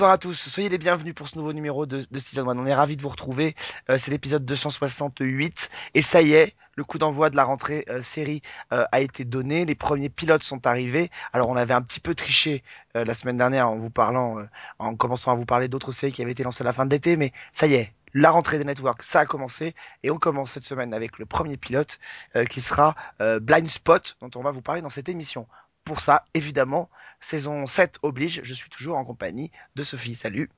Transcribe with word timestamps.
Bonsoir 0.00 0.12
à 0.12 0.16
tous, 0.16 0.48
soyez 0.48 0.70
les 0.70 0.78
bienvenus 0.78 1.14
pour 1.14 1.28
ce 1.28 1.36
nouveau 1.36 1.52
numéro 1.52 1.84
de, 1.84 2.02
de 2.10 2.18
Season 2.18 2.48
1. 2.48 2.56
On 2.58 2.64
est 2.64 2.72
ravis 2.72 2.96
de 2.96 3.02
vous 3.02 3.10
retrouver. 3.10 3.54
Euh, 3.90 3.98
c'est 3.98 4.10
l'épisode 4.10 4.46
268 4.46 5.68
et 5.92 6.00
ça 6.00 6.22
y 6.22 6.32
est, 6.32 6.54
le 6.74 6.84
coup 6.84 6.96
d'envoi 6.96 7.28
de 7.28 7.36
la 7.36 7.44
rentrée 7.44 7.84
euh, 7.90 8.00
série 8.00 8.40
euh, 8.72 8.86
a 8.92 9.00
été 9.02 9.26
donné. 9.26 9.66
Les 9.66 9.74
premiers 9.74 10.08
pilotes 10.08 10.42
sont 10.42 10.66
arrivés. 10.66 11.10
Alors 11.34 11.50
on 11.50 11.56
avait 11.56 11.74
un 11.74 11.82
petit 11.82 12.00
peu 12.00 12.14
triché 12.14 12.64
la 12.94 13.12
semaine 13.12 13.36
dernière 13.36 13.68
en 13.68 13.76
vous 13.76 13.90
parlant, 13.90 14.38
en 14.78 14.96
commençant 14.96 15.32
à 15.32 15.34
vous 15.34 15.44
parler 15.44 15.68
d'autres 15.68 15.92
séries 15.92 16.12
qui 16.12 16.22
avaient 16.22 16.32
été 16.32 16.44
lancées 16.44 16.62
à 16.62 16.64
la 16.64 16.72
fin 16.72 16.86
de 16.86 16.90
l'été, 16.90 17.18
mais 17.18 17.34
ça 17.52 17.66
y 17.66 17.74
est. 17.74 17.92
La 18.14 18.30
rentrée 18.30 18.56
des 18.56 18.64
networks, 18.64 19.02
ça 19.02 19.20
a 19.20 19.26
commencé 19.26 19.74
et 20.02 20.10
on 20.10 20.18
commence 20.18 20.52
cette 20.52 20.64
semaine 20.64 20.94
avec 20.94 21.18
le 21.18 21.26
premier 21.26 21.58
pilote 21.58 22.00
qui 22.48 22.62
sera 22.62 22.96
Blind 23.20 23.68
Spot 23.68 24.16
dont 24.22 24.30
on 24.34 24.42
va 24.42 24.50
vous 24.50 24.62
parler 24.62 24.80
dans 24.80 24.88
cette 24.88 25.10
émission. 25.10 25.46
Pour 25.84 26.00
ça, 26.00 26.24
évidemment, 26.34 26.88
saison 27.20 27.66
7 27.66 27.98
oblige, 28.02 28.40
je 28.42 28.54
suis 28.54 28.70
toujours 28.70 28.96
en 28.96 29.04
compagnie 29.04 29.50
de 29.76 29.82
Sophie. 29.82 30.14
Salut. 30.14 30.50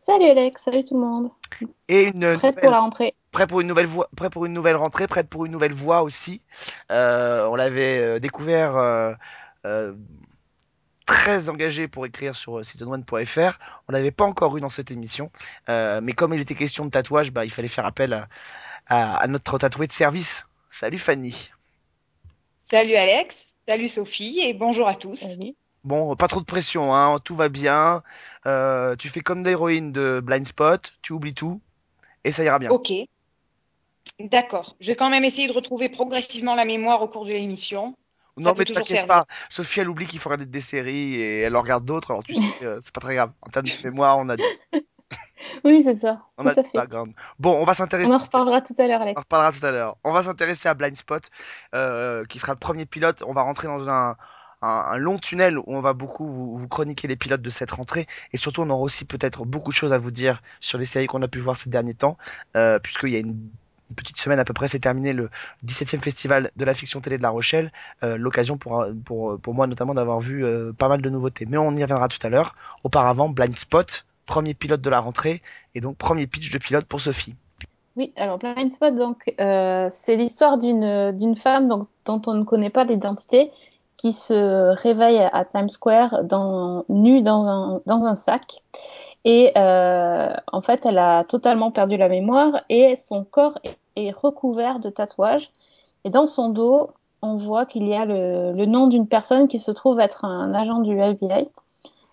Salut 0.00 0.26
Alex, 0.26 0.62
salut 0.62 0.84
tout 0.84 0.94
le 0.94 1.00
monde. 1.00 1.30
Et 1.88 2.02
une 2.04 2.20
Prête 2.34 2.34
nouvelle- 2.34 2.54
pour 2.56 2.70
la 2.70 2.80
rentrée. 2.80 3.14
prêt 3.32 3.46
pour 3.46 3.60
une 3.60 3.66
nouvelle 3.66 3.86
voix, 3.86 4.08
prêt 4.16 4.28
pour 4.30 4.44
une 4.44 4.52
nouvelle 4.52 4.76
rentrée, 4.76 5.06
prête 5.06 5.28
pour 5.28 5.46
une 5.46 5.52
nouvelle 5.52 5.72
voix 5.72 6.02
aussi. 6.02 6.42
Euh, 6.92 7.46
on 7.46 7.54
l'avait 7.56 7.98
euh, 7.98 8.18
découvert 8.18 8.76
euh, 8.76 9.14
euh, 9.64 9.94
très 11.06 11.48
engagé 11.48 11.88
pour 11.88 12.04
écrire 12.04 12.34
sur 12.36 12.58
euh, 12.58 12.62
season1.fr. 12.62 13.58
On 13.88 13.92
l'avait 13.92 14.10
pas 14.10 14.24
encore 14.24 14.54
eu 14.58 14.60
dans 14.60 14.68
cette 14.68 14.90
émission, 14.90 15.30
Euh, 15.70 16.00
mais 16.02 16.12
comme 16.12 16.34
il 16.34 16.40
était 16.40 16.54
question 16.54 16.84
de 16.84 16.90
tatouage, 16.90 17.32
bah, 17.32 17.46
il 17.46 17.50
fallait 17.50 17.68
faire 17.68 17.86
appel 17.86 18.12
à, 18.12 18.28
à- 18.88 19.16
à 19.16 19.26
notre 19.26 19.56
tatoué 19.56 19.86
de 19.86 19.92
service. 19.92 20.44
Salut 20.68 20.98
Fanny. 20.98 21.50
Salut 22.70 22.94
Alex, 22.94 23.53
salut 23.66 23.88
Sophie 23.88 24.40
et 24.40 24.54
bonjour 24.54 24.88
à 24.88 24.94
tous. 24.94 25.16
Salut. 25.16 25.54
Bon, 25.84 26.16
pas 26.16 26.28
trop 26.28 26.40
de 26.40 26.46
pression, 26.46 26.94
hein, 26.94 27.18
tout 27.22 27.34
va 27.34 27.48
bien. 27.48 28.02
Euh, 28.46 28.96
tu 28.96 29.08
fais 29.08 29.20
comme 29.20 29.44
l'héroïne 29.44 29.92
de 29.92 30.20
Blind 30.24 30.46
Spot, 30.46 30.92
tu 31.02 31.12
oublies 31.12 31.34
tout 31.34 31.60
et 32.24 32.32
ça 32.32 32.42
ira 32.42 32.58
bien. 32.58 32.70
Ok, 32.70 32.92
d'accord. 34.18 34.76
Je 34.80 34.86
vais 34.86 34.96
quand 34.96 35.10
même 35.10 35.24
essayer 35.24 35.46
de 35.46 35.52
retrouver 35.52 35.88
progressivement 35.88 36.54
la 36.54 36.64
mémoire 36.64 37.02
au 37.02 37.08
cours 37.08 37.26
de 37.26 37.32
l'émission. 37.32 37.94
Non, 38.36 38.52
peut 38.52 38.60
mais 38.60 38.64
toujours 38.64 38.82
t'inquiète 38.82 38.98
servir. 38.98 39.14
pas. 39.14 39.26
Sophie, 39.48 39.80
elle 39.80 39.88
oublie 39.88 40.06
qu'il 40.06 40.18
faut 40.18 40.28
regarder 40.28 40.50
des 40.50 40.60
séries 40.60 41.14
et 41.14 41.40
elle 41.40 41.54
en 41.54 41.62
regarde 41.62 41.84
d'autres. 41.84 42.10
Alors, 42.10 42.24
tu 42.24 42.34
sais, 42.34 42.64
euh, 42.64 42.78
c'est 42.80 42.92
pas 42.92 43.00
très 43.00 43.14
grave. 43.14 43.32
En 43.42 43.50
termes 43.50 43.66
de 43.66 43.84
mémoire, 43.84 44.18
on 44.18 44.28
a, 44.28 44.36
Oui, 45.64 45.82
c'est 45.82 45.94
ça, 45.94 46.22
on 46.38 46.42
tout 46.42 46.48
a 46.48 46.52
à 46.52 46.54
fait. 46.54 46.78
Bon, 47.38 47.54
on 47.60 47.64
va 47.64 47.74
s'intéresser. 47.74 48.10
On 48.10 48.14
en 48.14 48.18
reparlera 48.18 48.60
tout 48.60 48.74
à 48.78 48.86
l'heure, 48.86 49.00
On 49.00 49.02
en 49.02 49.06
Alex. 49.06 49.20
reparlera 49.22 49.52
tout 49.52 49.64
à 49.66 49.70
l'heure. 49.70 49.96
On 50.04 50.12
va 50.12 50.22
s'intéresser 50.22 50.68
à 50.68 50.74
Blind 50.74 50.96
Spot, 50.96 51.22
euh, 51.74 52.24
qui 52.26 52.38
sera 52.38 52.52
le 52.52 52.58
premier 52.58 52.86
pilote. 52.86 53.22
On 53.26 53.32
va 53.34 53.42
rentrer 53.42 53.68
dans 53.68 53.88
un, 53.88 54.16
un, 54.62 54.68
un 54.68 54.96
long 54.96 55.18
tunnel 55.18 55.58
où 55.58 55.64
on 55.66 55.80
va 55.80 55.92
beaucoup 55.92 56.26
vous, 56.26 56.56
vous 56.56 56.68
chroniquer 56.68 57.08
les 57.08 57.16
pilotes 57.16 57.42
de 57.42 57.50
cette 57.50 57.70
rentrée. 57.72 58.06
Et 58.32 58.36
surtout, 58.36 58.62
on 58.62 58.70
aura 58.70 58.80
aussi 58.80 59.04
peut-être 59.04 59.44
beaucoup 59.44 59.70
de 59.70 59.76
choses 59.76 59.92
à 59.92 59.98
vous 59.98 60.10
dire 60.10 60.42
sur 60.60 60.78
les 60.78 60.86
séries 60.86 61.06
qu'on 61.06 61.22
a 61.22 61.28
pu 61.28 61.40
voir 61.40 61.56
ces 61.56 61.68
derniers 61.70 61.94
temps, 61.94 62.16
euh, 62.56 62.78
puisqu'il 62.78 63.10
y 63.10 63.16
a 63.16 63.20
une, 63.20 63.28
une 63.90 63.96
petite 63.96 64.18
semaine 64.18 64.38
à 64.40 64.44
peu 64.46 64.54
près, 64.54 64.68
c'est 64.68 64.78
terminé 64.80 65.12
le 65.12 65.28
17e 65.66 66.00
festival 66.00 66.50
de 66.56 66.64
la 66.64 66.72
fiction 66.72 67.00
télé 67.02 67.18
de 67.18 67.22
La 67.22 67.30
Rochelle. 67.30 67.70
Euh, 68.02 68.16
L'occasion 68.16 68.56
pour, 68.56 68.86
pour, 69.04 69.38
pour 69.38 69.52
moi 69.54 69.66
notamment 69.66 69.92
d'avoir 69.94 70.20
vu 70.20 70.44
euh, 70.44 70.72
pas 70.72 70.88
mal 70.88 71.02
de 71.02 71.10
nouveautés. 71.10 71.44
Mais 71.46 71.58
on 71.58 71.72
y 71.74 71.82
reviendra 71.82 72.08
tout 72.08 72.24
à 72.26 72.30
l'heure. 72.30 72.56
Auparavant, 72.82 73.28
Blind 73.28 73.58
Spot, 73.58 74.06
premier 74.26 74.54
pilote 74.54 74.80
de 74.80 74.90
la 74.90 75.00
rentrée, 75.00 75.42
et 75.74 75.80
donc 75.80 75.96
premier 75.96 76.26
pitch 76.26 76.50
de 76.50 76.58
pilote 76.58 76.84
pour 76.84 77.00
Sophie. 77.00 77.34
Oui, 77.96 78.12
alors 78.16 78.38
Blind 78.38 78.70
Spot, 78.70 78.94
donc, 78.94 79.32
euh, 79.40 79.88
c'est 79.92 80.16
l'histoire 80.16 80.58
d'une 80.58 81.36
femme 81.36 81.68
donc, 81.68 81.86
dont 82.04 82.20
on 82.26 82.34
ne 82.34 82.42
connaît 82.42 82.70
pas 82.70 82.84
l'identité 82.84 83.52
qui 83.96 84.12
se 84.12 84.74
réveille 84.74 85.20
à, 85.20 85.44
Times 85.44 85.70
Square 85.70 86.24
dans, 86.24 86.84
nue 86.88 87.22
dans 87.22 87.46
un, 87.46 87.80
dans 87.86 88.06
un 88.06 88.16
sac. 88.16 88.62
Et 89.24 89.52
euh, 89.56 90.34
en 90.52 90.60
fait, 90.60 90.84
elle 90.84 90.98
a 90.98 91.22
totalement 91.24 91.70
perdu 91.70 91.96
la 91.96 92.08
mémoire 92.08 92.64
et 92.68 92.96
son 92.96 93.24
corps 93.24 93.56
est 93.94 94.10
recouvert 94.10 94.80
de 94.80 94.90
tatouages. 94.90 95.50
Et 96.04 96.10
dans 96.10 96.26
son 96.26 96.50
dos, 96.50 96.90
on 97.22 97.36
voit 97.36 97.64
qu'il 97.64 97.86
y 97.86 97.94
a 97.94 98.04
le, 98.04 98.52
le 98.52 98.66
nom 98.66 98.88
d'une 98.88 99.06
personne 99.06 99.46
qui 99.46 99.58
se 99.58 99.70
trouve 99.70 100.00
être 100.00 100.24
un 100.24 100.52
agent 100.52 100.80
du 100.80 100.98
FBI. 100.98 101.48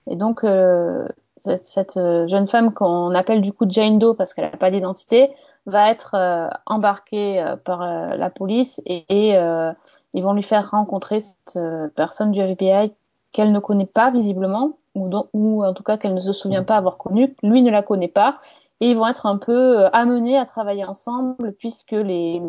Et 0.07 0.16
donc, 0.16 0.43
euh, 0.43 1.07
cette, 1.41 1.63
cette 1.63 2.00
jeune 2.28 2.47
femme 2.47 2.74
qu'on 2.74 3.13
appelle 3.13 3.41
du 3.41 3.52
coup 3.53 3.66
Jane 3.68 4.00
Doe 4.00 4.13
parce 4.16 4.34
qu'elle 4.34 4.50
n'a 4.50 4.57
pas 4.57 4.72
d'identité, 4.72 5.31
va 5.66 5.91
être 5.91 6.16
euh, 6.16 6.50
embarquée 6.66 7.41
euh, 7.41 7.56
par 7.56 7.81
euh, 7.81 8.16
la 8.16 8.29
police 8.29 8.81
et, 8.85 9.06
euh, 9.38 9.72
ils 10.13 10.24
vont 10.24 10.34
lui 10.34 10.44
faire 10.44 10.72
rencontrer 10.72 11.22
cette 11.22 11.56
euh, 11.56 11.88
personne 11.96 12.31
du 12.31 12.41
FBI 12.41 12.94
qu'elle 13.31 13.52
ne 13.53 13.59
connaît 13.59 13.85
pas 13.85 14.12
visiblement, 14.12 14.78
ou, 14.94 15.63
en 15.63 15.74
tout 15.74 15.84
cas 15.84 15.97
qu'elle 15.97 16.13
ne 16.13 16.19
se 16.19 16.34
souvient 16.34 16.63
pas 16.63 16.75
avoir 16.75 16.97
connue. 16.97 17.34
Lui 17.44 17.62
ne 17.62 17.72
la 17.72 17.81
connaît 17.81 18.09
pas. 18.09 18.40
Et 18.81 18.90
ils 18.90 18.97
vont 18.97 19.08
être 19.08 19.25
un 19.25 19.38
peu 19.38 19.79
euh, 19.79 19.90
amenés 19.94 20.38
à 20.38 20.46
travailler 20.46 20.84
ensemble 20.84 21.53
puisque 21.53 21.91
les, 21.91 22.41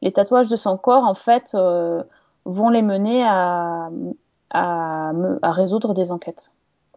les 0.00 0.12
tatouages 0.12 0.48
de 0.48 0.56
son 0.56 0.78
corps, 0.78 1.04
en 1.04 1.14
fait, 1.14 1.50
euh, 1.54 2.02
vont 2.46 2.70
les 2.70 2.80
mener 2.80 3.22
à, 3.26 3.90
à 4.52 5.52
résoudre 5.52 5.92
des 5.92 6.10
enquêtes. 6.10 6.52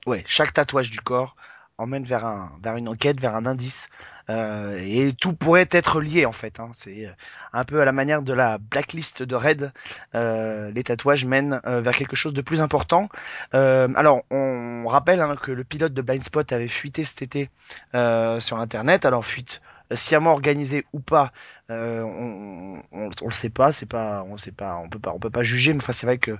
Ouais, 0.06 0.24
chaque 0.28 0.54
tatouage 0.54 0.92
du 0.92 1.00
corps 1.00 1.36
emmène 1.78 2.04
vers 2.04 2.26
un, 2.26 2.52
vers 2.62 2.76
une 2.76 2.88
enquête, 2.88 3.20
vers 3.20 3.36
un 3.36 3.46
indice, 3.46 3.88
euh, 4.30 4.78
et 4.80 5.14
tout 5.14 5.34
pourrait 5.34 5.68
être 5.72 6.02
lié 6.02 6.26
en 6.26 6.32
fait. 6.32 6.60
Hein. 6.60 6.70
C'est 6.74 7.08
euh, 7.08 7.12
un 7.52 7.64
peu 7.64 7.82
à 7.82 7.86
la 7.86 7.92
manière 7.92 8.22
de 8.22 8.34
la 8.34 8.58
blacklist 8.58 9.24
de 9.24 9.36
Red. 9.36 9.72
Euh, 10.14 10.72
les 10.72 10.84
tatouages 10.84 11.26
mènent 11.26 11.62
euh, 11.66 11.82
vers 11.82 11.96
quelque 11.96 12.16
chose 12.16 12.34
de 12.34 12.42
plus 12.42 12.62
important. 12.62 13.10
Euh, 13.54 13.88
alors, 13.96 14.24
on 14.30 14.86
rappelle 14.88 15.20
hein, 15.22 15.36
que 15.42 15.52
le 15.52 15.64
pilote 15.64 15.94
de 15.94 16.02
Blind 16.02 16.24
Spot 16.24 16.52
avait 16.52 16.68
fuité 16.68 17.04
cet 17.04 17.22
été 17.22 17.50
euh, 17.96 18.40
sur 18.40 18.60
Internet. 18.60 19.06
Alors 19.06 19.26
fuite 19.26 19.62
sciemment 19.92 20.32
organisée 20.32 20.86
ou 20.94 21.00
pas, 21.00 21.32
on, 21.70 22.82
on, 22.92 23.10
on 23.22 23.28
le 23.28 23.34
sait 23.34 23.50
pas. 23.50 23.72
C'est 23.72 23.86
pas, 23.86 24.24
on 24.24 24.38
sait 24.38 24.52
pas, 24.52 24.78
on 24.78 24.90
peut 24.90 25.00
pas, 25.00 25.12
on 25.14 25.20
peut 25.20 25.30
pas 25.30 25.44
juger. 25.44 25.74
Mais 25.74 25.82
enfin, 25.82 25.94
c'est 25.94 26.06
vrai 26.06 26.18
que 26.18 26.38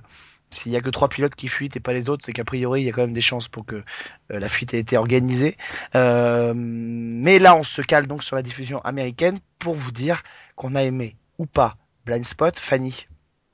s'il 0.54 0.72
y 0.72 0.76
a 0.76 0.80
que 0.80 0.90
trois 0.90 1.08
pilotes 1.08 1.34
qui 1.34 1.48
fuitent 1.48 1.76
et 1.76 1.80
pas 1.80 1.92
les 1.92 2.08
autres, 2.08 2.24
c'est 2.24 2.32
qu'a 2.32 2.44
priori 2.44 2.82
il 2.82 2.84
y 2.84 2.88
a 2.88 2.92
quand 2.92 3.02
même 3.02 3.12
des 3.12 3.20
chances 3.20 3.48
pour 3.48 3.66
que 3.66 3.76
euh, 3.76 3.82
la 4.38 4.48
fuite 4.48 4.72
ait 4.74 4.78
été 4.78 4.96
organisée. 4.96 5.56
Euh, 5.94 6.52
mais 6.56 7.38
là, 7.38 7.56
on 7.56 7.62
se 7.62 7.82
cale 7.82 8.06
donc 8.06 8.22
sur 8.22 8.36
la 8.36 8.42
diffusion 8.42 8.80
américaine 8.82 9.38
pour 9.58 9.74
vous 9.74 9.92
dire 9.92 10.22
qu'on 10.56 10.74
a 10.74 10.82
aimé 10.82 11.16
ou 11.38 11.46
pas 11.46 11.76
Blind 12.06 12.24
Spot. 12.24 12.58
Fanny, 12.58 13.06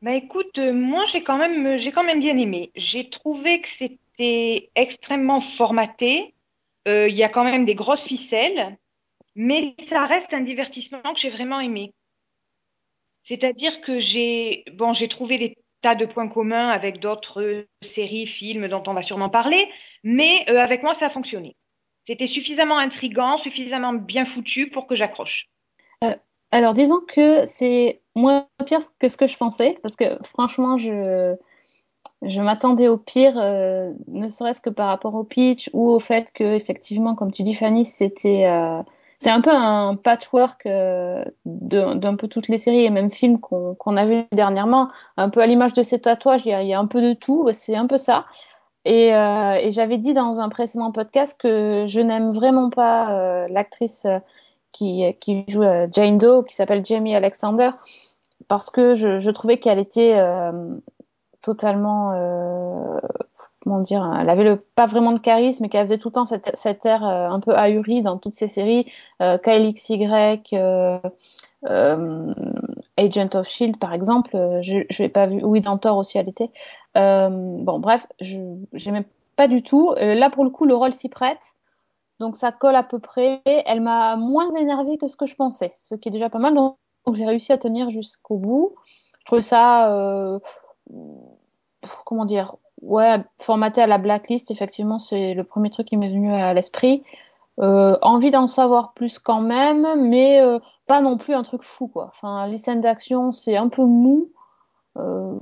Bah 0.03 0.15
écoute, 0.15 0.59
euh, 0.59 0.73
moi 0.73 1.05
j'ai 1.07 1.23
quand 1.23 1.39
même, 1.39 1.79
j'ai 1.79 1.93
quand 1.93 2.05
même 2.05 2.21
bien 2.21 2.37
aimé. 2.37 2.71
J'ai 2.77 3.09
trouvé 3.09 3.63
que 3.63 3.69
c'était 3.79 4.71
extrêmement 4.75 5.41
formaté. 5.41 6.35
Il 6.87 7.15
y 7.15 7.23
a 7.23 7.29
quand 7.29 7.45
même 7.45 7.67
des 7.67 7.77
grosses 7.77 8.03
ficelles, 8.03 8.77
mais 9.37 9.77
ça 9.79 10.07
reste 10.07 10.33
un 10.33 10.41
divertissement 10.41 11.15
que 11.15 11.21
j'ai 11.21 11.31
vraiment 11.31 11.61
aimé. 11.61 11.93
C'est-à-dire 13.23 13.81
que 13.83 14.01
j'ai, 14.01 14.65
bon, 14.73 14.93
j'ai 14.93 15.07
trouvé 15.07 15.39
des 15.39 15.57
tas 15.83 15.95
de 15.95 16.07
points 16.07 16.29
communs 16.29 16.69
avec 16.69 17.01
d'autres 17.01 17.43
euh, 17.43 17.69
séries, 17.83 18.27
films 18.27 18.69
dont 18.69 18.83
on 18.87 18.95
va 18.95 19.03
sûrement 19.03 19.29
parler, 19.29 19.69
mais 20.05 20.45
euh, 20.49 20.59
avec 20.59 20.83
moi 20.83 20.95
ça 20.95 21.07
a 21.07 21.11
fonctionné. 21.11 21.57
C'était 22.03 22.27
suffisamment 22.27 22.79
intriguant, 22.79 23.39
suffisamment 23.39 23.93
bien 23.93 24.25
foutu 24.25 24.71
pour 24.71 24.87
que 24.87 24.95
j'accroche. 24.95 25.49
Alors, 26.53 26.75
disons 26.75 27.01
que 27.01 27.45
c'est 27.47 28.01
moins 28.17 28.49
pire 28.67 28.81
que 28.99 29.09
ce 29.09 29.17
que 29.17 29.29
je 29.29 29.37
pensais, 29.37 29.79
parce 29.83 29.95
que 29.95 30.19
franchement, 30.25 30.79
je, 30.79 31.37
je 32.23 32.41
m'attendais 32.41 32.89
au 32.89 32.97
pire, 32.97 33.39
euh, 33.39 33.93
ne 34.09 34.29
serait-ce 34.29 34.61
que 34.61 34.71
par 34.71 34.89
rapport 34.89 35.15
au 35.15 35.23
pitch 35.23 35.71
ou 35.73 35.91
au 35.91 36.01
fait 36.01 36.33
que, 36.33 36.43
effectivement, 36.43 37.15
comme 37.15 37.31
tu 37.31 37.45
dis, 37.45 37.55
Fanny, 37.55 37.85
c'était, 37.85 38.47
euh, 38.47 38.83
c'est 39.21 39.29
un 39.29 39.43
peu 39.43 39.51
un 39.53 39.97
patchwork 39.97 40.65
euh, 40.65 41.23
d'un 41.45 42.17
peu 42.17 42.27
toutes 42.27 42.49
les 42.49 42.57
séries 42.57 42.87
et 42.87 42.91
même 42.91 43.11
films 43.11 43.39
qu'on 43.39 43.75
qu'on 43.75 43.99
a 43.99 44.07
vus 44.07 44.25
dernièrement, 44.33 44.89
un 45.19 45.29
peu 45.29 45.41
à 45.43 45.47
l'image 45.47 45.75
de 45.75 45.83
ces 45.83 46.01
tatouages, 46.01 46.41
il 46.47 46.59
y 46.59 46.67
y 46.67 46.73
a 46.73 46.81
un 46.81 46.87
peu 46.87 47.03
de 47.03 47.13
tout, 47.13 47.47
c'est 47.53 47.77
un 47.77 47.87
peu 47.87 47.99
ça. 47.99 48.25
Et, 48.87 49.15
euh, 49.15 49.57
et 49.61 49.73
j'avais 49.73 49.99
dit 49.99 50.15
dans 50.15 50.41
un 50.41 50.49
précédent 50.49 50.91
podcast 50.91 51.39
que 51.39 51.85
je 51.87 52.01
n'aime 52.01 52.31
vraiment 52.31 52.71
pas 52.71 53.13
euh, 53.13 53.49
l'actrice 53.51 54.07
euh, 54.07 54.21
qui, 54.73 55.05
qui 55.21 55.45
joue 55.49 55.65
euh, 55.65 55.87
Jane 55.93 56.17
Doe, 56.17 56.43
qui 56.45 56.55
s'appelle 56.55 56.83
Jamie 56.83 57.15
Alexander, 57.15 57.73
parce 58.49 58.71
que 58.71 58.95
je, 58.95 59.21
je 59.21 59.31
trouvais 59.31 59.59
qu'elle 59.59 59.79
était 59.79 60.15
euh, 60.19 60.51
totalement, 61.43 62.15
dire, 63.79 64.05
elle 64.21 64.29
avait 64.29 64.43
le, 64.45 64.57
pas 64.57 64.87
vraiment 64.87 65.13
de 65.13 65.21
charisme, 65.21 65.65
et 65.65 65.69
qu'elle 65.69 65.87
faisait 65.87 65.99
tout 65.99 66.09
le 66.09 66.15
temps 66.15 66.25
cette, 66.25 66.51
cette 66.55 66.85
air 66.85 67.07
euh, 67.07 67.29
un 67.29 67.39
peu 67.39 67.55
ahuri 67.57 68.03
dans 68.03 68.19
toutes 68.19 68.35
ses 68.35 68.49
séries, 68.49 68.91
euh, 69.23 69.39
KLXY, 69.39 70.09
euh, 70.55 70.99
euh, 71.69 72.35
Agent 72.97 73.35
of 73.35 73.47
Shield 73.47 73.79
par 73.79 73.93
exemple, 73.93 74.35
euh, 74.37 74.63
je 74.63 74.79
je 74.91 75.03
l'ai 75.03 75.09
pas 75.09 75.27
vu, 75.27 75.43
oui 75.45 75.61
dans 75.61 75.79
Thor 75.79 75.97
aussi 75.99 76.19
elle 76.19 76.29
était. 76.29 76.51
Euh, 76.97 77.29
bon 77.31 77.79
bref, 77.79 78.07
je 78.21 78.39
j'aimais 78.73 79.05
pas 79.37 79.49
du 79.49 79.63
tout. 79.63 79.93
Euh, 79.99 80.15
là 80.15 80.31
pour 80.31 80.45
le 80.45 80.51
coup 80.51 80.65
le 80.65 80.75
rôle 80.75 80.93
s'y 80.95 81.09
prête. 81.09 81.55
donc 82.19 82.37
ça 82.37 82.53
colle 82.53 82.77
à 82.77 82.83
peu 82.83 82.99
près. 82.99 83.43
Elle 83.45 83.81
m'a 83.81 84.17
moins 84.17 84.49
énervée 84.57 84.99
que 84.99 85.09
ce 85.09 85.17
que 85.17 85.27
je 85.27 85.35
pensais, 85.37 85.71
ce 85.75 85.95
qui 85.95 86.09
est 86.09 86.13
déjà 86.13 86.31
pas 86.31 86.39
mal. 86.39 86.55
Donc, 86.55 86.77
donc 87.07 87.17
j'ai 87.17 87.27
réussi 87.27 87.53
à 87.53 87.59
tenir 87.59 87.91
jusqu'au 87.91 88.37
bout. 88.37 88.75
Je 89.21 89.25
trouve 89.27 89.41
ça, 89.41 89.93
euh, 89.95 90.39
comment 92.05 92.25
dire, 92.25 92.57
ouais, 92.83 93.23
formaté 93.37 93.83
à 93.83 93.87
la 93.87 93.99
blacklist, 93.99 94.51
effectivement, 94.51 94.99
c'est 94.99 95.35
le 95.35 95.45
premier 95.45 95.71
truc 95.71 95.89
qui 95.89 95.97
m'est 95.97 96.11
venu 96.11 96.33
à 96.33 96.55
l'esprit. 96.55 97.03
Euh, 97.61 97.99
envie 98.01 98.31
d'en 98.31 98.47
savoir 98.47 98.95
plus 98.95 99.19
quand 99.19 99.41
même, 99.41 100.09
mais 100.09 100.41
euh, 100.41 100.59
pas 100.87 101.03
non 101.03 101.19
plus 101.19 101.35
un 101.35 101.43
truc 101.43 101.63
fou, 101.63 101.89
quoi. 101.89 102.07
Enfin, 102.07 102.47
les 102.47 102.57
scènes 102.57 102.81
d'action, 102.81 103.33
c'est 103.33 103.57
un 103.57 103.69
peu 103.69 103.85
mou. 103.85 104.31
Euh, 104.97 105.37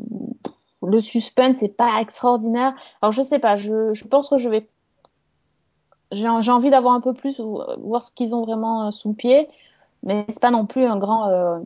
le 0.85 1.01
suspense, 1.01 1.59
c'est 1.59 1.77
pas 1.77 2.01
extraordinaire. 2.01 2.75
Alors, 3.03 3.13
je 3.13 3.23
sais 3.23 3.39
pas, 3.39 3.57
je, 3.57 4.05
pense 4.09 4.29
que 4.29 4.39
je 4.39 4.49
vais. 4.49 4.69
J'ai 6.11 6.27
envie 6.27 6.71
d'avoir 6.71 6.95
un 6.95 7.01
peu 7.01 7.13
plus, 7.13 7.41
voir 7.41 8.03
ce 8.03 8.11
qu'ils 8.11 8.35
ont 8.35 8.43
vraiment 8.43 8.91
sous 8.91 9.11
le 9.11 9.15
pied, 9.15 9.47
mais 10.03 10.25
c'est 10.29 10.41
pas 10.41 10.51
non 10.51 10.67
plus 10.67 10.87
un 10.87 10.97
grand. 10.97 11.61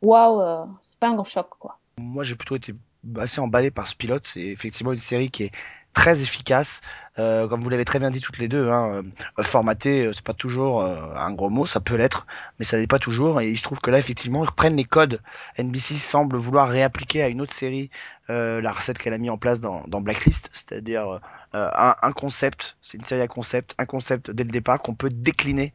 Waouh, 0.00 0.66
c'est 0.80 0.98
pas 0.98 1.08
un 1.08 1.14
grand 1.14 1.24
choc, 1.24 1.48
quoi. 1.58 1.76
Moi, 1.98 2.22
j'ai 2.24 2.34
plutôt 2.34 2.56
été 2.56 2.72
assez 3.18 3.40
emballé 3.40 3.70
par 3.70 3.86
ce 3.86 3.94
pilote. 3.94 4.24
C'est 4.26 4.42
effectivement 4.42 4.92
une 4.92 4.98
série 4.98 5.30
qui 5.30 5.44
est 5.44 5.52
très 5.94 6.22
efficace. 6.22 6.80
Euh, 7.18 7.48
comme 7.48 7.62
vous 7.62 7.70
l'avez 7.70 7.84
très 7.84 7.98
bien 7.98 8.12
dit 8.12 8.20
toutes 8.20 8.38
les 8.38 8.46
deux, 8.46 8.68
hein, 8.68 9.02
euh, 9.38 9.42
formaté, 9.42 10.06
euh, 10.06 10.12
c'est 10.12 10.22
pas 10.24 10.34
toujours 10.34 10.82
euh, 10.82 11.14
un 11.16 11.32
gros 11.32 11.50
mot, 11.50 11.66
ça 11.66 11.80
peut 11.80 11.96
l'être, 11.96 12.28
mais 12.58 12.64
ça 12.64 12.76
l'est 12.76 12.86
pas 12.86 13.00
toujours. 13.00 13.40
Et 13.40 13.50
il 13.50 13.58
se 13.58 13.64
trouve 13.64 13.80
que 13.80 13.90
là, 13.90 13.98
effectivement, 13.98 14.44
ils 14.44 14.48
reprennent 14.48 14.76
les 14.76 14.84
codes. 14.84 15.20
NBC 15.58 15.96
semble 15.96 16.36
vouloir 16.36 16.68
réappliquer 16.68 17.22
à 17.22 17.28
une 17.28 17.40
autre 17.40 17.52
série 17.52 17.90
euh, 18.30 18.60
la 18.60 18.72
recette 18.72 18.98
qu'elle 18.98 19.14
a 19.14 19.18
mis 19.18 19.30
en 19.30 19.38
place 19.38 19.60
dans, 19.60 19.82
dans 19.88 20.00
Blacklist, 20.00 20.50
c'est-à-dire 20.52 21.18
euh, 21.54 21.70
un, 21.74 21.96
un 22.00 22.12
concept, 22.12 22.76
c'est 22.82 22.98
une 22.98 23.04
série 23.04 23.22
à 23.22 23.28
concept, 23.28 23.74
un 23.78 23.86
concept 23.86 24.30
dès 24.30 24.44
le 24.44 24.50
départ 24.50 24.80
qu'on 24.80 24.94
peut 24.94 25.10
décliner 25.10 25.72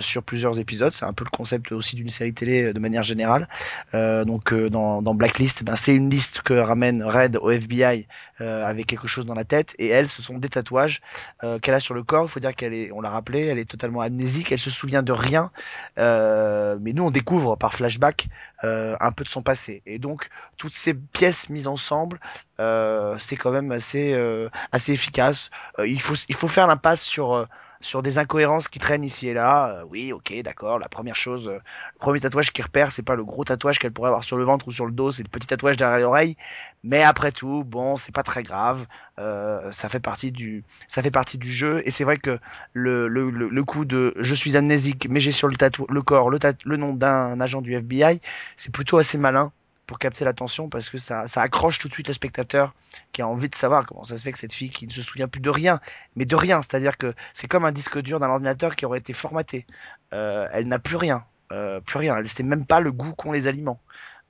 sur 0.00 0.22
plusieurs 0.22 0.58
épisodes. 0.58 0.92
C'est 0.92 1.04
un 1.04 1.12
peu 1.12 1.24
le 1.24 1.30
concept 1.30 1.72
aussi 1.72 1.96
d'une 1.96 2.08
série 2.08 2.34
télé 2.34 2.64
euh, 2.64 2.72
de 2.72 2.78
manière 2.78 3.02
générale. 3.02 3.48
Euh, 3.94 4.24
donc 4.24 4.52
euh, 4.52 4.70
dans, 4.70 5.02
dans 5.02 5.14
Blacklist, 5.14 5.62
ben, 5.62 5.76
c'est 5.76 5.94
une 5.94 6.10
liste 6.10 6.42
que 6.42 6.54
ramène 6.54 7.02
Red 7.02 7.36
au 7.36 7.50
FBI 7.50 8.06
euh, 8.40 8.64
avec 8.64 8.86
quelque 8.86 9.06
chose 9.06 9.26
dans 9.26 9.34
la 9.34 9.44
tête 9.44 9.74
et 9.78 9.88
elle, 9.88 10.08
ce 10.08 10.22
sont 10.22 10.38
des 10.38 10.48
tatouages 10.48 11.00
euh, 11.44 11.58
qu'elle 11.58 11.74
a 11.74 11.80
sur 11.80 11.94
le 11.94 12.02
corps. 12.02 12.24
Il 12.24 12.28
faut 12.28 12.40
dire 12.40 12.54
qu'elle 12.54 12.74
est, 12.74 12.90
on 12.92 13.00
l'a 13.00 13.10
rappelé, 13.10 13.46
elle 13.46 13.58
est 13.58 13.68
totalement 13.68 14.00
amnésique, 14.00 14.52
elle 14.52 14.58
se 14.58 14.70
souvient 14.70 15.02
de 15.02 15.12
rien. 15.12 15.50
Euh, 15.98 16.78
mais 16.80 16.92
nous, 16.92 17.04
on 17.04 17.10
découvre 17.10 17.56
par 17.56 17.74
flashback 17.74 18.28
euh, 18.64 18.96
un 19.00 19.12
peu 19.12 19.24
de 19.24 19.28
son 19.28 19.42
passé. 19.42 19.82
Et 19.86 19.98
donc 19.98 20.28
toutes 20.56 20.72
ces 20.72 20.94
pièces 20.94 21.48
mises 21.50 21.68
ensemble, 21.68 22.20
euh, 22.60 23.16
c'est 23.18 23.36
quand 23.36 23.50
même 23.50 23.72
assez 23.72 24.12
euh, 24.12 24.48
assez 24.72 24.92
efficace. 24.92 25.50
Euh, 25.78 25.86
il 25.86 26.00
faut 26.00 26.14
il 26.28 26.34
faut 26.34 26.48
faire 26.48 26.66
l'impasse 26.66 27.02
sur 27.02 27.34
euh, 27.34 27.46
sur 27.80 28.02
des 28.02 28.18
incohérences 28.18 28.68
qui 28.68 28.78
traînent 28.78 29.04
ici 29.04 29.28
et 29.28 29.34
là. 29.34 29.68
Euh, 29.70 29.84
oui, 29.90 30.12
ok, 30.12 30.32
d'accord. 30.42 30.78
La 30.78 30.88
première 30.88 31.16
chose, 31.16 31.48
euh, 31.48 31.54
le 31.54 31.98
premier 31.98 32.20
tatouage 32.20 32.52
qu'il 32.52 32.64
repère, 32.64 32.92
c'est 32.92 33.02
pas 33.02 33.14
le 33.14 33.24
gros 33.24 33.44
tatouage 33.44 33.78
qu'elle 33.78 33.92
pourrait 33.92 34.08
avoir 34.08 34.24
sur 34.24 34.36
le 34.36 34.44
ventre 34.44 34.68
ou 34.68 34.72
sur 34.72 34.86
le 34.86 34.92
dos, 34.92 35.12
c'est 35.12 35.22
le 35.22 35.28
petit 35.28 35.46
tatouage 35.46 35.76
derrière 35.76 35.98
l'oreille. 35.98 36.36
Mais 36.84 37.02
après 37.02 37.32
tout, 37.32 37.64
bon, 37.64 37.96
c'est 37.96 38.14
pas 38.14 38.22
très 38.22 38.42
grave. 38.42 38.86
Euh, 39.18 39.72
ça 39.72 39.88
fait 39.88 40.00
partie 40.00 40.32
du, 40.32 40.64
ça 40.88 41.02
fait 41.02 41.10
partie 41.10 41.38
du 41.38 41.50
jeu. 41.50 41.82
Et 41.84 41.90
c'est 41.90 42.04
vrai 42.04 42.18
que 42.18 42.38
le, 42.72 43.08
le, 43.08 43.30
le, 43.30 43.64
coup 43.64 43.84
de 43.84 44.14
je 44.18 44.34
suis 44.34 44.56
amnésique, 44.56 45.08
mais 45.10 45.20
j'ai 45.20 45.32
sur 45.32 45.48
le, 45.48 45.56
le 45.88 46.02
corps 46.02 46.30
le, 46.30 46.38
le 46.64 46.76
nom 46.76 46.92
d'un 46.94 47.40
agent 47.40 47.60
du 47.62 47.74
FBI, 47.74 48.20
c'est 48.56 48.72
plutôt 48.72 48.98
assez 48.98 49.18
malin 49.18 49.52
pour 49.86 49.98
capter 49.98 50.24
l'attention 50.24 50.68
parce 50.68 50.90
que 50.90 50.98
ça, 50.98 51.24
accroche 51.36 51.78
tout 51.78 51.88
de 51.88 51.92
suite 51.92 52.08
le 52.08 52.14
spectateur 52.14 52.74
qui 53.12 53.22
a 53.22 53.28
envie 53.28 53.48
de 53.48 53.54
savoir 53.54 53.86
comment 53.86 54.04
ça 54.04 54.16
se 54.16 54.22
fait 54.22 54.32
que 54.32 54.38
cette 54.38 54.52
fille 54.52 54.70
qui 54.70 54.86
ne 54.86 54.92
se 54.92 55.02
souvient 55.02 55.28
plus 55.28 55.40
de 55.40 55.50
rien, 55.50 55.80
mais 56.16 56.24
de 56.24 56.36
rien, 56.36 56.60
c'est-à-dire 56.62 56.96
que 56.98 57.14
c'est 57.34 57.46
comme 57.46 57.64
un 57.64 57.72
disque 57.72 57.98
dur 58.00 58.20
d'un 58.20 58.28
ordinateur 58.28 58.76
qui 58.76 58.84
aurait 58.84 58.98
été 58.98 59.12
formaté. 59.12 59.66
Euh, 60.12 60.48
elle 60.52 60.66
n'a 60.68 60.78
plus 60.78 60.96
rien, 60.96 61.24
euh, 61.52 61.80
plus 61.80 61.98
rien. 61.98 62.16
Elle 62.16 62.28
sait 62.28 62.42
même 62.42 62.66
pas 62.66 62.80
le 62.80 62.92
goût 62.92 63.12
qu'ont 63.12 63.32
les 63.32 63.46
aliments. 63.46 63.80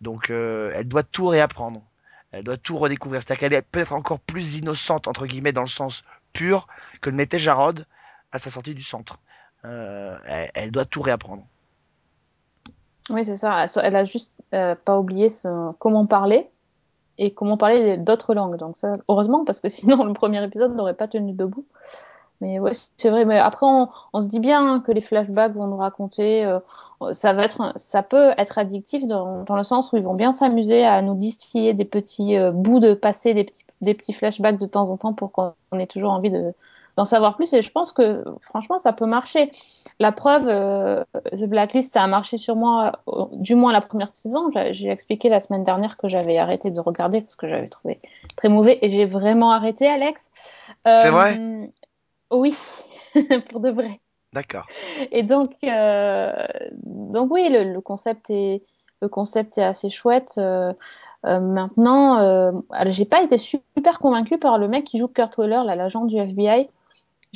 Donc 0.00 0.30
euh, 0.30 0.72
elle 0.74 0.88
doit 0.88 1.02
tout 1.02 1.26
réapprendre. 1.26 1.82
Elle 2.32 2.44
doit 2.44 2.58
tout 2.58 2.76
redécouvrir. 2.76 3.22
C'est-à-dire 3.22 3.40
qu'elle 3.40 3.52
est 3.54 3.62
peut-être 3.62 3.92
encore 3.92 4.20
plus 4.20 4.58
innocente 4.58 5.08
entre 5.08 5.26
guillemets 5.26 5.52
dans 5.52 5.62
le 5.62 5.68
sens 5.68 6.04
pur 6.32 6.66
que 7.00 7.08
ne 7.08 7.16
l'était 7.16 7.38
Jarod 7.38 7.86
à 8.32 8.38
sa 8.38 8.50
sortie 8.50 8.74
du 8.74 8.82
centre. 8.82 9.18
Elle 9.62 10.70
doit 10.70 10.84
tout 10.84 11.02
réapprendre. 11.02 11.46
Oui, 13.10 13.24
c'est 13.24 13.36
ça. 13.36 13.66
Elle 13.82 13.96
a 13.96 14.04
juste 14.04 14.32
euh, 14.54 14.74
pas 14.74 14.98
oublié 14.98 15.30
son- 15.30 15.74
comment 15.78 16.06
parler 16.06 16.50
et 17.18 17.32
comment 17.34 17.56
parler 17.56 17.96
d'autres 17.98 18.34
langues. 18.34 18.56
Donc 18.58 18.76
ça, 18.78 18.94
heureusement, 19.08 19.44
parce 19.44 19.60
que 19.60 19.68
sinon 19.70 20.04
le 20.04 20.12
premier 20.12 20.42
épisode 20.44 20.74
n'aurait 20.76 20.94
pas 20.94 21.08
tenu 21.08 21.32
debout. 21.32 21.66
Mais 22.40 22.58
ouais, 22.60 22.72
c'est 22.98 23.10
vrai. 23.10 23.24
Mais 23.26 23.38
après, 23.38 23.66
on, 23.66 23.88
on 24.14 24.20
se 24.20 24.28
dit 24.28 24.40
bien 24.40 24.80
que 24.80 24.92
les 24.92 25.00
flashbacks 25.02 25.54
vont 25.54 25.68
nous 25.68 25.76
raconter. 25.78 26.44
euh, 26.46 26.60
ça 27.12 27.32
va 27.34 27.44
être, 27.44 27.72
ça 27.76 28.02
peut 28.02 28.32
être 28.38 28.58
addictif 28.58 29.06
dans, 29.06 29.44
dans 29.44 29.56
le 29.56 29.64
sens 29.64 29.92
où 29.92 29.96
ils 29.98 30.04
vont 30.04 30.14
bien 30.14 30.32
s'amuser 30.32 30.84
à 30.84 31.02
nous 31.02 31.14
distiller 31.16 31.74
des 31.74 31.84
petits 31.86 32.36
euh, 32.36 32.52
bouts 32.52 32.80
de 32.80 32.94
passé, 32.94 33.34
des 33.34 33.44
petits, 33.44 33.64
des 33.82 33.94
petits 33.94 34.12
flashbacks 34.14 34.58
de 34.58 34.66
temps 34.66 34.90
en 34.90 34.96
temps 34.98 35.14
pour 35.14 35.32
qu'on 35.32 35.54
ait 35.78 35.86
toujours 35.88 36.12
envie 36.12 36.30
de 36.30 36.54
d'en 36.96 37.04
savoir 37.04 37.36
plus. 37.36 37.52
Et 37.52 37.62
je 37.62 37.70
pense 37.70 37.92
que 37.92 38.24
franchement, 38.40 38.78
ça 38.78 38.92
peut 38.92 39.06
marcher. 39.06 39.50
La 39.98 40.12
preuve, 40.12 40.46
euh, 40.48 41.04
The 41.32 41.44
Blacklist, 41.44 41.92
ça 41.92 42.02
a 42.02 42.06
marché 42.06 42.36
sur 42.36 42.56
moi, 42.56 42.92
euh, 43.08 43.24
du 43.32 43.54
moins 43.54 43.72
la 43.72 43.80
première 43.80 44.10
saison. 44.10 44.50
J'ai 44.70 44.88
expliqué 44.90 45.28
la 45.28 45.40
semaine 45.40 45.64
dernière 45.64 45.96
que 45.96 46.08
j'avais 46.08 46.36
arrêté 46.38 46.70
de 46.70 46.80
regarder 46.80 47.20
parce 47.22 47.36
que 47.36 47.48
j'avais 47.48 47.68
trouvé 47.68 48.00
très 48.36 48.48
mauvais 48.48 48.78
et 48.82 48.90
j'ai 48.90 49.06
vraiment 49.06 49.52
arrêté, 49.52 49.86
Alex. 49.88 50.30
C'est 50.84 51.06
Euh, 51.06 51.10
vrai 51.10 51.70
Oui, 52.30 52.56
pour 53.50 53.60
de 53.60 53.70
vrai. 53.70 54.00
D'accord. 54.32 54.66
Et 55.12 55.22
donc, 55.22 55.52
euh, 55.64 56.32
donc 56.82 57.30
oui, 57.30 57.48
le, 57.50 57.64
le 57.72 57.80
concept 57.80 58.28
est, 58.28 58.62
le 59.00 59.08
concept 59.08 59.56
est 59.56 59.62
assez 59.64 59.88
chouette. 59.88 60.34
Euh, 60.36 60.72
euh, 61.24 61.40
maintenant, 61.40 62.18
euh, 62.20 62.52
j'ai 62.86 63.06
pas 63.06 63.22
été 63.22 63.38
super 63.38 63.98
convaincue 63.98 64.36
par 64.38 64.58
le 64.58 64.68
mec 64.68 64.84
qui 64.84 64.98
joue 64.98 65.08
Kurt 65.08 65.38
Weller, 65.38 65.62
l'agent 65.64 66.04
du 66.04 66.16
FBI. 66.18 66.68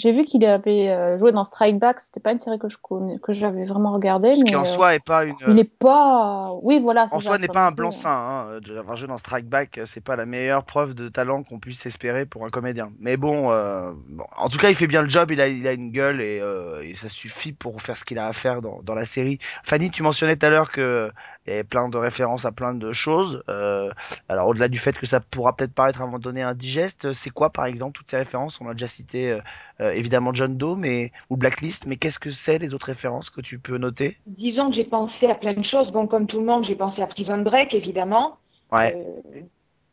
J'ai 0.00 0.12
vu 0.12 0.24
qu'il 0.24 0.44
avait 0.46 0.88
euh, 0.88 1.18
joué 1.18 1.30
dans 1.30 1.44
Strike 1.44 1.78
Back. 1.78 2.00
C'était 2.00 2.20
pas 2.20 2.32
une 2.32 2.38
série 2.38 2.58
que 2.58 2.68
je 2.70 2.78
connais, 2.80 3.18
que 3.18 3.32
j'avais 3.32 3.64
vraiment 3.64 3.92
regardée, 3.92 4.32
Ce 4.32 4.38
mais 4.38 4.50
qui 4.50 4.56
en 4.56 4.62
euh, 4.62 4.64
soi 4.64 4.94
est 4.94 5.04
pas 5.04 5.24
une. 5.24 5.36
il 5.48 5.58
est 5.58 5.64
pas. 5.78 6.52
Oui, 6.62 6.78
voilà, 6.80 7.06
En 7.10 7.20
soi, 7.20 7.36
n'est 7.38 7.48
pas 7.48 7.66
un 7.66 7.70
blanc-seing. 7.70 8.08
Hein. 8.10 8.60
joué 8.96 9.08
dans 9.08 9.18
Strike 9.18 9.46
Back, 9.46 9.76
euh, 9.78 9.84
c'est 9.84 10.02
pas 10.02 10.16
la 10.16 10.24
meilleure 10.24 10.64
preuve 10.64 10.94
de 10.94 11.08
talent 11.08 11.42
qu'on 11.42 11.58
puisse 11.58 11.84
espérer 11.84 12.24
pour 12.24 12.46
un 12.46 12.48
comédien. 12.48 12.90
Mais 12.98 13.16
bon, 13.18 13.52
euh, 13.52 13.92
bon, 14.08 14.24
en 14.36 14.48
tout 14.48 14.58
cas, 14.58 14.70
il 14.70 14.74
fait 14.74 14.86
bien 14.86 15.02
le 15.02 15.08
job. 15.08 15.30
Il 15.30 15.40
a, 15.40 15.48
il 15.48 15.66
a 15.66 15.72
une 15.72 15.90
gueule 15.90 16.20
et, 16.22 16.40
euh, 16.40 16.82
et 16.82 16.94
ça 16.94 17.08
suffit 17.10 17.52
pour 17.52 17.82
faire 17.82 17.96
ce 17.96 18.04
qu'il 18.04 18.18
a 18.18 18.26
à 18.26 18.32
faire 18.32 18.62
dans, 18.62 18.80
dans 18.82 18.94
la 18.94 19.04
série. 19.04 19.38
Fanny, 19.64 19.90
tu 19.90 20.02
mentionnais 20.02 20.36
tout 20.36 20.46
à 20.46 20.50
l'heure 20.50 20.70
que 20.70 21.10
il 21.46 21.50
y 21.50 21.52
avait 21.54 21.64
plein 21.64 21.88
de 21.88 21.96
références 21.96 22.44
à 22.44 22.52
plein 22.52 22.74
de 22.74 22.92
choses. 22.92 23.42
Euh, 23.48 23.90
alors, 24.28 24.48
au-delà 24.48 24.68
du 24.68 24.78
fait 24.78 24.98
que 24.98 25.06
ça 25.06 25.20
pourra 25.20 25.56
peut-être 25.56 25.72
paraître 25.72 26.00
à 26.00 26.04
un 26.04 26.06
moment 26.06 26.18
donné 26.18 26.42
indigeste, 26.42 27.12
c'est 27.12 27.30
quoi, 27.30 27.50
par 27.50 27.64
exemple, 27.64 27.96
toutes 27.96 28.10
ces 28.10 28.18
références? 28.18 28.60
On 28.60 28.68
a 28.68 28.72
déjà 28.72 28.86
cité 28.86 29.30
euh, 29.30 29.40
euh, 29.80 29.90
évidemment 29.92 30.34
John 30.34 30.56
Doe, 30.56 30.76
mais 30.76 31.12
ou 31.30 31.36
Blacklist. 31.36 31.86
Mais 31.86 31.96
qu'est-ce 31.96 32.18
que 32.18 32.30
c'est 32.30 32.58
les 32.58 32.74
autres 32.74 32.86
références 32.86 33.30
que 33.30 33.40
tu 33.40 33.58
peux 33.58 33.78
noter? 33.78 34.18
Disons 34.26 34.68
que 34.68 34.76
j'ai 34.76 34.84
pensé 34.84 35.30
à 35.30 35.34
plein 35.34 35.54
de 35.54 35.62
choses. 35.62 35.90
Bon, 35.92 36.06
comme 36.06 36.26
tout 36.26 36.40
le 36.40 36.46
monde, 36.46 36.64
j'ai 36.64 36.76
pensé 36.76 37.00
à 37.02 37.06
Prison 37.06 37.38
Break, 37.38 37.74
évidemment. 37.74 38.36
Ouais. 38.70 38.94
Euh, 38.96 39.40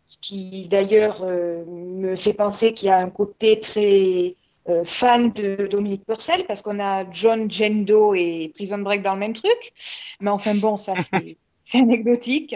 ce 0.05 0.17
qui 0.21 0.67
d'ailleurs 0.69 1.21
me 1.25 2.15
fait 2.15 2.33
penser 2.33 2.73
qu'il 2.73 2.87
y 2.87 2.91
a 2.91 2.97
un 2.97 3.09
côté 3.09 3.59
très 3.59 4.35
euh, 4.69 4.83
fan 4.85 5.31
de 5.31 5.67
Dominique 5.67 6.05
Purcell, 6.05 6.45
parce 6.47 6.61
qu'on 6.61 6.79
a 6.79 7.09
John 7.11 7.49
Jendo 7.51 8.13
et 8.13 8.51
Prison 8.55 8.79
Break 8.79 9.01
dans 9.03 9.13
le 9.13 9.19
même 9.19 9.33
truc. 9.33 9.73
Mais 10.21 10.29
enfin 10.29 10.55
bon, 10.55 10.77
ça 10.77 10.95
c'est 11.01 11.37
anecdotique. 11.73 12.55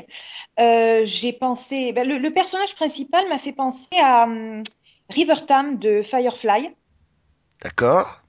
Euh, 0.60 1.04
j'ai 1.06 1.34
pensé, 1.34 1.94
ben, 1.94 2.08
le, 2.08 2.18
le 2.18 2.32
personnage 2.32 2.76
principal 2.76 3.28
m'a 3.30 3.38
fait 3.40 3.54
penser 3.54 3.90
à 4.02 4.24
hum, 4.26 4.64
River 5.10 5.46
Tam 5.48 5.78
de 5.80 6.02
Firefly. 6.02 6.70
D'accord. 7.62 8.22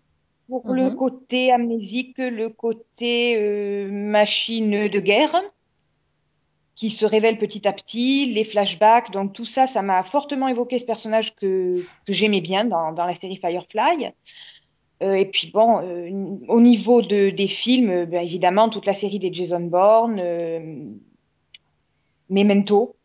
Pour 0.49 0.73
le 0.73 0.91
Mhm. 0.91 0.91
côté 0.91 1.51
amnésique, 1.51 2.19
le 2.19 2.49
côté 2.51 3.37
euh, 3.41 3.89
machine 3.91 4.89
de 4.89 5.01
guerre 5.01 5.35
qui 6.83 6.91
se 6.91 7.07
révèle 7.07 7.39
petit 7.39 7.69
à 7.69 7.73
petit, 7.73 8.27
les 8.33 8.43
flashbacks, 8.43 9.13
donc 9.13 9.33
tout 9.33 9.45
ça, 9.45 9.69
ça 9.69 9.83
m'a 9.83 10.03
fortement 10.03 10.49
évoqué 10.49 10.81
ce 10.81 10.85
personnage 10.85 11.33
que, 11.37 11.77
que 12.05 12.13
j'aimais 12.13 12.41
bien 12.41 12.65
dans, 12.65 12.91
dans 12.91 13.07
la 13.07 13.15
série 13.15 13.37
Firefly. 13.37 14.11
Euh, 15.05 15.15
et 15.15 15.27
puis 15.27 15.53
bon, 15.55 15.79
euh, 15.79 16.11
au 16.49 16.61
niveau 16.61 17.01
de, 17.01 17.31
des 17.31 17.47
films, 17.47 17.91
euh, 17.91 18.05
ben, 18.05 18.21
évidemment, 18.21 18.69
toute 18.69 18.85
la 18.85 18.95
série 18.95 19.21
des 19.21 19.33
Jason 19.33 19.61
Bourne, 19.61 20.19
euh, 20.19 20.59
Memento, 22.29 22.97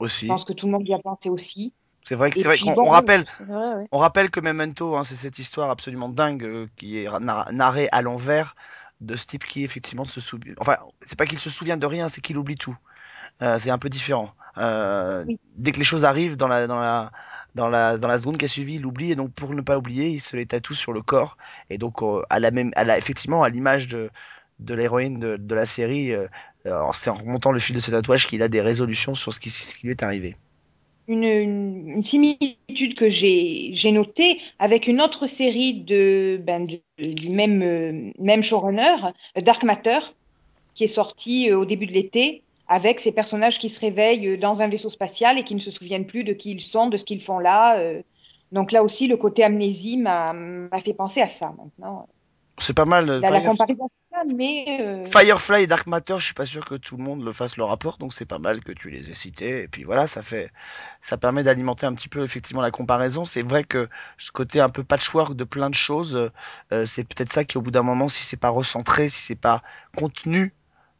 je 0.00 0.04
Aussi. 0.04 0.26
pense 0.26 0.44
que 0.44 0.52
tout 0.52 0.66
le 0.66 0.72
monde 0.72 0.86
y 0.86 0.92
a 0.92 0.98
pensé 0.98 1.30
aussi. 1.30 1.72
C'est 2.06 2.16
vrai 2.16 2.30
que 2.30 2.38
Et 2.38 2.42
c'est 2.42 2.48
vrai 2.48 2.58
qu'on 2.58 2.74
bon, 2.74 2.90
rappelle, 2.90 3.24
vrai, 3.48 3.86
on 3.90 3.98
rappelle 4.00 4.30
que 4.30 4.40
Memento, 4.40 4.96
hein, 4.96 5.04
c'est 5.04 5.16
cette 5.16 5.38
histoire 5.38 5.70
absolument 5.70 6.10
dingue 6.10 6.44
euh, 6.44 6.66
qui 6.76 6.98
est 6.98 7.08
nar- 7.20 7.50
narrée 7.54 7.88
à 7.90 8.02
l'envers 8.02 8.54
de 9.00 9.16
ce 9.16 9.26
type 9.26 9.46
qui 9.46 9.64
effectivement 9.64 10.04
se 10.04 10.20
souvient. 10.20 10.52
Enfin, 10.58 10.76
c'est 11.06 11.18
pas 11.18 11.24
qu'il 11.24 11.38
se 11.38 11.48
souvient 11.48 11.78
de 11.78 11.86
rien, 11.86 12.08
c'est 12.08 12.20
qu'il 12.20 12.36
oublie 12.36 12.58
tout. 12.58 12.76
Euh, 13.42 13.58
c'est 13.58 13.70
un 13.70 13.78
peu 13.78 13.88
différent. 13.90 14.34
Euh, 14.58 15.24
oui, 15.26 15.38
dès 15.56 15.72
que 15.72 15.78
les 15.78 15.84
choses 15.84 16.04
arrivent 16.04 16.36
dans 16.36 16.48
la 16.48 16.66
dans 16.66 16.80
la 16.80 17.10
dans 17.54 17.68
la 17.68 17.98
dans 17.98 18.08
la 18.08 18.18
seconde 18.18 18.38
qui 18.38 18.44
a 18.44 18.48
suivi, 18.48 18.74
il 18.74 18.82
l'oublie 18.82 19.12
et 19.12 19.16
donc 19.16 19.32
pour 19.34 19.54
ne 19.54 19.60
pas 19.62 19.78
oublier, 19.78 20.08
il 20.10 20.20
se 20.20 20.36
les 20.36 20.46
tatoue 20.46 20.74
sur 20.74 20.92
le 20.92 21.02
corps 21.02 21.36
et 21.70 21.78
donc 21.78 22.02
euh, 22.02 22.22
à 22.30 22.40
la 22.40 22.50
même 22.50 22.72
à 22.76 22.84
la 22.84 22.96
effectivement 22.98 23.42
à 23.42 23.48
l'image 23.50 23.88
de 23.88 24.10
de 24.60 24.74
l'héroïne 24.74 25.18
de, 25.18 25.36
de 25.36 25.54
la 25.54 25.66
série, 25.66 26.12
euh, 26.12 26.28
c'est 26.94 27.10
en 27.10 27.14
remontant 27.14 27.50
le 27.52 27.58
fil 27.58 27.74
de 27.74 27.80
ses 27.80 27.90
tatouages 27.92 28.28
qu'il 28.28 28.42
a 28.42 28.48
des 28.48 28.60
résolutions 28.60 29.14
sur 29.14 29.32
ce 29.34 29.40
qui 29.40 29.50
ce 29.50 29.74
qui 29.74 29.86
lui 29.86 29.92
est 29.92 30.02
arrivé. 30.02 30.36
une, 31.06 31.24
une, 31.24 31.88
une 31.90 32.02
similitude 32.02 32.94
que 32.96 33.10
j'ai 33.10 33.92
notée 33.92 34.40
avec 34.58 34.86
une 34.86 35.00
autre 35.02 35.26
série 35.26 35.74
de, 35.84 36.40
ben, 36.42 36.66
de- 36.66 36.82
du 36.98 37.30
même, 37.30 37.62
euh, 37.62 38.12
même 38.18 38.42
showrunner, 38.42 38.96
Dark 39.36 39.62
Matter, 39.64 39.98
qui 40.74 40.84
est 40.84 40.88
sortie 40.88 41.52
au 41.52 41.64
début 41.66 41.86
de 41.86 41.92
l'été, 41.92 42.43
avec 42.68 43.00
ces 43.00 43.12
personnages 43.12 43.58
qui 43.58 43.68
se 43.68 43.80
réveillent 43.80 44.28
euh, 44.28 44.36
dans 44.38 44.62
un 44.62 44.68
vaisseau 44.68 44.90
spatial 44.90 45.38
et 45.38 45.44
qui 45.44 45.54
ne 45.54 45.60
se 45.60 45.70
souviennent 45.70 46.06
plus 46.06 46.24
de 46.24 46.32
qui 46.32 46.52
ils 46.52 46.60
sont, 46.60 46.88
de 46.88 46.96
ce 46.96 47.04
qu'ils 47.04 47.22
font 47.22 47.38
là. 47.38 47.78
euh. 47.78 48.02
Donc 48.52 48.72
là 48.72 48.82
aussi, 48.82 49.08
le 49.08 49.16
côté 49.16 49.42
amnésie 49.42 49.96
m'a 49.98 50.32
fait 50.84 50.94
penser 50.94 51.20
à 51.20 51.28
ça 51.28 51.52
maintenant. 51.58 52.08
C'est 52.58 52.74
pas 52.74 52.84
mal. 52.84 53.10
euh, 53.10 53.20
La, 53.20 53.30
la 53.30 53.40
comparaison, 53.40 53.90
mais 54.32 54.78
euh, 54.80 55.04
Firefly 55.04 55.64
et 55.64 55.66
Dark 55.66 55.88
Matter, 55.88 56.14
je 56.18 56.24
suis 56.26 56.34
pas 56.34 56.46
sûr 56.46 56.64
que 56.64 56.76
tout 56.76 56.96
le 56.96 57.02
monde 57.02 57.24
le 57.24 57.32
fasse 57.32 57.56
le 57.56 57.64
rapport, 57.64 57.98
donc 57.98 58.12
c'est 58.14 58.26
pas 58.26 58.38
mal 58.38 58.62
que 58.62 58.70
tu 58.70 58.90
les 58.90 59.10
aies 59.10 59.14
cités. 59.14 59.62
Et 59.62 59.68
puis 59.68 59.82
voilà, 59.82 60.06
ça 60.06 60.22
fait, 60.22 60.52
ça 61.00 61.16
permet 61.16 61.42
d'alimenter 61.42 61.84
un 61.86 61.94
petit 61.94 62.08
peu 62.08 62.22
effectivement 62.22 62.62
la 62.62 62.70
comparaison. 62.70 63.24
C'est 63.24 63.42
vrai 63.42 63.64
que 63.64 63.88
ce 64.18 64.30
côté 64.30 64.60
un 64.60 64.68
peu 64.70 64.84
patchwork 64.84 65.34
de 65.34 65.42
plein 65.44 65.68
de 65.68 65.74
choses, 65.74 66.30
euh, 66.72 66.86
c'est 66.86 67.02
peut-être 67.04 67.32
ça 67.32 67.44
qui 67.44 67.58
au 67.58 67.62
bout 67.62 67.72
d'un 67.72 67.82
moment, 67.82 68.08
si 68.08 68.22
c'est 68.22 68.36
pas 68.36 68.50
recentré, 68.50 69.08
si 69.08 69.20
c'est 69.20 69.34
pas 69.34 69.62
contenu, 69.96 70.54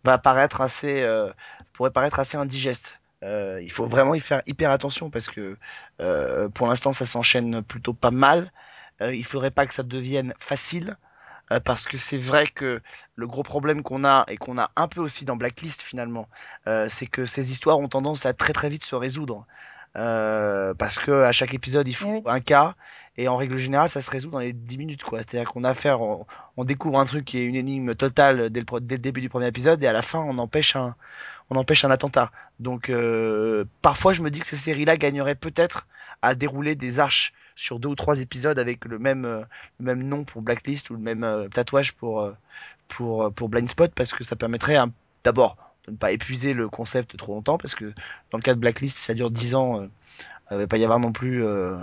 va 0.04 0.18
paraître 0.18 0.61
assez, 0.61 1.02
euh, 1.02 1.32
pourrait 1.73 1.90
paraître 1.90 2.20
assez 2.20 2.37
indigeste. 2.37 2.99
Euh, 3.25 3.61
il 3.62 3.73
faut 3.73 3.87
vraiment 3.87 4.14
y 4.14 4.20
faire 4.20 4.42
hyper 4.46 4.70
attention 4.70 5.08
parce 5.11 5.30
que 5.30 5.56
euh, 6.00 6.49
pour 6.50 6.66
l'instant 6.66 6.92
ça 6.92 7.06
s'enchaîne 7.06 7.62
plutôt 7.62 7.94
pas 7.94 8.11
mal. 8.11 8.52
Euh, 9.00 9.14
il 9.14 9.25
faudrait 9.25 9.50
pas 9.50 9.66
que 9.66 9.75
ça 9.75 9.82
devienne 9.82 10.34
facile 10.38 10.96
parce 11.64 11.84
que 11.84 11.99
c'est 11.99 12.16
vrai 12.16 12.46
que 12.46 12.80
le 13.16 13.26
gros 13.26 13.42
problème 13.42 13.82
qu'on 13.82 14.02
a 14.04 14.25
et 14.28 14.38
qu'on 14.38 14.56
a 14.56 14.70
un 14.76 14.88
peu 14.88 15.00
aussi 15.00 15.26
dans 15.26 15.37
Blacklist 15.37 15.82
finalement, 15.82 16.26
c'est 16.88 17.06
que 17.06 17.26
ces 17.26 17.52
histoires 17.52 17.78
ont 17.78 17.88
tendance 17.88 18.25
à 18.25 18.32
très 18.32 18.54
très 18.54 18.70
vite 18.70 18.82
se 18.82 18.94
résoudre. 18.94 19.46
Euh, 19.96 20.74
parce 20.74 20.98
que 20.98 21.12
à 21.22 21.30
chaque 21.30 21.54
épisode 21.54 21.86
il 21.86 21.94
faut 21.94 22.08
Eh 22.08 22.14
oui. 22.16 22.22
un 22.26 22.40
cas 22.40 22.74
et 23.16 23.28
en 23.28 23.36
règle 23.36 23.58
générale 23.58 23.88
ça 23.88 24.00
se 24.00 24.10
résout 24.10 24.30
dans 24.30 24.40
les 24.40 24.52
10 24.52 24.76
minutes 24.78 25.04
quoi. 25.04 25.20
C'est-à-dire 25.20 25.50
qu'on 25.52 25.62
a 25.62 25.70
affaire, 25.70 26.00
on, 26.02 26.26
on 26.56 26.64
découvre 26.64 26.98
un 26.98 27.06
truc 27.06 27.24
qui 27.24 27.38
est 27.38 27.44
une 27.44 27.54
énigme 27.54 27.94
totale 27.94 28.50
dès 28.50 28.60
le, 28.60 28.66
pro- 28.66 28.80
dès 28.80 28.96
le 28.96 29.00
début 29.02 29.20
du 29.20 29.28
premier 29.28 29.46
épisode 29.46 29.82
et 29.84 29.86
à 29.86 29.92
la 29.92 30.02
fin 30.02 30.18
on 30.18 30.38
empêche 30.38 30.74
un, 30.74 30.96
on 31.50 31.56
empêche 31.56 31.84
un 31.84 31.90
attentat. 31.92 32.32
Donc 32.58 32.90
euh, 32.90 33.64
parfois 33.82 34.12
je 34.12 34.22
me 34.22 34.30
dis 34.32 34.40
que 34.40 34.46
ces 34.46 34.56
séries-là 34.56 34.96
gagneraient 34.96 35.36
peut-être 35.36 35.86
à 36.22 36.34
dérouler 36.34 36.74
des 36.74 36.98
arches 36.98 37.32
sur 37.54 37.78
deux 37.78 37.88
ou 37.90 37.94
trois 37.94 38.20
épisodes 38.20 38.58
avec 38.58 38.84
le 38.86 38.98
même 38.98 39.24
euh, 39.24 39.42
le 39.78 39.84
même 39.86 40.02
nom 40.02 40.24
pour 40.24 40.42
Blacklist 40.42 40.90
ou 40.90 40.94
le 40.94 41.00
même 41.00 41.22
euh, 41.22 41.46
tatouage 41.48 41.92
pour 41.92 42.32
pour 42.88 43.32
pour 43.32 43.48
Blind 43.48 43.68
Spot 43.68 43.92
parce 43.94 44.12
que 44.12 44.24
ça 44.24 44.34
permettrait 44.34 44.74
un- 44.76 44.90
d'abord 45.22 45.56
de 45.86 45.92
ne 45.92 45.96
pas 45.96 46.12
épuiser 46.12 46.54
le 46.54 46.68
concept 46.68 47.16
trop 47.16 47.34
longtemps 47.34 47.58
parce 47.58 47.74
que 47.74 47.86
dans 48.30 48.38
le 48.38 48.42
cas 48.42 48.54
de 48.54 48.60
Blacklist 48.60 48.96
ça 48.98 49.14
dure 49.14 49.30
10 49.30 49.54
ans 49.54 49.80
euh, 49.80 49.88
il 50.52 50.58
va 50.58 50.66
pas 50.66 50.78
y 50.78 50.84
avoir 50.84 51.00
non 51.00 51.12
plus 51.12 51.44
euh, 51.44 51.78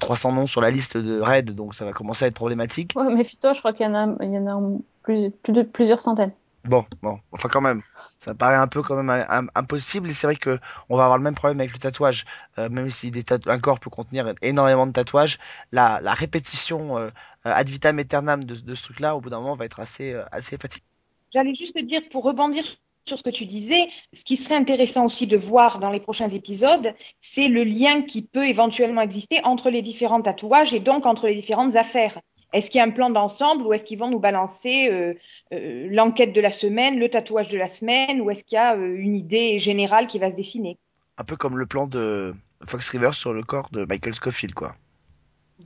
300 0.00 0.32
noms 0.32 0.46
sur 0.46 0.60
la 0.60 0.70
liste 0.70 0.96
de 0.96 1.20
Raid 1.20 1.54
donc 1.54 1.74
ça 1.74 1.84
va 1.84 1.92
commencer 1.92 2.24
à 2.26 2.28
être 2.28 2.34
problématique 2.34 2.96
Ouais, 2.96 3.14
méfie-toi, 3.14 3.52
je 3.54 3.60
crois 3.60 3.72
qu'il 3.72 3.86
y 3.86 3.88
en 3.88 3.94
a, 3.94 4.16
il 4.24 4.30
y 4.30 4.38
en 4.38 4.46
a 4.46 4.78
plus, 5.02 5.30
plus 5.30 5.52
de 5.54 5.62
plusieurs 5.62 6.00
centaines. 6.00 6.32
Bon, 6.64 6.84
bon, 7.02 7.20
enfin 7.32 7.48
quand 7.48 7.60
même, 7.60 7.82
ça 8.18 8.34
paraît 8.34 8.56
un 8.56 8.66
peu 8.68 8.82
quand 8.82 9.02
même 9.02 9.50
impossible 9.54 10.08
et 10.10 10.12
c'est 10.12 10.26
vrai 10.26 10.36
que 10.36 10.58
on 10.88 10.96
va 10.96 11.04
avoir 11.04 11.16
le 11.18 11.24
même 11.24 11.34
problème 11.34 11.60
avec 11.60 11.72
le 11.72 11.78
tatouage, 11.78 12.26
Euh, 12.58 12.68
même 12.68 12.90
si 12.90 13.10
des 13.10 13.24
un 13.46 13.58
corps 13.60 13.80
peut 13.80 13.90
contenir 13.90 14.34
énormément 14.42 14.86
de 14.86 14.92
tatouages, 14.92 15.38
la, 15.72 16.00
la 16.02 16.12
répétition 16.14 16.98
euh, 16.98 17.10
ad 17.44 17.68
vitam 17.68 17.98
aeternam 17.98 18.44
de, 18.44 18.54
de 18.56 18.74
ce 18.74 18.82
truc-là, 18.82 19.16
au 19.16 19.20
bout 19.20 19.30
d'un 19.30 19.38
moment, 19.40 19.54
va 19.56 19.64
être 19.64 19.80
assez, 19.80 20.12
euh, 20.12 20.24
assez 20.32 20.58
fatigant. 20.58 20.84
J'allais 21.32 21.54
juste 21.54 21.72
te 21.74 21.80
dire, 21.80 22.02
pour 22.10 22.22
rebondir 22.24 22.64
sur 23.08 23.18
ce 23.18 23.22
que 23.24 23.30
tu 23.30 23.46
disais, 23.46 23.88
ce 24.12 24.22
qui 24.22 24.36
serait 24.36 24.54
intéressant 24.54 25.04
aussi 25.06 25.26
de 25.26 25.36
voir 25.36 25.78
dans 25.80 25.90
les 25.90 26.00
prochains 26.00 26.28
épisodes, 26.28 26.94
c'est 27.20 27.48
le 27.48 27.64
lien 27.64 28.02
qui 28.02 28.22
peut 28.22 28.46
éventuellement 28.46 29.00
exister 29.00 29.40
entre 29.44 29.70
les 29.70 29.82
différents 29.82 30.22
tatouages 30.22 30.72
et 30.74 30.80
donc 30.80 31.06
entre 31.06 31.26
les 31.26 31.34
différentes 31.34 31.74
affaires. 31.74 32.20
Est-ce 32.52 32.70
qu'il 32.70 32.78
y 32.78 32.80
a 32.80 32.84
un 32.84 32.90
plan 32.90 33.10
d'ensemble 33.10 33.66
ou 33.66 33.72
est-ce 33.74 33.84
qu'ils 33.84 33.98
vont 33.98 34.08
nous 34.08 34.20
balancer 34.20 34.88
euh, 34.90 35.14
euh, 35.52 35.88
l'enquête 35.90 36.32
de 36.32 36.40
la 36.40 36.50
semaine, 36.50 36.98
le 36.98 37.08
tatouage 37.10 37.48
de 37.48 37.58
la 37.58 37.68
semaine, 37.68 38.20
ou 38.22 38.30
est-ce 38.30 38.42
qu'il 38.44 38.56
y 38.56 38.58
a 38.58 38.74
euh, 38.74 38.96
une 38.96 39.16
idée 39.16 39.58
générale 39.58 40.06
qui 40.06 40.18
va 40.18 40.30
se 40.30 40.36
dessiner? 40.36 40.78
Un 41.18 41.24
peu 41.24 41.36
comme 41.36 41.58
le 41.58 41.66
plan 41.66 41.86
de 41.86 42.34
Fox 42.64 42.88
River 42.88 43.10
sur 43.12 43.32
le 43.34 43.42
corps 43.42 43.68
de 43.70 43.84
Michael 43.84 44.14
Scofield, 44.14 44.54
quoi. 44.54 44.74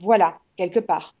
Voilà, 0.01 0.39
quelque 0.57 0.79
part. 0.79 1.15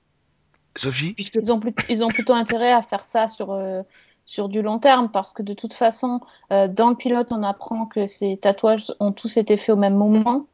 Sophie? 0.75 1.13
Puisque 1.13 1.35
Ils 1.35 1.53
ont, 1.53 1.59
plus- 1.59 1.73
ils 1.87 2.03
ont 2.03 2.07
plutôt 2.07 2.33
intérêt 2.33 2.73
à 2.73 2.81
faire 2.81 3.03
ça 3.05 3.27
sur, 3.27 3.53
euh, 3.53 3.83
sur 4.25 4.49
du 4.49 4.61
long 4.61 4.79
terme 4.79 5.09
parce 5.09 5.33
que 5.33 5.41
de 5.41 5.53
toute 5.53 5.73
façon, 5.73 6.21
euh, 6.51 6.67
dans 6.67 6.89
le 6.89 6.95
pilote, 6.95 7.27
on 7.31 7.43
apprend 7.43 7.85
que 7.85 8.07
ces 8.07 8.37
tatouages 8.37 8.93
ont 8.99 9.11
tous 9.11 9.37
été 9.37 9.57
faits 9.57 9.71
au 9.75 9.79
même 9.79 9.95
moment. 9.95 10.45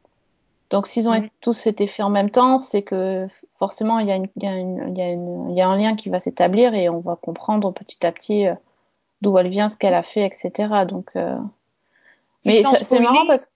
Donc, 0.70 0.86
s'ils 0.86 1.08
ont 1.08 1.14
Mhm. 1.14 1.28
tous 1.40 1.66
été 1.66 1.86
faits 1.86 2.06
en 2.06 2.10
même 2.10 2.30
temps, 2.30 2.58
c'est 2.58 2.82
que 2.82 3.26
forcément, 3.54 3.98
il 3.98 4.06
y 4.06 4.12
a, 4.12 4.16
une, 4.16 4.28
il 4.36 4.44
y 4.44 4.46
a, 4.46 4.56
une, 4.56 5.48
il 5.50 5.54
y 5.54 5.58
y 5.58 5.60
a 5.60 5.68
un 5.68 5.76
lien 5.76 5.96
qui 5.96 6.10
va 6.10 6.20
s'établir 6.20 6.74
et 6.74 6.88
on 6.88 7.00
va 7.00 7.16
comprendre 7.16 7.72
petit 7.72 8.06
à 8.06 8.12
petit 8.12 8.46
euh, 8.46 8.54
d'où 9.20 9.36
elle 9.38 9.48
vient, 9.48 9.68
ce 9.68 9.76
qu'elle 9.76 9.94
a 9.94 10.02
fait, 10.02 10.24
etc. 10.24 10.84
Donc, 10.86 11.10
euh, 11.16 11.36
mais 12.44 12.62
c'est 12.82 13.00
marrant 13.00 13.26
parce 13.26 13.46
que 13.46 13.52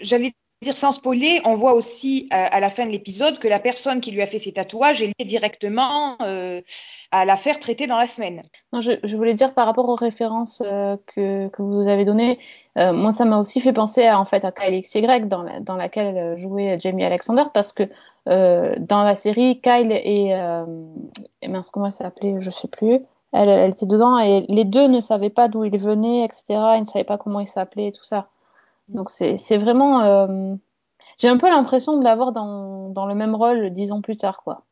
J'allais 0.00 0.32
dire 0.62 0.76
sans 0.76 0.92
spoiler, 0.92 1.40
on 1.44 1.54
voit 1.54 1.74
aussi 1.74 2.28
euh, 2.32 2.46
à 2.50 2.58
la 2.60 2.68
fin 2.70 2.84
de 2.84 2.90
l'épisode 2.90 3.38
que 3.38 3.46
la 3.46 3.60
personne 3.60 4.00
qui 4.00 4.10
lui 4.10 4.22
a 4.22 4.26
fait 4.26 4.40
ses 4.40 4.52
tatouages 4.52 5.02
est 5.02 5.06
liée 5.06 5.24
directement 5.24 6.16
euh, 6.20 6.60
à 7.12 7.24
l'affaire 7.24 7.60
traitée 7.60 7.86
dans 7.86 7.96
la 7.96 8.08
semaine. 8.08 8.42
Non, 8.72 8.80
je, 8.80 9.16
voulais 9.16 9.34
dire 9.34 9.54
par 9.54 9.66
rapport 9.66 9.88
aux 9.88 9.94
références 9.94 10.62
euh, 10.66 10.96
que, 11.06 11.48
que 11.48 11.62
vous 11.62 11.86
avez 11.86 12.04
données, 12.04 12.38
moi 12.76 13.10
ça 13.10 13.24
m'a 13.24 13.38
aussi 13.38 13.60
fait 13.60 13.72
penser 13.72 14.06
à, 14.06 14.20
en 14.20 14.24
fait 14.24 14.44
à 14.44 14.52
dans, 14.52 15.44
dans 15.62 15.74
laquelle 15.74 16.38
jouait 16.38 16.78
Jamie 16.78 17.02
Alexander 17.04 17.42
parce 17.52 17.72
que 17.72 17.82
dans 18.24 19.02
la 19.02 19.16
série 19.16 19.60
Kyle 19.60 19.90
et, 19.90 20.28
et 21.42 21.48
mince 21.48 21.70
comment 21.70 21.86
elle 21.86 21.92
s'appelait 21.92 22.36
je 22.38 22.50
sais 22.50 22.68
plus. 22.68 23.00
Elle, 23.32 23.48
elle 23.48 23.70
était 23.72 23.86
dedans 23.86 24.20
et 24.20 24.46
les 24.48 24.64
deux 24.64 24.86
ne 24.86 25.00
savaient 25.00 25.28
pas 25.28 25.48
d'où 25.48 25.64
ils 25.64 25.76
venaient 25.76 26.24
etc 26.24 26.54
ils 26.76 26.80
ne 26.82 26.84
savaient 26.84 27.04
pas 27.04 27.18
comment 27.18 27.40
ils 27.40 27.48
s'appelaient 27.48 27.88
et 27.88 27.92
tout 27.92 28.04
ça 28.04 28.28
donc 28.88 29.10
c'est 29.10 29.58
vraiment 29.58 30.02
euh, 30.02 30.54
j'ai 31.18 31.28
un 31.28 31.36
peu 31.36 31.48
l'impression 31.48 31.98
de 31.98 32.04
l'avoir 32.04 32.32
dans, 32.32 32.90
dans 32.90 33.06
le 33.06 33.14
même 33.14 33.34
rôle 33.34 33.70
dix 33.70 33.92
ans 33.92 34.00
plus 34.00 34.16
tard 34.16 34.42
quoi 34.42 34.64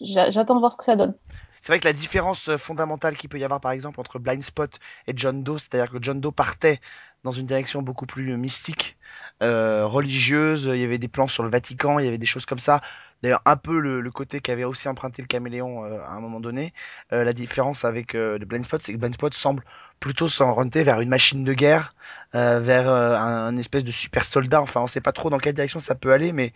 j'attends 0.00 0.54
de 0.54 0.60
voir 0.60 0.72
ce 0.72 0.76
que 0.76 0.84
ça 0.84 0.96
donne 0.96 1.14
C'est 1.60 1.72
vrai 1.72 1.80
que 1.80 1.86
la 1.86 1.92
différence 1.92 2.48
euh, 2.48 2.56
fondamentale 2.56 3.16
qu'il 3.16 3.28
peut 3.28 3.38
y 3.38 3.44
avoir 3.44 3.60
par 3.60 3.72
exemple 3.72 4.00
entre 4.00 4.18
Blind 4.18 4.42
Spot 4.42 4.70
et 5.06 5.12
John 5.14 5.42
Doe, 5.42 5.58
c'est-à-dire 5.58 5.90
que 5.90 5.98
John 6.00 6.20
Doe 6.20 6.32
partait 6.32 6.80
dans 7.24 7.30
une 7.32 7.46
direction 7.46 7.82
beaucoup 7.82 8.06
plus 8.06 8.36
mystique, 8.36 8.96
euh, 9.42 9.86
religieuse, 9.86 10.70
il 10.72 10.80
y 10.80 10.84
avait 10.84 10.98
des 10.98 11.08
plans 11.08 11.26
sur 11.26 11.42
le 11.42 11.50
Vatican, 11.50 11.98
il 11.98 12.04
y 12.04 12.08
avait 12.08 12.18
des 12.18 12.26
choses 12.26 12.46
comme 12.46 12.58
ça. 12.58 12.80
D'ailleurs, 13.22 13.42
un 13.44 13.56
peu 13.56 13.78
le, 13.80 14.00
le 14.00 14.10
côté 14.10 14.40
qu'avait 14.40 14.64
aussi 14.64 14.88
emprunté 14.88 15.22
le 15.22 15.26
caméléon 15.26 15.84
euh, 15.84 16.00
à 16.02 16.12
un 16.12 16.20
moment 16.20 16.40
donné. 16.40 16.72
Euh, 17.12 17.24
la 17.24 17.32
différence 17.32 17.84
avec 17.84 18.14
euh, 18.14 18.38
le 18.38 18.46
Blind 18.46 18.64
Spot, 18.64 18.80
c'est 18.80 18.92
que 18.92 18.98
Blind 18.98 19.14
Spot 19.14 19.32
semble 19.34 19.64
plutôt 20.00 20.28
s'orienter 20.28 20.84
vers 20.84 21.00
une 21.00 21.08
machine 21.08 21.42
de 21.42 21.52
guerre, 21.52 21.94
euh, 22.34 22.60
vers 22.60 22.88
euh, 22.88 23.16
un, 23.16 23.46
un 23.48 23.56
espèce 23.56 23.84
de 23.84 23.90
super 23.90 24.24
soldat. 24.24 24.62
Enfin, 24.62 24.80
on 24.80 24.86
sait 24.86 25.00
pas 25.00 25.12
trop 25.12 25.30
dans 25.30 25.38
quelle 25.38 25.54
direction 25.54 25.80
ça 25.80 25.94
peut 25.96 26.12
aller, 26.12 26.32
mais 26.32 26.52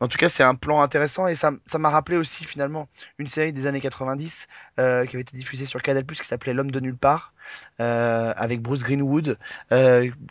en 0.00 0.08
tout 0.08 0.18
cas, 0.18 0.28
c'est 0.28 0.42
un 0.42 0.54
plan 0.54 0.80
intéressant 0.80 1.26
et 1.26 1.34
ça 1.34 1.52
ça 1.66 1.78
m'a 1.78 1.90
rappelé 1.90 2.16
aussi 2.16 2.44
finalement 2.44 2.88
une 3.18 3.26
série 3.26 3.52
des 3.52 3.66
années 3.66 3.80
90 3.80 4.46
euh, 4.78 5.04
qui 5.06 5.16
avait 5.16 5.22
été 5.22 5.36
diffusée 5.36 5.66
sur 5.66 5.82
Canal+ 5.82 6.04
qui 6.06 6.24
s'appelait 6.24 6.54
L'homme 6.54 6.70
de 6.70 6.80
nulle 6.80 6.96
part 6.96 7.32
avec 7.78 8.60
Bruce 8.60 8.82
Greenwood 8.82 9.38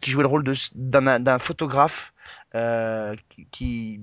qui 0.02 0.12
jouait 0.12 0.24
le 0.24 0.28
rôle 0.28 0.44
d'un 0.76 1.38
photographe 1.40 2.14
euh, 2.56 3.16
qui 3.52 4.00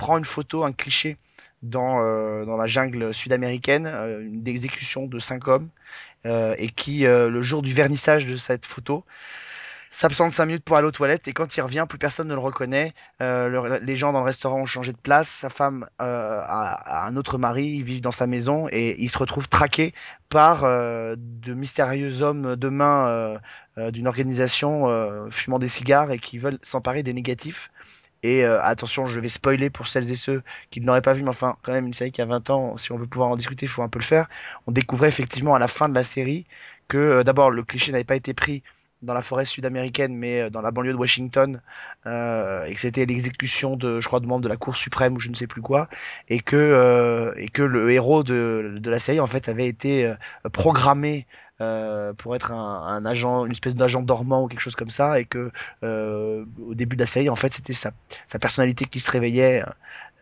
prend 0.00 0.16
une 0.16 0.24
photo, 0.24 0.64
un 0.64 0.72
cliché 0.72 1.18
dans 1.62 2.00
euh, 2.00 2.46
dans 2.46 2.56
la 2.56 2.64
jungle 2.64 3.12
sud-américaine, 3.12 3.86
euh, 3.86 4.22
une 4.22 4.48
exécution 4.48 5.06
de 5.06 5.18
cinq 5.18 5.46
hommes 5.46 5.68
euh, 6.26 6.54
et 6.58 6.68
qui 6.70 7.00
le 7.02 7.42
jour 7.42 7.62
du 7.62 7.74
vernissage 7.74 8.24
de 8.26 8.36
cette 8.36 8.64
photo 8.66 9.04
s'absente 9.92 10.32
5 10.32 10.46
minutes 10.46 10.64
pour 10.64 10.76
aller 10.76 10.86
aux 10.86 10.92
toilettes 10.92 11.28
et 11.28 11.32
quand 11.32 11.56
il 11.56 11.60
revient, 11.62 11.84
plus 11.88 11.98
personne 11.98 12.28
ne 12.28 12.34
le 12.34 12.40
reconnaît. 12.40 12.94
Le- 13.20 13.78
les 13.82 13.96
gens 13.96 14.12
dans 14.12 14.20
le 14.20 14.24
restaurant 14.24 14.60
ont 14.60 14.66
changé 14.66 14.92
de 14.92 14.96
place, 14.98 15.28
sa 15.28 15.48
femme 15.50 15.86
a, 15.98 17.06
un 17.06 17.16
autre 17.16 17.38
mari, 17.38 17.66
ils 17.66 17.84
vivent 17.84 18.00
dans 18.00 18.12
sa 18.12 18.28
maison 18.28 18.68
et 18.70 18.96
il 19.00 19.10
se 19.10 19.18
retrouve 19.18 19.48
traqué 19.48 19.92
par 20.28 20.62
de 20.62 21.54
mystérieux 21.54 22.22
hommes 22.22 22.54
de 22.56 22.68
main 22.68 23.36
d'une 23.76 24.06
organisation 24.06 24.72
fumant 25.30 25.58
des 25.58 25.68
cigares 25.68 26.12
et 26.12 26.20
qui 26.20 26.38
veulent 26.38 26.60
s'emparer 26.62 27.02
des 27.02 27.12
négatifs. 27.12 27.70
Et 28.22 28.44
euh, 28.44 28.62
attention, 28.62 29.06
je 29.06 29.18
vais 29.20 29.28
spoiler 29.28 29.70
pour 29.70 29.86
celles 29.86 30.10
et 30.12 30.14
ceux 30.16 30.42
qui 30.70 30.80
ne 30.80 30.86
l'auraient 30.86 31.02
pas 31.02 31.14
vu, 31.14 31.22
mais 31.22 31.30
enfin, 31.30 31.56
quand 31.62 31.72
même, 31.72 31.86
une 31.86 31.94
série 31.94 32.12
qui 32.12 32.20
a 32.20 32.26
20 32.26 32.50
ans, 32.50 32.76
si 32.76 32.92
on 32.92 32.98
veut 32.98 33.06
pouvoir 33.06 33.30
en 33.30 33.36
discuter, 33.36 33.66
il 33.66 33.68
faut 33.68 33.82
un 33.82 33.88
peu 33.88 33.98
le 33.98 34.04
faire. 34.04 34.28
On 34.66 34.72
découvrait 34.72 35.08
effectivement 35.08 35.54
à 35.54 35.58
la 35.58 35.68
fin 35.68 35.88
de 35.88 35.94
la 35.94 36.04
série 36.04 36.46
que 36.88 36.98
euh, 36.98 37.24
d'abord 37.24 37.50
le 37.50 37.62
cliché 37.62 37.92
n'avait 37.92 38.04
pas 38.04 38.16
été 38.16 38.34
pris 38.34 38.62
dans 39.02 39.14
la 39.14 39.22
forêt 39.22 39.44
sud-américaine, 39.46 40.14
mais 40.14 40.42
euh, 40.42 40.50
dans 40.50 40.60
la 40.60 40.70
banlieue 40.70 40.92
de 40.92 40.98
Washington, 40.98 41.62
euh, 42.06 42.64
et 42.66 42.74
que 42.74 42.80
c'était 42.80 43.06
l'exécution 43.06 43.76
de, 43.76 44.00
je 44.00 44.06
crois, 44.06 44.20
de 44.20 44.26
membres 44.26 44.42
de 44.42 44.48
la 44.48 44.56
Cour 44.56 44.76
suprême 44.76 45.14
ou 45.16 45.20
je 45.20 45.30
ne 45.30 45.34
sais 45.34 45.46
plus 45.46 45.62
quoi, 45.62 45.88
et 46.28 46.40
que 46.40 46.56
euh, 46.56 47.32
et 47.36 47.48
que 47.48 47.62
le 47.62 47.90
héros 47.90 48.22
de, 48.22 48.76
de 48.78 48.90
la 48.90 48.98
série 48.98 49.20
en 49.20 49.26
fait 49.26 49.48
avait 49.48 49.66
été 49.68 50.06
euh, 50.06 50.14
programmé 50.52 51.26
euh, 51.60 52.14
pour 52.14 52.34
être 52.34 52.52
un, 52.52 53.04
agent, 53.04 53.44
une 53.44 53.52
espèce 53.52 53.74
d'agent 53.74 54.00
dormant 54.00 54.44
ou 54.44 54.48
quelque 54.48 54.60
chose 54.60 54.76
comme 54.76 54.90
ça, 54.90 55.20
et 55.20 55.26
que 55.26 55.50
euh, 55.82 56.44
au 56.66 56.74
début 56.74 56.96
de 56.96 57.00
la 57.00 57.06
série, 57.06 57.28
en 57.28 57.36
fait, 57.36 57.52
c'était 57.52 57.74
sa, 57.74 57.92
personnalité 58.40 58.86
qui 58.86 58.98
se 58.98 59.10
réveillait 59.10 59.62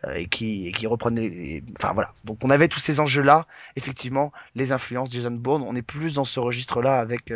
euh, 0.05 0.13
et 0.15 0.27
qui, 0.27 0.67
et 0.67 0.71
qui 0.73 0.85
reprenait. 0.85 1.63
Enfin 1.77 1.93
voilà. 1.93 2.11
Donc 2.25 2.39
on 2.43 2.49
avait 2.49 2.67
tous 2.67 2.79
ces 2.79 2.99
enjeux-là. 2.99 3.45
Effectivement, 3.77 4.33
les 4.55 4.71
influences 4.73 5.11
Jason 5.11 5.31
Bourne, 5.31 5.63
on 5.65 5.75
est 5.75 5.81
plus 5.81 6.13
dans 6.13 6.25
ce 6.25 6.39
registre-là 6.39 6.99
avec 6.99 7.33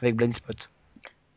avec 0.00 0.16
Blind 0.16 0.34
Spot. 0.34 0.70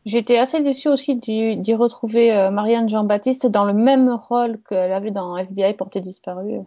J'étais 0.06 0.38
assez 0.38 0.60
déçue 0.62 0.88
aussi 0.88 1.16
d'y 1.16 1.74
retrouver 1.74 2.48
Marianne 2.50 2.88
Jean-Baptiste 2.88 3.46
dans 3.46 3.64
le 3.64 3.74
même 3.74 4.08
rôle 4.10 4.58
qu'elle 4.68 4.92
avait 4.92 5.10
dans 5.10 5.36
FBI 5.36 5.74
Portée 5.74 6.00
disparue. 6.00 6.60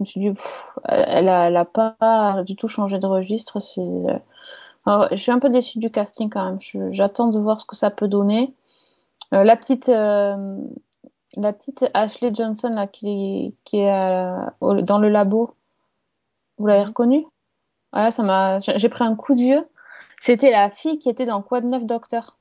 Je 0.00 0.04
me 0.04 0.06
suis 0.06 0.20
dit, 0.20 0.30
pff, 0.32 0.64
elle 0.86 1.28
a, 1.28 1.48
elle 1.48 1.56
a 1.58 1.66
pas 1.66 2.42
du 2.46 2.56
tout 2.56 2.68
changé 2.68 2.98
de 2.98 3.06
registre. 3.06 3.60
C'est, 3.60 3.82
euh, 3.82 4.18
alors, 4.86 5.08
je 5.10 5.16
suis 5.16 5.32
un 5.32 5.38
peu 5.40 5.50
déçue 5.50 5.78
du 5.78 5.90
casting 5.90 6.30
quand 6.30 6.44
même. 6.44 6.60
Je- 6.60 6.90
J'attends 6.92 7.28
de 7.28 7.38
voir 7.38 7.60
ce 7.60 7.66
que 7.66 7.76
ça 7.76 7.90
peut 7.90 8.08
donner. 8.08 8.54
Euh, 9.34 9.44
la 9.44 9.56
petite, 9.56 9.90
euh, 9.90 10.58
la 11.36 11.52
petite 11.52 11.86
Ashley 11.94 12.32
Johnson 12.34 12.70
là, 12.70 12.86
qui, 12.86 13.54
qui 13.64 13.78
est 13.78 14.24
au- 14.60 14.80
dans 14.82 14.98
le 14.98 15.08
labo, 15.10 15.54
vous 16.58 16.66
l'avez 16.66 16.84
reconnue? 16.84 17.26
Ouais, 17.94 18.10
ça 18.10 18.22
m'a, 18.22 18.60
j'ai 18.60 18.88
pris 18.88 19.04
un 19.04 19.16
coup 19.16 19.34
de 19.34 19.40
vieux. 19.40 19.68
C'était 20.20 20.50
la 20.50 20.70
fille 20.70 20.98
qui 20.98 21.10
était 21.10 21.26
dans 21.26 21.42
Quoi 21.42 21.60
de 21.60 21.66
neuf 21.68 21.84
Docteur? 21.84 22.38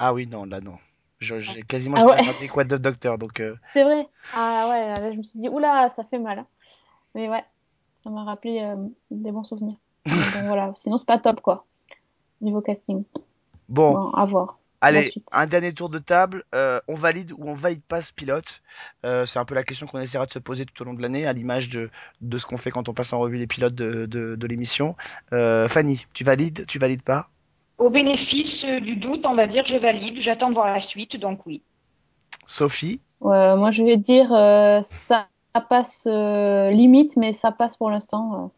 Ah 0.00 0.12
oui, 0.12 0.26
non, 0.26 0.44
là 0.46 0.60
non. 0.60 0.78
J'ai 1.20 1.62
quasiment 1.62 1.96
Ah 1.98 2.06
ouais. 2.06 2.18
regardé 2.20 2.48
Quad 2.48 2.72
of 2.72 2.80
Doctor, 2.80 3.18
donc 3.18 3.40
euh, 3.40 3.54
C'est 3.72 3.84
vrai. 3.84 4.08
Ah 4.34 4.66
ouais, 4.70 5.00
là, 5.00 5.12
je 5.12 5.18
me 5.18 5.22
suis 5.22 5.38
dit, 5.38 5.48
oula, 5.48 5.88
ça 5.90 6.02
fait 6.04 6.18
mal. 6.18 6.38
hein. 6.40 6.46
Mais 7.14 7.28
ouais, 7.28 7.44
ça 8.02 8.08
m'a 8.10 8.24
rappelé 8.24 8.60
euh, 8.62 8.76
des 9.10 9.30
bons 9.32 9.44
souvenirs. 9.44 9.76
Bon, 10.06 10.46
voilà. 10.46 10.72
Sinon, 10.76 10.96
c'est 10.96 11.06
pas 11.06 11.18
top, 11.18 11.40
quoi. 11.42 11.66
Niveau 12.40 12.62
casting. 12.62 13.04
bon. 13.68 13.92
Bon, 13.92 14.10
à 14.12 14.24
voir. 14.24 14.56
Allez, 14.82 15.12
un 15.32 15.46
dernier 15.46 15.74
tour 15.74 15.90
de 15.90 15.98
table. 15.98 16.42
Euh, 16.54 16.80
on 16.88 16.94
valide 16.94 17.32
ou 17.32 17.50
on 17.50 17.52
valide 17.52 17.82
pas 17.82 18.00
ce 18.00 18.14
pilote 18.14 18.62
C'est 19.04 19.36
un 19.36 19.44
peu 19.44 19.54
la 19.54 19.62
question 19.62 19.86
qu'on 19.86 20.00
essaiera 20.00 20.24
de 20.24 20.30
se 20.32 20.38
poser 20.38 20.64
tout 20.64 20.80
au 20.80 20.86
long 20.86 20.94
de 20.94 21.02
l'année, 21.02 21.26
à 21.26 21.34
l'image 21.34 21.68
de, 21.68 21.90
de 22.22 22.38
ce 22.38 22.46
qu'on 22.46 22.56
fait 22.56 22.70
quand 22.70 22.88
on 22.88 22.94
passe 22.94 23.12
en 23.12 23.18
revue 23.18 23.36
les 23.36 23.46
pilotes 23.46 23.74
de, 23.74 24.06
de, 24.06 24.36
de 24.36 24.46
l'émission. 24.46 24.96
Fanny, 25.30 26.06
tu 26.14 26.24
valides 26.24 26.64
Tu 26.66 26.78
valides 26.78 27.02
pas? 27.02 27.28
Au 27.80 27.88
bénéfice 27.88 28.64
euh, 28.64 28.78
du 28.78 28.94
doute, 28.94 29.24
on 29.24 29.34
va 29.34 29.46
dire 29.46 29.64
je 29.64 29.76
valide, 29.76 30.18
j'attends 30.18 30.50
de 30.50 30.54
voir 30.54 30.66
la 30.66 30.80
suite, 30.80 31.16
donc 31.16 31.46
oui. 31.46 31.62
Sophie 32.46 33.00
Ouais, 33.20 33.56
moi, 33.56 33.70
je 33.70 33.82
vais 33.82 33.96
dire, 33.96 34.32
euh, 34.32 34.80
ça 34.82 35.28
passe 35.68 36.06
euh, 36.06 36.70
limite, 36.70 37.16
mais 37.16 37.32
ça 37.32 37.52
passe 37.52 37.76
pour 37.76 37.90
l'instant. 37.90 38.44
euh. 38.44 38.48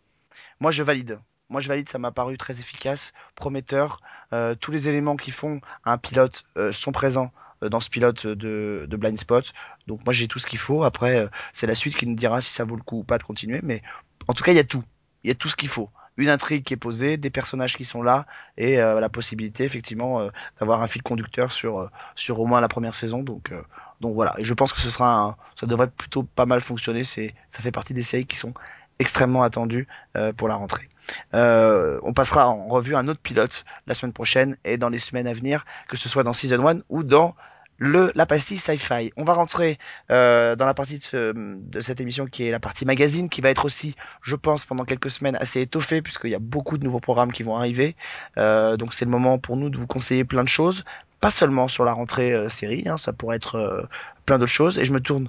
Moi, 0.60 0.70
je 0.72 0.82
valide. 0.82 1.20
Moi, 1.50 1.60
je 1.60 1.68
valide, 1.68 1.88
ça 1.88 1.98
m'a 1.98 2.10
paru 2.10 2.36
très 2.36 2.58
efficace, 2.58 3.12
prometteur. 3.36 4.00
Euh, 4.32 4.54
tous 4.54 4.70
les 4.72 4.88
éléments 4.88 5.16
qui 5.16 5.30
font 5.30 5.60
un 5.84 5.98
pilote 5.98 6.44
euh, 6.56 6.72
sont 6.72 6.92
présents 6.92 7.30
euh, 7.62 7.68
dans 7.68 7.80
ce 7.80 7.90
pilote 7.90 8.26
de, 8.26 8.86
de 8.88 8.96
Blind 8.96 9.18
Spot. 9.18 9.52
Donc, 9.86 10.04
moi, 10.04 10.12
j'ai 10.12 10.28
tout 10.28 10.38
ce 10.38 10.46
qu'il 10.46 10.58
faut. 10.58 10.82
Après, 10.84 11.16
euh, 11.16 11.28
c'est 11.52 11.66
la 11.66 11.74
suite 11.74 11.96
qui 11.96 12.06
nous 12.06 12.14
dira 12.16 12.40
si 12.40 12.52
ça 12.52 12.64
vaut 12.64 12.76
le 12.76 12.82
coup 12.82 12.98
ou 13.00 13.04
pas 13.04 13.18
de 13.18 13.22
continuer. 13.24 13.60
Mais 13.62 13.82
en 14.26 14.34
tout 14.34 14.42
cas, 14.42 14.52
il 14.52 14.56
y 14.56 14.60
a 14.60 14.64
tout. 14.64 14.82
Il 15.24 15.28
y 15.28 15.30
a 15.30 15.34
tout 15.36 15.48
ce 15.48 15.56
qu'il 15.56 15.68
faut. 15.68 15.90
Une 16.16 16.28
intrigue 16.28 16.64
qui 16.64 16.74
est 16.74 16.78
posée, 16.78 17.16
des 17.16 17.30
personnages 17.30 17.76
qui 17.76 17.84
sont 17.84 18.02
là 18.02 18.26
et 18.58 18.80
euh, 18.80 19.00
la 19.00 19.08
possibilité, 19.08 19.64
effectivement, 19.64 20.20
euh, 20.20 20.30
d'avoir 20.60 20.82
un 20.82 20.86
fil 20.86 21.02
conducteur 21.02 21.52
sur, 21.52 21.80
euh, 21.80 21.90
sur 22.14 22.38
au 22.40 22.46
moins 22.46 22.60
la 22.60 22.68
première 22.68 22.94
saison. 22.94 23.22
Donc, 23.22 23.52
donc 24.00 24.14
voilà. 24.14 24.34
Et 24.38 24.44
je 24.44 24.54
pense 24.54 24.72
que 24.72 24.80
ce 24.80 24.90
sera 24.90 25.14
un, 25.14 25.36
ça 25.58 25.66
devrait 25.66 25.88
plutôt 25.88 26.22
pas 26.22 26.46
mal 26.46 26.60
fonctionner. 26.60 27.04
C'est, 27.04 27.34
ça 27.48 27.60
fait 27.60 27.72
partie 27.72 27.94
des 27.94 28.02
séries 28.02 28.26
qui 28.26 28.36
sont 28.36 28.52
extrêmement 28.98 29.42
attendues 29.42 29.88
pour 30.36 30.48
la 30.48 30.56
rentrée. 30.56 30.88
On 31.32 32.12
passera 32.14 32.48
en 32.48 32.68
revue 32.68 32.94
un 32.94 33.08
autre 33.08 33.20
pilote 33.20 33.64
la 33.86 33.94
semaine 33.94 34.12
prochaine 34.12 34.56
et 34.64 34.76
dans 34.76 34.90
les 34.90 34.98
semaines 34.98 35.26
à 35.26 35.32
venir, 35.32 35.64
que 35.88 35.96
ce 35.96 36.08
soit 36.08 36.24
dans 36.24 36.34
Season 36.34 36.66
1 36.66 36.80
ou 36.88 37.02
dans 37.02 37.34
le, 37.82 38.12
la 38.14 38.26
pastille 38.26 38.58
sci-fi. 38.58 39.12
On 39.16 39.24
va 39.24 39.32
rentrer 39.32 39.76
euh, 40.12 40.54
dans 40.54 40.66
la 40.66 40.74
partie 40.74 40.98
de, 40.98 41.02
ce- 41.02 41.32
de 41.34 41.80
cette 41.80 42.00
émission 42.00 42.26
qui 42.26 42.46
est 42.46 42.52
la 42.52 42.60
partie 42.60 42.84
magazine, 42.84 43.28
qui 43.28 43.40
va 43.40 43.50
être 43.50 43.64
aussi, 43.64 43.96
je 44.22 44.36
pense, 44.36 44.64
pendant 44.64 44.84
quelques 44.84 45.10
semaines 45.10 45.36
assez 45.40 45.60
étoffée, 45.60 46.00
puisqu'il 46.00 46.30
y 46.30 46.34
a 46.36 46.38
beaucoup 46.38 46.78
de 46.78 46.84
nouveaux 46.84 47.00
programmes 47.00 47.32
qui 47.32 47.42
vont 47.42 47.56
arriver. 47.56 47.96
Euh, 48.38 48.76
donc 48.76 48.94
c'est 48.94 49.04
le 49.04 49.10
moment 49.10 49.38
pour 49.38 49.56
nous 49.56 49.68
de 49.68 49.76
vous 49.76 49.88
conseiller 49.88 50.24
plein 50.24 50.44
de 50.44 50.48
choses, 50.48 50.84
pas 51.20 51.32
seulement 51.32 51.66
sur 51.66 51.84
la 51.84 51.92
rentrée 51.92 52.32
euh, 52.32 52.48
série, 52.48 52.88
hein, 52.88 52.96
ça 52.98 53.12
pourrait 53.12 53.36
être 53.36 53.88
plein 54.26 54.38
d'autres 54.38 54.52
choses. 54.52 54.78
Et 54.78 54.84
je 54.84 54.92
me 54.92 55.00
tourne 55.00 55.28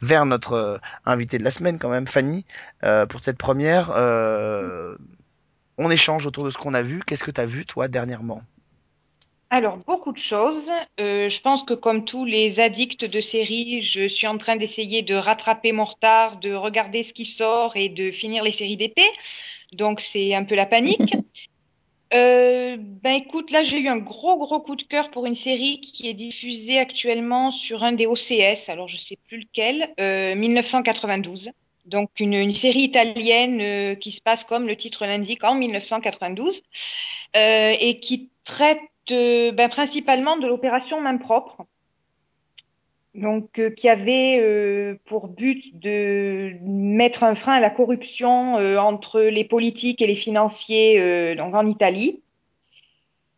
vers 0.00 0.24
notre 0.24 0.80
invité 1.04 1.36
de 1.36 1.44
la 1.44 1.50
semaine 1.50 1.78
quand 1.78 1.90
même, 1.90 2.06
Fanny, 2.06 2.46
pour 3.10 3.22
cette 3.22 3.36
première. 3.36 3.90
On 5.76 5.90
échange 5.90 6.26
autour 6.26 6.44
de 6.44 6.50
ce 6.50 6.56
qu'on 6.56 6.72
a 6.72 6.80
vu. 6.82 7.02
Qu'est-ce 7.06 7.24
que 7.24 7.30
tu 7.30 7.40
as 7.40 7.46
vu, 7.46 7.66
toi, 7.66 7.88
dernièrement? 7.88 8.42
Alors, 9.52 9.78
beaucoup 9.78 10.12
de 10.12 10.18
choses. 10.18 10.70
Euh, 11.00 11.28
je 11.28 11.40
pense 11.40 11.64
que 11.64 11.74
comme 11.74 12.04
tous 12.04 12.24
les 12.24 12.60
addicts 12.60 13.04
de 13.04 13.20
séries, 13.20 13.82
je 13.82 14.08
suis 14.08 14.28
en 14.28 14.38
train 14.38 14.54
d'essayer 14.54 15.02
de 15.02 15.16
rattraper 15.16 15.72
mon 15.72 15.84
retard, 15.84 16.38
de 16.38 16.54
regarder 16.54 17.02
ce 17.02 17.12
qui 17.12 17.26
sort 17.26 17.76
et 17.76 17.88
de 17.88 18.12
finir 18.12 18.44
les 18.44 18.52
séries 18.52 18.76
d'été. 18.76 19.02
Donc, 19.72 20.00
c'est 20.00 20.34
un 20.34 20.44
peu 20.44 20.54
la 20.54 20.66
panique. 20.66 21.14
Euh, 22.12 22.76
ben 22.80 23.12
écoute, 23.12 23.52
là 23.52 23.62
j'ai 23.62 23.78
eu 23.78 23.86
un 23.86 23.98
gros 23.98 24.36
gros 24.36 24.60
coup 24.60 24.74
de 24.74 24.82
cœur 24.82 25.12
pour 25.12 25.26
une 25.26 25.36
série 25.36 25.80
qui 25.80 26.08
est 26.08 26.14
diffusée 26.14 26.76
actuellement 26.76 27.52
sur 27.52 27.84
un 27.84 27.92
des 27.92 28.06
OCS, 28.06 28.68
alors 28.68 28.88
je 28.88 28.96
sais 28.96 29.16
plus 29.28 29.38
lequel, 29.38 29.94
euh, 30.00 30.34
1992. 30.34 31.52
Donc 31.86 32.10
une, 32.18 32.34
une 32.34 32.52
série 32.52 32.82
italienne 32.82 33.60
euh, 33.60 33.94
qui 33.94 34.10
se 34.10 34.20
passe 34.20 34.42
comme 34.42 34.66
le 34.66 34.76
titre 34.76 35.06
l'indique 35.06 35.44
en 35.44 35.54
1992 35.54 36.62
euh, 37.36 37.74
et 37.80 38.00
qui 38.00 38.30
traite 38.44 38.80
ben, 39.10 39.68
principalement 39.68 40.36
de 40.36 40.46
l'opération 40.46 41.00
main 41.00 41.16
propre. 41.16 41.66
Donc, 43.14 43.58
euh, 43.58 43.70
qui 43.70 43.88
avait 43.88 44.38
euh, 44.40 44.94
pour 45.04 45.28
but 45.28 45.76
de 45.78 46.52
mettre 46.62 47.24
un 47.24 47.34
frein 47.34 47.54
à 47.54 47.60
la 47.60 47.70
corruption 47.70 48.56
euh, 48.56 48.78
entre 48.78 49.20
les 49.20 49.44
politiques 49.44 50.00
et 50.00 50.06
les 50.06 50.14
financiers 50.14 51.34
donc 51.34 51.54
en 51.54 51.66
Italie. 51.66 52.22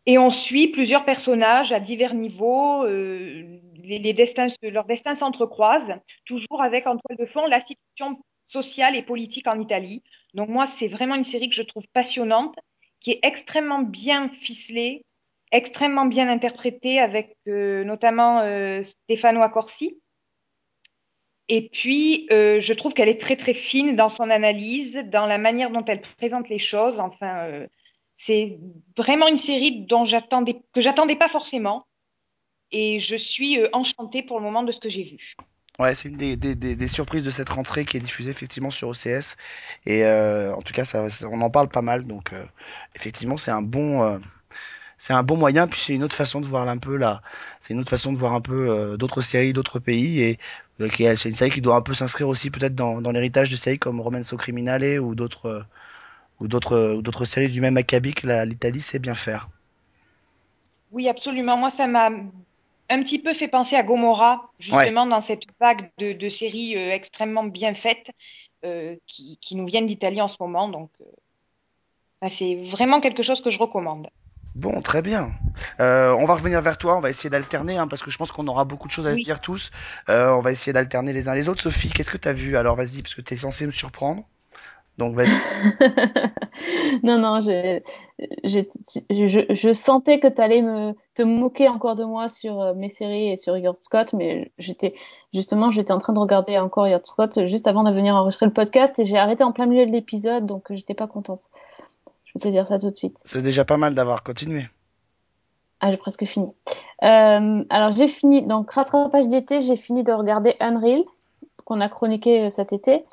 Et 0.05 0.17
on 0.17 0.29
suit 0.29 0.67
plusieurs 0.67 1.05
personnages 1.05 1.71
à 1.71 1.79
divers 1.79 2.13
niveaux. 2.13 2.85
les 2.85 4.13
destins, 4.13 4.47
leurs 4.61 4.85
destins 4.85 5.15
s'entrecroisent, 5.15 5.95
toujours 6.25 6.61
avec 6.61 6.85
en 6.85 6.97
toile 6.97 7.17
de 7.17 7.25
fond 7.25 7.45
la 7.47 7.61
situation 7.61 8.21
sociale 8.45 8.95
et 8.95 9.01
politique 9.01 9.47
en 9.47 9.59
Italie. 9.59 10.03
Donc 10.33 10.49
moi, 10.49 10.67
c'est 10.67 10.89
vraiment 10.89 11.15
une 11.15 11.23
série 11.23 11.49
que 11.49 11.55
je 11.55 11.61
trouve 11.61 11.87
passionnante, 11.93 12.55
qui 12.99 13.11
est 13.11 13.19
extrêmement 13.23 13.81
bien 13.81 14.29
ficelée, 14.29 15.05
extrêmement 15.53 16.05
bien 16.05 16.27
interprétée, 16.27 16.99
avec 16.99 17.37
euh, 17.47 17.85
notamment 17.85 18.41
euh, 18.41 18.83
Stefano 18.83 19.41
Accorsi. 19.41 19.97
Et 21.47 21.69
puis, 21.69 22.27
euh, 22.31 22.59
je 22.59 22.73
trouve 22.73 22.93
qu'elle 22.93 23.09
est 23.09 23.21
très 23.21 23.35
très 23.35 23.53
fine 23.53 23.95
dans 23.95 24.09
son 24.09 24.29
analyse, 24.29 24.95
dans 25.05 25.27
la 25.27 25.37
manière 25.37 25.69
dont 25.69 25.85
elle 25.85 26.01
présente 26.17 26.49
les 26.49 26.59
choses. 26.59 26.99
Enfin, 26.99 27.45
euh, 27.45 27.67
c'est 28.15 28.57
vraiment 28.97 29.27
une 29.27 29.37
série 29.37 29.85
dont 29.85 30.05
j'attendais, 30.05 30.61
que 30.73 30.81
j'attendais 30.81 31.15
pas 31.15 31.27
forcément. 31.27 31.85
Et 32.71 32.99
je 32.99 33.15
suis 33.15 33.59
enchantée 33.71 34.23
pour 34.23 34.39
le 34.39 34.45
moment 34.45 34.63
de 34.63 34.71
ce 34.71 34.79
que 34.79 34.89
j'ai 34.89 35.03
vu. 35.03 35.35
Ouais, 35.77 35.93
c'est 35.93 36.09
une 36.09 36.17
des, 36.17 36.35
des, 36.35 36.87
surprises 36.87 37.23
de 37.23 37.29
cette 37.29 37.49
rentrée 37.49 37.85
qui 37.85 37.97
est 37.97 37.99
diffusée 37.99 38.31
effectivement 38.31 38.71
sur 38.71 38.89
OCS. 38.89 39.35
Et 39.85 40.03
en 40.05 40.61
tout 40.63 40.73
cas, 40.73 40.85
ça, 40.85 41.05
on 41.29 41.41
en 41.41 41.51
parle 41.51 41.69
pas 41.69 41.83
mal. 41.83 42.07
Donc, 42.07 42.31
effectivement, 42.95 43.37
c'est 43.37 43.51
un 43.51 43.61
bon, 43.61 44.19
c'est 44.97 45.13
un 45.13 45.23
bon 45.23 45.37
moyen. 45.37 45.67
Puis 45.67 45.79
c'est 45.79 45.93
une 45.93 46.03
autre 46.03 46.15
façon 46.15 46.41
de 46.41 46.45
voir 46.45 46.67
un 46.67 46.77
peu 46.77 46.95
là. 46.97 47.21
C'est 47.61 47.73
une 47.73 47.79
autre 47.79 47.89
façon 47.89 48.13
de 48.13 48.17
voir 48.17 48.33
un 48.33 48.41
peu 48.41 48.69
euh, 48.69 48.97
d'autres 48.97 49.21
séries, 49.21 49.53
d'autres 49.53 49.79
pays. 49.79 50.21
Et 50.21 50.39
euh, 50.81 51.15
c'est 51.15 51.29
une 51.29 51.35
série 51.35 51.51
qui 51.51 51.61
doit 51.61 51.75
un 51.75 51.81
peu 51.81 51.93
s'inscrire 51.93 52.27
aussi 52.27 52.49
peut-être 52.49 52.75
dans, 52.75 53.01
dans 53.01 53.11
l'héritage 53.11 53.49
de 53.49 53.55
séries 53.55 53.79
comme 53.79 54.01
Romanzo 54.01 54.37
Criminale 54.37 54.99
ou 54.99 55.15
d'autres, 55.15 55.45
euh, 55.47 55.63
ou 56.39 56.47
d'autres, 56.47 56.93
ou 56.93 57.01
d'autres 57.01 57.25
séries 57.25 57.49
du 57.49 57.61
même 57.61 57.77
acabit 57.77 58.13
que 58.13 58.27
l'Italie 58.45 58.81
sait 58.81 58.99
bien 58.99 59.15
faire. 59.15 59.49
Oui, 60.91 61.09
absolument. 61.09 61.57
Moi, 61.57 61.71
ça 61.71 61.87
m'a 61.87 62.09
un 62.89 63.03
petit 63.03 63.19
peu 63.19 63.33
fait 63.33 63.47
penser 63.47 63.75
à 63.75 63.83
Gomorrah, 63.83 64.49
Ouais. 64.59 64.59
justement, 64.59 65.05
dans 65.05 65.21
cette 65.21 65.43
vague 65.59 65.91
de, 65.97 66.13
de 66.13 66.29
séries 66.29 66.77
euh, 66.77 66.91
extrêmement 66.91 67.43
bien 67.45 67.73
faites 67.73 68.11
qui, 69.07 69.37
qui 69.41 69.57
nous 69.57 69.65
viennent 69.65 69.87
d'Italie 69.87 70.21
en 70.21 70.29
ce 70.29 70.37
moment. 70.39 70.69
Donc, 70.69 70.89
bah, 72.21 72.29
c'est 72.29 72.55
vraiment 72.55 73.01
quelque 73.01 73.21
chose 73.21 73.41
que 73.41 73.51
je 73.51 73.59
recommande. 73.59 74.07
Bon, 74.55 74.81
très 74.83 75.01
bien. 75.01 75.33
Euh, 75.79 76.11
on 76.13 76.25
va 76.25 76.35
revenir 76.35 76.61
vers 76.61 76.77
toi, 76.77 76.95
on 76.95 76.99
va 77.01 77.09
essayer 77.09 77.29
d'alterner, 77.29 77.77
hein, 77.77 77.87
parce 77.87 78.03
que 78.03 78.11
je 78.11 78.17
pense 78.17 78.31
qu'on 78.31 78.47
aura 78.47 78.65
beaucoup 78.65 78.87
de 78.87 78.93
choses 78.93 79.07
à 79.07 79.15
se 79.15 79.19
Oui. 79.19 79.21
dire 79.21 79.41
tous. 79.41 79.71
Euh, 80.09 80.31
on 80.31 80.41
va 80.41 80.51
essayer 80.51 80.73
d'alterner 80.73 81.11
les 81.13 81.27
uns 81.27 81.33
les 81.35 81.49
autres. 81.49 81.61
Sophie, 81.61 81.91
qu'est-ce 81.91 82.11
que 82.11 82.17
tu 82.17 82.27
as 82.27 82.33
vu? 82.33 82.55
Alors 82.55 82.75
vas-y, 82.75 83.01
parce 83.01 83.15
que 83.15 83.21
tu 83.21 83.33
es 83.33 83.37
censée 83.37 83.65
me 83.65 83.71
surprendre. 83.71 84.23
Donc 84.97 85.15
vas-y. 85.15 85.43
non, 87.03 87.17
non, 87.19 87.41
je, 87.41 87.81
je 88.43 89.71
sentais 89.73 90.19
que 90.19 90.27
tu 90.27 90.41
allais 90.41 90.61
me, 90.61 90.93
te 91.15 91.21
moquer 91.23 91.69
encore 91.69 91.95
de 91.95 92.03
moi 92.03 92.29
sur 92.29 92.61
euh, 92.61 92.73
mes 92.73 92.89
séries 92.89 93.29
et 93.31 93.37
sur 93.37 93.57
Yard 93.57 93.77
Scott, 93.81 94.13
mais 94.13 94.51
j'étais 94.57 94.93
justement, 95.33 95.71
j'étais 95.71 95.91
en 95.93 95.97
train 95.99 96.13
de 96.13 96.19
regarder 96.19 96.57
encore 96.59 96.87
Yard 96.87 97.05
Scott 97.05 97.47
juste 97.47 97.67
avant 97.67 97.83
de 97.83 97.91
venir 97.91 98.15
enregistrer 98.15 98.45
le 98.45 98.53
podcast 98.53 98.99
et 98.99 99.05
j'ai 99.05 99.17
arrêté 99.17 99.43
en 99.43 99.51
plein 99.51 99.65
milieu 99.65 99.85
de 99.85 99.91
l'épisode, 99.91 100.45
donc 100.45 100.71
euh, 100.71 100.75
j'étais 100.75 100.93
pas 100.93 101.07
contente. 101.07 101.49
Je 102.35 102.39
vais 102.43 102.49
te 102.49 102.53
dire 102.53 102.65
ça 102.65 102.79
tout 102.79 102.89
de 102.89 102.95
suite. 102.95 103.17
C'est 103.25 103.41
déjà 103.41 103.63
pas 103.65 103.77
mal 103.77 103.93
d'avoir 103.95 104.23
continué. 104.23 104.65
Ah, 105.79 105.91
j'ai 105.91 105.97
presque 105.97 106.25
fini. 106.25 106.47
Euh, 107.03 107.63
alors, 107.69 107.95
j'ai 107.95 108.07
fini, 108.07 108.41
donc 108.41 108.71
rattrapage 108.71 109.27
d'été, 109.27 109.59
j'ai 109.61 109.75
fini 109.75 110.03
de 110.03 110.11
regarder 110.13 110.55
Unreal, 110.59 111.03
qu'on 111.65 111.81
a 111.81 111.89
chroniqué 111.89 112.45
euh, 112.45 112.49
cet 112.49 112.71
été. 112.73 113.03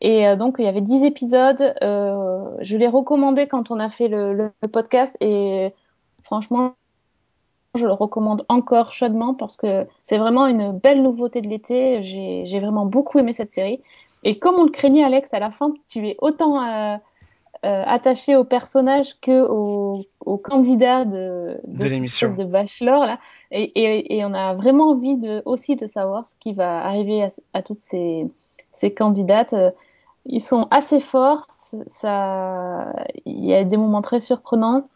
Et 0.00 0.26
euh, 0.28 0.36
donc, 0.36 0.56
il 0.58 0.64
y 0.64 0.68
avait 0.68 0.80
10 0.80 1.04
épisodes. 1.04 1.74
Euh, 1.82 2.44
je 2.60 2.76
l'ai 2.76 2.88
recommandé 2.88 3.46
quand 3.48 3.70
on 3.70 3.78
a 3.80 3.88
fait 3.88 4.08
le, 4.08 4.32
le- 4.32 4.52
le 4.62 4.68
podcast. 4.68 5.16
Et 5.20 5.72
franchement, 6.22 6.74
je 7.74 7.86
le 7.86 7.92
recommande 7.92 8.44
encore 8.48 8.92
chaudement 8.92 9.34
parce 9.34 9.56
que 9.56 9.86
c'est 10.02 10.18
vraiment 10.18 10.46
une 10.46 10.72
belle 10.72 11.02
nouveauté 11.02 11.40
de 11.40 11.48
l'été. 11.48 12.02
J'ai, 12.02 12.60
vraiment 12.60 12.86
beaucoup 12.86 13.18
aimé 13.18 13.32
cette 13.32 13.50
série. 13.50 13.80
Et 14.24 14.38
comme 14.38 14.56
on 14.56 14.64
le 14.64 14.70
craignait, 14.70 15.04
Alex, 15.04 15.34
à 15.34 15.40
la 15.40 15.50
fin, 15.50 15.72
tu 15.88 16.06
es 16.08 16.16
autant 16.20 17.00
attaché 17.62 18.36
au 18.36 18.44
personnage 18.44 19.20
que 19.20 19.46
au, 19.48 20.04
au 20.24 20.36
candidat 20.36 21.04
de, 21.04 21.56
l'émission. 21.78 22.34
de 22.34 22.44
bachelor 22.44 23.06
là. 23.06 23.18
Et, 23.50 23.62
et, 23.80 24.16
et 24.16 24.24
on 24.24 24.34
a 24.34 24.54
vraiment 24.54 24.90
envie 24.90 25.16
de, 25.16 25.42
aussi 25.44 25.76
de 25.76 25.86
savoir 25.86 26.26
ce 26.26 26.34
qui 26.40 26.52
va 26.54 26.84
arriver 26.84 27.22
à, 27.22 27.28
à 27.54 27.62
toutes 27.62 27.80
ces, 27.80 28.26
ces 28.72 28.92
candidates. 28.92 29.52
Euh, 29.52 29.70
Ils 30.24 30.40
sont 30.40 30.68
assez 30.70 31.00
forts. 31.00 31.44
Ça, 31.86 32.92
il 33.24 33.44
y 33.44 33.54
a 33.54 33.64
des 33.64 33.76
moments 33.76 34.02
très 34.02 34.20
surprenants. 34.20 34.88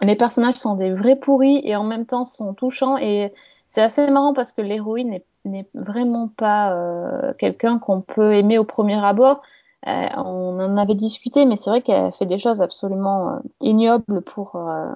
Les 0.00 0.16
personnages 0.16 0.54
sont 0.54 0.76
des 0.76 0.92
vrais 0.92 1.16
pourris 1.16 1.60
et 1.64 1.74
en 1.76 1.84
même 1.84 2.06
temps 2.06 2.24
sont 2.24 2.54
touchants. 2.54 2.96
Et 2.98 3.32
c'est 3.68 3.82
assez 3.82 4.08
marrant 4.10 4.34
parce 4.34 4.52
que 4.52 4.62
l'héroïne 4.62 5.10
n'est 5.10 5.24
n'est 5.44 5.66
vraiment 5.74 6.28
pas 6.28 6.72
euh, 6.72 7.32
quelqu'un 7.36 7.80
qu'on 7.80 8.00
peut 8.00 8.32
aimer 8.32 8.56
au 8.58 8.64
premier 8.64 9.04
abord. 9.04 9.42
Euh, 9.88 10.08
on 10.16 10.60
en 10.60 10.76
avait 10.76 10.94
discuté, 10.94 11.44
mais 11.44 11.56
c'est 11.56 11.70
vrai 11.70 11.82
qu'elle 11.82 12.12
fait 12.12 12.26
des 12.26 12.38
choses 12.38 12.60
absolument 12.62 13.30
euh, 13.30 13.38
ignobles 13.60 14.22
pour, 14.22 14.54
euh, 14.56 14.86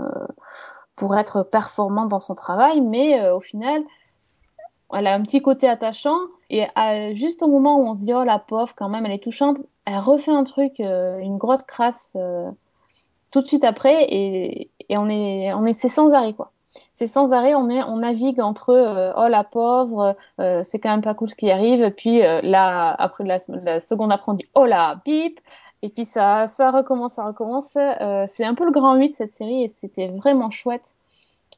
pour 0.96 1.16
être 1.16 1.42
performante 1.42 2.08
dans 2.08 2.20
son 2.20 2.34
travail, 2.34 2.80
mais 2.80 3.20
euh, 3.20 3.36
au 3.36 3.40
final, 3.40 3.82
elle 4.92 5.06
a 5.06 5.14
un 5.14 5.22
petit 5.22 5.42
côté 5.42 5.68
attachant, 5.68 6.16
et 6.50 6.64
à- 6.74 7.12
juste 7.14 7.42
au 7.42 7.48
moment 7.48 7.78
où 7.78 7.84
on 7.86 7.94
se 7.94 8.00
dit, 8.00 8.14
oh 8.14 8.24
la 8.24 8.38
pauvre, 8.38 8.74
quand 8.76 8.88
même, 8.88 9.04
elle 9.06 9.12
est 9.12 9.22
touchante, 9.22 9.58
elle 9.84 9.98
refait 9.98 10.30
un 10.32 10.44
truc, 10.44 10.80
euh, 10.80 11.18
une 11.18 11.38
grosse 11.38 11.62
crasse 11.62 12.12
euh, 12.16 12.50
tout 13.32 13.42
de 13.42 13.46
suite 13.48 13.64
après, 13.64 14.04
et, 14.10 14.70
et 14.90 14.98
on 14.98 15.08
est, 15.10 15.52
on 15.54 15.66
est, 15.66 15.74
c'est 15.74 15.88
sans 15.88 16.14
arrêt, 16.14 16.34
quoi. 16.34 16.52
C'est 16.94 17.06
sans 17.06 17.32
arrêt, 17.32 17.54
on, 17.54 17.68
est, 17.70 17.82
on 17.82 17.98
navigue 17.98 18.40
entre 18.40 18.70
euh, 18.70 19.12
oh 19.16 19.28
la 19.28 19.44
pauvre, 19.44 20.16
euh, 20.40 20.62
c'est 20.64 20.78
quand 20.78 20.90
même 20.90 21.02
pas 21.02 21.14
cool 21.14 21.28
ce 21.28 21.34
qui 21.34 21.50
arrive, 21.50 21.90
puis 21.90 22.22
euh, 22.24 22.40
après 22.52 23.24
la, 23.24 23.38
seconde 23.80 24.12
après, 24.12 24.32
oh 24.54 24.64
la 24.64 25.00
bip, 25.04 25.40
et 25.82 25.88
puis 25.88 26.04
ça, 26.04 26.46
ça 26.46 26.70
recommence, 26.70 27.14
ça 27.14 27.24
recommence. 27.26 27.76
Euh, 27.76 28.24
c'est 28.26 28.44
un 28.44 28.54
peu 28.54 28.64
le 28.64 28.72
grand 28.72 28.94
8 28.94 29.14
cette 29.14 29.30
série, 29.30 29.62
et 29.62 29.68
c'était 29.68 30.08
vraiment 30.08 30.50
chouette. 30.50 30.96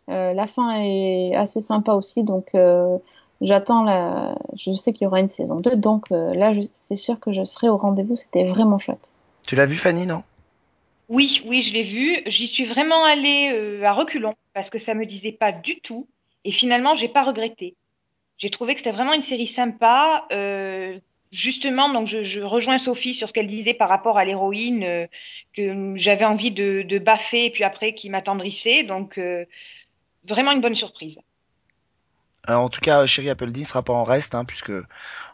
La 0.08 0.46
fin 0.46 0.80
est 0.80 1.34
assez 1.36 1.60
sympa 1.60 1.92
aussi, 1.92 2.22
donc 2.24 2.46
j'attends 3.42 3.82
la. 3.82 4.34
Je 4.54 4.72
sais 4.72 4.92
qu'il 4.94 5.04
y 5.04 5.06
aura 5.06 5.20
une 5.20 5.28
saison 5.28 5.60
2, 5.60 5.76
donc 5.76 6.08
là, 6.10 6.54
je- 6.54 6.62
c'est 6.70 6.96
sûr 6.96 7.20
que 7.20 7.30
je 7.30 7.44
serai 7.44 7.68
au 7.68 7.76
rendez-vous, 7.76 8.16
c'était 8.16 8.46
vraiment 8.46 8.78
chouette. 8.78 9.12
Tu 9.46 9.54
l'as 9.54 9.66
vu, 9.66 9.76
Fanny, 9.76 10.06
non? 10.06 10.22
Oui, 11.08 11.42
oui, 11.46 11.62
je 11.62 11.72
l'ai 11.72 11.84
vu. 11.84 12.22
J'y 12.26 12.46
suis 12.46 12.64
vraiment 12.64 13.04
allée 13.04 13.50
euh, 13.52 13.82
à 13.84 13.92
reculons 13.92 14.36
parce 14.52 14.68
que 14.68 14.78
ça 14.78 14.94
me 14.94 15.06
disait 15.06 15.32
pas 15.32 15.52
du 15.52 15.80
tout. 15.80 16.06
Et 16.44 16.50
finalement, 16.50 16.94
j'ai 16.94 17.08
pas 17.08 17.24
regretté. 17.24 17.74
J'ai 18.36 18.50
trouvé 18.50 18.74
que 18.74 18.80
c'était 18.80 18.92
vraiment 18.92 19.14
une 19.14 19.22
série 19.22 19.46
sympa. 19.46 20.26
Euh, 20.32 20.98
justement, 21.32 21.88
donc 21.92 22.06
je, 22.06 22.40
rejoins 22.40 22.78
Sophie 22.78 23.14
sur 23.14 23.26
ce 23.28 23.32
qu'elle 23.32 23.46
disait 23.46 23.74
par 23.74 23.88
rapport 23.88 24.18
à 24.18 24.24
l'héroïne 24.24 24.84
euh, 24.84 25.06
que 25.54 25.94
j'avais 25.96 26.26
envie 26.26 26.52
de, 26.52 26.82
de 26.82 26.98
baffer 26.98 27.46
et 27.46 27.50
puis 27.50 27.64
après 27.64 27.94
qui 27.94 28.10
m'attendrissait. 28.10 28.82
Donc 28.82 29.18
vraiment 30.24 30.52
une 30.52 30.60
bonne 30.60 30.74
surprise. 30.74 31.18
En 32.46 32.68
tout 32.68 32.80
cas, 32.80 33.04
Chérie 33.06 33.30
Appleby 33.30 33.60
ne 33.60 33.66
sera 33.66 33.82
pas 33.82 33.92
en 33.92 34.04
reste, 34.04 34.34
hein, 34.34 34.44
puisque 34.44 34.72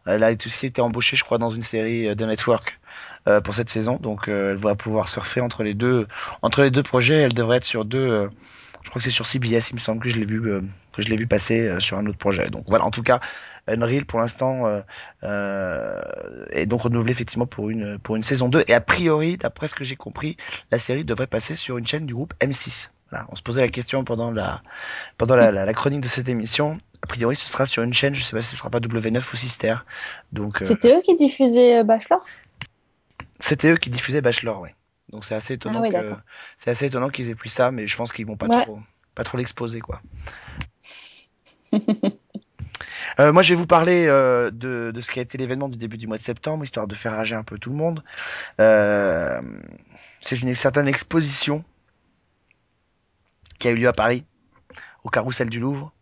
elle 0.06 0.24
a 0.24 0.32
aussi 0.32 0.66
été 0.66 0.80
embauchée, 0.80 1.16
je 1.16 1.22
crois, 1.22 1.38
dans 1.38 1.50
une 1.50 1.62
série 1.62 2.14
de 2.16 2.24
Network 2.24 2.80
euh, 3.28 3.40
pour 3.40 3.54
cette 3.54 3.68
saison. 3.70 3.96
Donc, 4.00 4.28
euh, 4.28 4.52
elle 4.52 4.56
va 4.56 4.74
pouvoir 4.74 5.08
surfer 5.08 5.40
entre 5.40 5.62
les 5.62 5.74
deux, 5.74 6.06
entre 6.42 6.62
les 6.62 6.70
deux 6.70 6.82
projets. 6.82 7.22
Elle 7.22 7.34
devrait 7.34 7.58
être 7.58 7.64
sur 7.64 7.84
deux. 7.84 7.98
euh, 7.98 8.28
je 8.82 8.90
crois 8.90 9.00
que 9.00 9.04
c'est 9.04 9.10
sur 9.10 9.26
CBS, 9.26 9.70
il 9.70 9.74
me 9.74 9.80
semble 9.80 10.02
que 10.02 10.10
je 10.10 10.18
l'ai 10.18 10.26
vu, 10.26 10.46
euh, 10.46 10.60
que 10.92 11.00
je 11.02 11.08
l'ai 11.08 11.16
vu 11.16 11.26
passer 11.26 11.66
euh, 11.68 11.80
sur 11.80 11.96
un 11.96 12.06
autre 12.06 12.18
projet. 12.18 12.50
Donc 12.50 12.64
voilà. 12.68 12.84
En 12.84 12.90
tout 12.90 13.02
cas, 13.02 13.20
Unreal 13.66 14.04
pour 14.04 14.20
l'instant 14.20 14.66
euh, 14.66 14.82
euh, 15.22 16.02
est 16.50 16.66
donc 16.66 16.82
renouvelé 16.82 17.12
effectivement 17.12 17.46
pour 17.46 17.70
une 17.70 17.98
pour 17.98 18.14
une 18.16 18.22
saison 18.22 18.48
2 18.50 18.64
et 18.68 18.74
a 18.74 18.80
priori, 18.80 19.38
d'après 19.38 19.68
ce 19.68 19.74
que 19.74 19.84
j'ai 19.84 19.96
compris, 19.96 20.36
la 20.70 20.78
série 20.78 21.04
devrait 21.04 21.26
passer 21.26 21.54
sur 21.54 21.78
une 21.78 21.86
chaîne 21.86 22.04
du 22.04 22.14
groupe 22.14 22.34
M6. 22.40 22.90
Voilà, 23.10 23.26
on 23.30 23.36
se 23.36 23.42
posait 23.42 23.62
la 23.62 23.68
question 23.68 24.04
pendant 24.04 24.30
la 24.30 24.62
pendant 25.16 25.36
la, 25.36 25.72
chronique 25.72 26.00
de 26.02 26.08
cette 26.08 26.28
émission. 26.28 26.76
A 27.02 27.06
priori, 27.06 27.36
ce 27.36 27.48
sera 27.48 27.64
sur 27.64 27.82
une 27.82 27.94
chaîne, 27.94 28.14
je 28.14 28.22
sais 28.22 28.36
pas 28.36 28.42
si 28.42 28.50
ce 28.50 28.56
sera 28.56 28.70
pas 28.70 28.80
W9 28.80 29.18
ou 29.18 29.36
Sister. 29.36 29.76
Donc 30.32 30.60
euh, 30.60 30.64
C'était 30.64 30.94
eux 30.94 31.00
qui 31.02 31.14
diffusaient 31.14 31.84
Bachelor? 31.84 32.22
C'était 33.40 33.72
eux 33.72 33.76
qui 33.76 33.90
diffusaient 33.90 34.20
Bachelor, 34.20 34.60
ouais. 34.60 34.74
Donc 35.10 35.24
c'est 35.24 35.34
assez 35.34 35.54
étonnant 35.54 35.80
Ah 35.80 35.82
oui, 35.82 35.90
que 35.90 36.14
c'est 36.56 36.70
assez 36.70 36.86
étonnant 36.86 37.10
qu'ils 37.10 37.28
aient 37.30 37.34
plus 37.34 37.50
ça, 37.50 37.70
mais 37.70 37.86
je 37.86 37.96
pense 37.96 38.12
qu'ils 38.12 38.26
vont 38.26 38.36
pas 38.36 38.46
Ouais. 38.48 38.62
trop 38.64 38.78
pas 39.14 39.22
trop 39.24 39.38
l'exposer 39.38 39.80
quoi. 39.80 40.00
Euh, 43.20 43.32
moi, 43.32 43.42
je 43.42 43.50
vais 43.50 43.54
vous 43.54 43.66
parler 43.66 44.06
euh, 44.08 44.50
de, 44.50 44.90
de 44.92 45.00
ce 45.00 45.10
qui 45.12 45.20
a 45.20 45.22
été 45.22 45.38
l'événement 45.38 45.68
du 45.68 45.78
début 45.78 45.96
du 45.98 46.08
mois 46.08 46.16
de 46.16 46.22
septembre, 46.22 46.64
histoire 46.64 46.88
de 46.88 46.96
faire 46.96 47.12
rager 47.12 47.36
un 47.36 47.44
peu 47.44 47.58
tout 47.58 47.70
le 47.70 47.76
monde. 47.76 48.02
Euh, 48.60 49.40
c'est 50.20 50.40
une 50.40 50.52
certaine 50.56 50.88
exposition 50.88 51.62
qui 53.60 53.68
a 53.68 53.70
eu 53.70 53.76
lieu 53.76 53.86
à 53.88 53.92
Paris, 53.92 54.24
au 55.04 55.10
Carrousel 55.10 55.48
du 55.48 55.60
Louvre, 55.60 55.92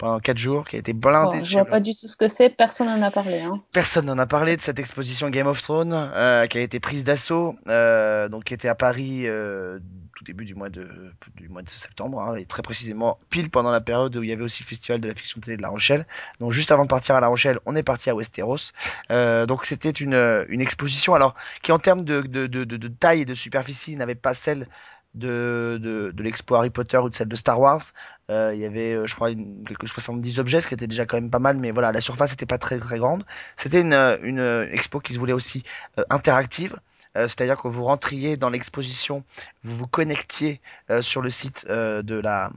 pendant 0.00 0.18
quatre 0.18 0.38
jours, 0.38 0.66
qui 0.66 0.76
a 0.76 0.78
été 0.78 0.94
blindée 0.94 1.38
Bon, 1.38 1.44
je 1.44 1.52
vois 1.52 1.66
pas 1.66 1.78
du 1.78 1.92
tout 1.94 2.08
ce 2.08 2.16
que 2.16 2.26
c'est, 2.26 2.48
personne 2.48 2.86
n'en 2.86 3.02
a 3.02 3.10
parlé. 3.10 3.40
Hein. 3.40 3.60
Personne 3.70 4.06
n'en 4.06 4.16
a 4.16 4.26
parlé 4.26 4.56
de 4.56 4.62
cette 4.62 4.78
exposition 4.78 5.28
Game 5.28 5.46
of 5.46 5.60
Thrones 5.60 5.92
euh, 5.92 6.46
qui 6.46 6.56
a 6.56 6.62
été 6.62 6.80
prise 6.80 7.04
d'assaut, 7.04 7.54
euh, 7.68 8.28
donc 8.30 8.44
qui 8.44 8.54
était 8.54 8.68
à 8.68 8.74
Paris 8.74 9.26
euh, 9.26 9.78
tout 10.16 10.24
début 10.24 10.46
du 10.46 10.54
mois 10.54 10.70
de 10.70 10.88
du 11.36 11.50
mois 11.50 11.60
de 11.60 11.68
septembre, 11.68 12.22
hein, 12.22 12.36
et 12.36 12.46
très 12.46 12.62
précisément 12.62 13.18
pile 13.28 13.50
pendant 13.50 13.70
la 13.70 13.82
période 13.82 14.16
où 14.16 14.22
il 14.22 14.30
y 14.30 14.32
avait 14.32 14.42
aussi 14.42 14.62
le 14.62 14.68
festival 14.68 15.02
de 15.02 15.08
la 15.08 15.14
fiction 15.14 15.38
télé 15.38 15.58
de 15.58 15.62
La 15.62 15.68
Rochelle. 15.68 16.06
Donc 16.40 16.52
juste 16.52 16.72
avant 16.72 16.84
de 16.84 16.88
partir 16.88 17.14
à 17.14 17.20
La 17.20 17.28
Rochelle, 17.28 17.58
on 17.66 17.76
est 17.76 17.82
parti 17.82 18.08
à 18.08 18.14
Westeros. 18.14 18.72
Euh, 19.10 19.44
donc 19.44 19.66
c'était 19.66 19.90
une 19.90 20.46
une 20.48 20.62
exposition 20.62 21.14
alors 21.14 21.34
qui 21.62 21.72
en 21.72 21.78
termes 21.78 22.04
de, 22.04 22.22
de, 22.22 22.46
de, 22.46 22.64
de 22.64 22.88
taille 22.88 23.20
et 23.20 23.24
de 23.26 23.34
superficie 23.34 23.96
n'avait 23.96 24.14
pas 24.14 24.32
celle 24.32 24.66
de, 25.14 25.78
de, 26.14 26.22
l'expo 26.22 26.54
Harry 26.54 26.70
Potter 26.70 26.98
ou 26.98 27.08
de 27.08 27.14
celle 27.14 27.28
de 27.28 27.36
Star 27.36 27.60
Wars. 27.60 27.82
Euh, 28.30 28.52
il 28.54 28.60
y 28.60 28.64
avait, 28.64 28.94
euh, 28.94 29.06
je 29.06 29.14
crois, 29.14 29.30
une, 29.30 29.64
quelques 29.66 29.88
70 29.88 30.38
objets, 30.38 30.60
ce 30.60 30.68
qui 30.68 30.74
était 30.74 30.86
déjà 30.86 31.04
quand 31.04 31.16
même 31.16 31.30
pas 31.30 31.40
mal, 31.40 31.56
mais 31.56 31.72
voilà, 31.72 31.90
la 31.90 32.00
surface 32.00 32.30
n'était 32.30 32.46
pas 32.46 32.58
très 32.58 32.78
très 32.78 32.98
grande. 32.98 33.24
C'était 33.56 33.80
une, 33.80 33.92
euh, 33.92 34.16
une 34.22 34.68
expo 34.72 35.00
qui 35.00 35.12
se 35.12 35.18
voulait 35.18 35.32
aussi 35.32 35.64
interactive. 36.10 36.76
C'est-à-dire 37.16 37.56
que 37.56 37.66
vous 37.66 37.82
rentriez 37.82 38.36
dans 38.36 38.50
l'exposition, 38.50 39.24
vous 39.64 39.76
vous 39.76 39.88
connectiez 39.88 40.60
sur 41.00 41.22
le 41.22 41.28
site 41.28 41.66
de 41.66 42.20
la 42.20 42.52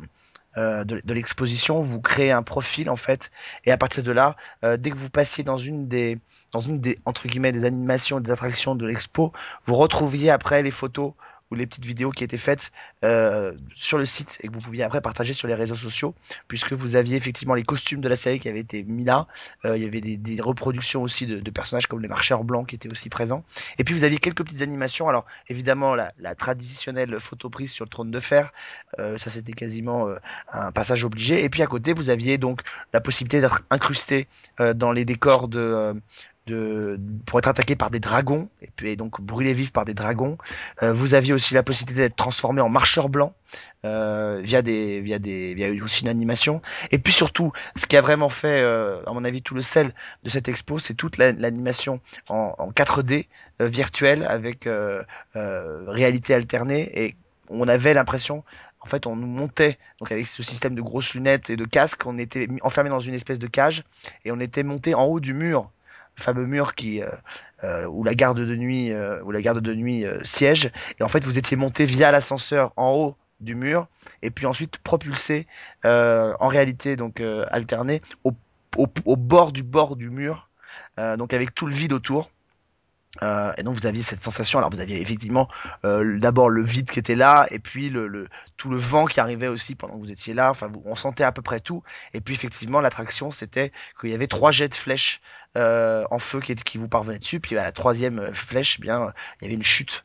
de, 0.56 1.02
de 1.04 1.14
l'exposition, 1.16 1.82
vous 1.82 2.00
créez 2.00 2.32
un 2.32 2.44
profil 2.44 2.92
en 2.92 2.96
fait, 2.96 3.32
et 3.66 3.72
à 3.72 3.78
partir 3.78 4.04
de 4.04 4.12
là, 4.12 4.36
dès 4.62 4.92
que 4.92 4.96
vous 4.96 5.10
passiez 5.10 5.44
dans 5.44 5.58
une 5.58 5.88
des 5.88 6.20
dans 6.52 6.60
une 6.60 6.80
des 6.80 7.00
entre 7.06 7.28
guillemets 7.28 7.52
des 7.52 7.66
animations, 7.66 8.20
des 8.20 8.30
attractions 8.30 8.76
de 8.76 8.86
l'expo, 8.86 9.34
vous 9.66 9.74
retrouviez 9.74 10.30
après 10.30 10.62
les 10.62 10.70
photos 10.70 11.14
les 11.56 11.66
petites 11.66 11.86
vidéos 11.86 12.12
qui 12.12 12.24
étaient 12.24 12.38
faites 12.38 12.72
euh, 13.04 13.54
sur 13.74 13.98
le 13.98 14.06
site 14.06 14.40
et 14.42 14.48
que 14.48 14.54
vous 14.54 14.62
pouviez 14.62 14.84
après 14.84 15.02
partager 15.02 15.34
sur 15.34 15.48
les 15.48 15.54
réseaux 15.54 15.76
sociaux, 15.76 16.16
puisque 16.48 16.74
vous 16.74 16.96
aviez 16.96 17.16
effectivement 17.18 17.54
les 17.54 17.64
costumes 17.64 18.02
de 18.02 18.10
la 18.10 18.16
série 18.16 18.40
qui 18.40 18.50
avaient 18.50 18.60
été 18.60 18.84
mis 18.84 19.04
là. 19.04 19.28
Euh, 19.66 19.78
il 19.78 19.84
y 19.84 19.86
avait 19.86 20.02
des, 20.02 20.42
reproductions 20.42 21.02
aussi 21.02 21.26
de, 21.26 21.52
personnages 21.52 21.88
comme 21.88 22.02
les 22.02 22.08
marcheurs 22.08 22.44
blancs 22.44 22.68
qui 22.68 22.76
étaient 22.76 22.90
aussi 22.90 23.10
présents. 23.10 23.44
Et 23.78 23.84
puis 23.84 23.94
vous 23.94 24.04
aviez 24.04 24.18
quelques 24.18 24.44
petites 24.44 24.62
animations. 24.62 25.08
Alors 25.08 25.26
évidemment 25.48 25.96
la, 25.96 26.12
traditionnelle 26.36 27.20
photo 27.20 27.50
prise 27.50 27.72
sur 27.72 27.86
le 27.86 27.90
trône 27.90 28.12
de 28.12 28.20
fer, 28.20 28.52
euh, 29.00 29.18
ça 29.18 29.30
c'était 29.30 29.54
quasiment 29.54 30.08
un 30.52 30.72
passage 30.72 31.04
obligé. 31.04 31.44
Et 31.44 31.50
puis 31.50 31.62
à 31.62 31.68
côté 31.68 31.94
vous 31.94 32.10
aviez 32.10 32.38
donc 32.38 32.62
la 32.94 33.02
possibilité 33.02 33.42
d'être 33.42 33.62
incrusté 33.70 34.28
dans 34.60 34.92
les 34.92 35.06
décors 35.06 35.48
de 35.48 35.96
de 36.48 37.00
pour 37.26 37.40
être 37.40 37.48
attaqué 37.48 37.76
par 37.76 37.90
des 37.90 38.00
dragons 38.00 38.50
et 38.62 38.70
puis 38.76 38.98
donc 38.98 39.22
brûlé 39.22 39.54
vif 39.54 39.72
par 39.72 39.86
des 39.86 39.94
dragons. 39.94 40.38
Euh, 40.82 40.92
vous 40.94 41.14
aviez 41.14 41.34
aussi 41.34 41.54
la 41.54 41.64
possibilité 41.64 42.02
d'être 42.02 42.16
transformé 42.16 42.62
en 42.62 42.70
marcheur 42.70 43.10
blanc 43.10 43.34
euh, 43.86 44.42
via 44.44 44.62
des 44.62 45.00
via 45.02 45.20
des 45.20 45.54
via 45.54 45.70
aussi 45.84 46.02
une 46.04 46.10
animation. 46.10 46.62
Et 46.92 46.98
puis 47.00 47.14
surtout, 47.14 47.52
ce 47.76 47.86
qui 47.86 47.96
a 47.98 48.02
vraiment 48.02 48.30
fait, 48.30 48.62
euh, 48.62 49.02
à 49.06 49.14
mon 49.14 49.24
avis, 49.24 49.42
tout 49.42 49.56
le 49.56 49.62
sel 49.62 49.94
de 50.24 50.30
cette 50.30 50.48
expo, 50.48 50.80
c'est 50.80 50.94
toute 50.94 51.18
la- 51.18 51.32
l'animation 51.32 52.00
en, 52.30 52.56
en 52.58 52.72
4D 52.72 53.28
euh, 53.62 53.66
virtuelle 53.68 54.26
avec 54.28 54.68
euh, 54.68 55.04
euh, 55.36 55.84
réalité 55.88 56.34
alternée 56.34 56.92
et 57.06 57.16
on 57.50 57.68
avait 57.68 57.94
l'impression 57.94 58.44
en 58.82 58.86
fait, 58.86 59.08
on 59.08 59.16
nous 59.16 59.28
montait, 59.28 59.78
donc 60.02 60.12
avec 60.12 60.28
ce 60.28 60.44
système 60.44 60.76
de 60.76 60.82
grosses 60.82 61.14
lunettes 61.14 61.50
et 61.50 61.56
de 61.56 61.64
casques, 61.64 62.06
on 62.06 62.18
était 62.18 62.50
enfermé 62.64 62.90
dans 62.90 63.00
une 63.00 63.14
espèce 63.14 63.40
de 63.40 63.48
cage 63.48 63.86
et 64.26 64.32
on 64.34 64.42
était 64.42 64.64
monté 64.64 64.94
en 64.94 65.06
haut 65.06 65.22
du 65.22 65.34
mur, 65.34 65.70
fameux 66.16 66.46
mur 66.46 66.76
qui 66.76 67.02
euh, 67.02 67.10
euh, 67.64 67.86
où 67.88 68.04
la 68.04 68.16
garde 68.16 68.40
de 68.40 68.56
nuit 68.56 68.92
euh, 68.92 69.22
où 69.24 69.32
la 69.32 69.42
garde 69.42 69.60
de 69.60 69.74
nuit 69.74 70.06
euh, 70.06 70.20
siège. 70.24 70.72
Et 71.00 71.04
en 71.04 71.08
fait, 71.08 71.24
vous 71.24 71.38
étiez 71.38 71.58
monté 71.58 71.86
via 71.86 72.12
l'ascenseur 72.12 72.74
en 72.76 72.92
haut 72.92 73.16
du 73.40 73.56
mur 73.56 73.88
et 74.22 74.32
puis 74.32 74.46
ensuite 74.46 74.78
propulsé 74.78 75.48
en 75.84 76.48
réalité 76.48 76.96
donc 76.96 77.22
alterné 77.52 78.02
au, 78.24 78.34
au, 78.78 78.88
au 79.06 79.16
bord 79.18 79.52
du 79.52 79.64
bord 79.64 79.98
du 79.98 80.10
mur, 80.10 80.50
donc 80.98 81.34
avec 81.34 81.54
tout 81.54 81.68
le 81.68 81.74
vide 81.74 81.92
autour. 81.92 82.30
Euh, 83.22 83.54
et 83.58 83.64
donc 83.64 83.76
vous 83.76 83.86
aviez 83.86 84.02
cette 84.02 84.24
sensation. 84.24 84.58
Alors 84.58 84.72
vous 84.72 84.80
aviez 84.80 85.00
effectivement 85.00 85.48
euh, 85.86 86.18
d'abord 86.20 86.50
le 86.50 86.64
vide 86.64 86.90
qui 86.90 86.98
était 86.98 87.16
là, 87.16 87.46
et 87.52 87.60
puis 87.60 87.90
le, 87.90 88.08
le 88.08 88.28
tout 88.58 88.70
le 88.70 88.78
vent 88.78 89.06
qui 89.06 89.20
arrivait 89.20 89.48
aussi 89.48 89.76
pendant 89.76 89.96
que 89.96 90.00
vous 90.00 90.12
étiez 90.12 90.34
là. 90.34 90.50
Enfin, 90.50 90.68
vous, 90.68 90.82
on 90.86 90.96
sentait 90.96 91.24
à 91.24 91.32
peu 91.32 91.42
près 91.42 91.60
tout. 91.60 91.84
Et 92.14 92.22
puis 92.22 92.34
effectivement, 92.34 92.82
l'attraction 92.82 93.30
c'était 93.30 93.72
qu'il 94.00 94.10
y 94.10 94.16
avait 94.16 94.28
trois 94.28 94.52
jets 94.52 94.70
de 94.70 94.76
flèches 94.76 95.22
euh, 95.56 96.04
en 96.10 96.18
feu 96.18 96.40
qui, 96.40 96.78
vous 96.80 96.88
parvenaient 96.88 97.20
dessus. 97.20 97.40
Puis 97.40 97.56
à 97.58 97.64
la 97.64 97.72
troisième 97.72 98.18
euh, 98.18 98.34
flèche, 98.34 98.80
bien, 98.80 99.04
euh, 99.04 99.12
il 99.40 99.46
y 99.46 99.48
avait 99.48 99.56
une 99.56 99.64
chute 99.64 100.04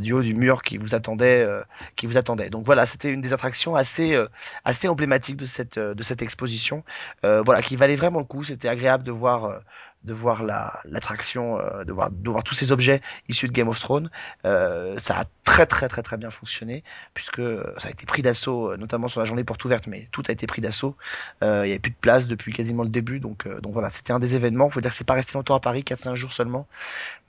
du 0.00 0.12
haut 0.12 0.22
du 0.22 0.34
mur 0.34 0.62
qui 0.62 0.78
vous 0.78 0.96
attendait, 0.96 1.46
qui 1.94 2.06
vous 2.06 2.16
attendait. 2.16 2.50
Donc 2.50 2.66
voilà, 2.66 2.86
c'était 2.86 3.08
une 3.12 3.20
des 3.20 3.32
attractions 3.32 3.76
assez 3.76 4.18
assez 4.64 4.88
emblématiques 4.88 5.36
de 5.36 5.44
cette 5.44 5.78
de 5.78 6.02
cette 6.02 6.22
exposition. 6.22 6.82
Voilà, 7.22 7.62
qui 7.62 7.76
valait 7.76 7.94
vraiment 7.94 8.18
le 8.18 8.24
coup. 8.24 8.42
C'était 8.42 8.68
agréable 8.68 9.04
de 9.04 9.12
voir. 9.12 9.60
Euh, 10.04 10.08
de 10.08 10.12
voir 10.14 10.42
la 10.44 10.80
l'attraction, 10.84 11.58
euh, 11.58 11.84
de 11.84 11.92
voir 11.92 12.10
de 12.10 12.30
voir 12.30 12.42
tous 12.44 12.54
ces 12.54 12.72
objets 12.72 13.00
issus 13.28 13.48
de 13.48 13.52
Game 13.52 13.68
of 13.68 13.78
Thrones. 13.80 14.10
Euh, 14.44 14.98
ça 14.98 15.20
a 15.20 15.24
très 15.44 15.66
très 15.66 15.88
très 15.88 16.02
très 16.02 16.16
bien 16.16 16.30
fonctionné 16.30 16.82
puisque 17.14 17.40
euh, 17.40 17.74
ça 17.78 17.88
a 17.88 17.90
été 17.90 18.06
pris 18.06 18.22
d'assaut, 18.22 18.72
euh, 18.72 18.76
notamment 18.76 19.08
sur 19.08 19.20
la 19.20 19.26
journée 19.26 19.44
porte 19.44 19.64
ouverte, 19.64 19.86
mais 19.86 20.08
tout 20.12 20.22
a 20.28 20.32
été 20.32 20.46
pris 20.46 20.60
d'assaut. 20.62 20.96
Euh, 21.42 21.66
il 21.66 21.68
y 21.68 21.72
avait 21.72 21.78
plus 21.78 21.90
de 21.90 21.96
place 21.96 22.26
depuis 22.28 22.52
quasiment 22.52 22.82
le 22.82 22.88
début, 22.90 23.20
donc 23.20 23.46
euh, 23.46 23.60
donc 23.60 23.72
voilà, 23.72 23.90
c'était 23.90 24.12
un 24.12 24.18
des 24.20 24.34
événements. 24.36 24.70
Faut 24.70 24.80
dire 24.80 24.90
que 24.90 24.96
c'est 24.96 25.04
pas 25.04 25.14
resté 25.14 25.34
longtemps 25.34 25.54
à 25.54 25.60
Paris, 25.60 25.82
4-5 25.82 26.14
jours 26.14 26.32
seulement. 26.32 26.66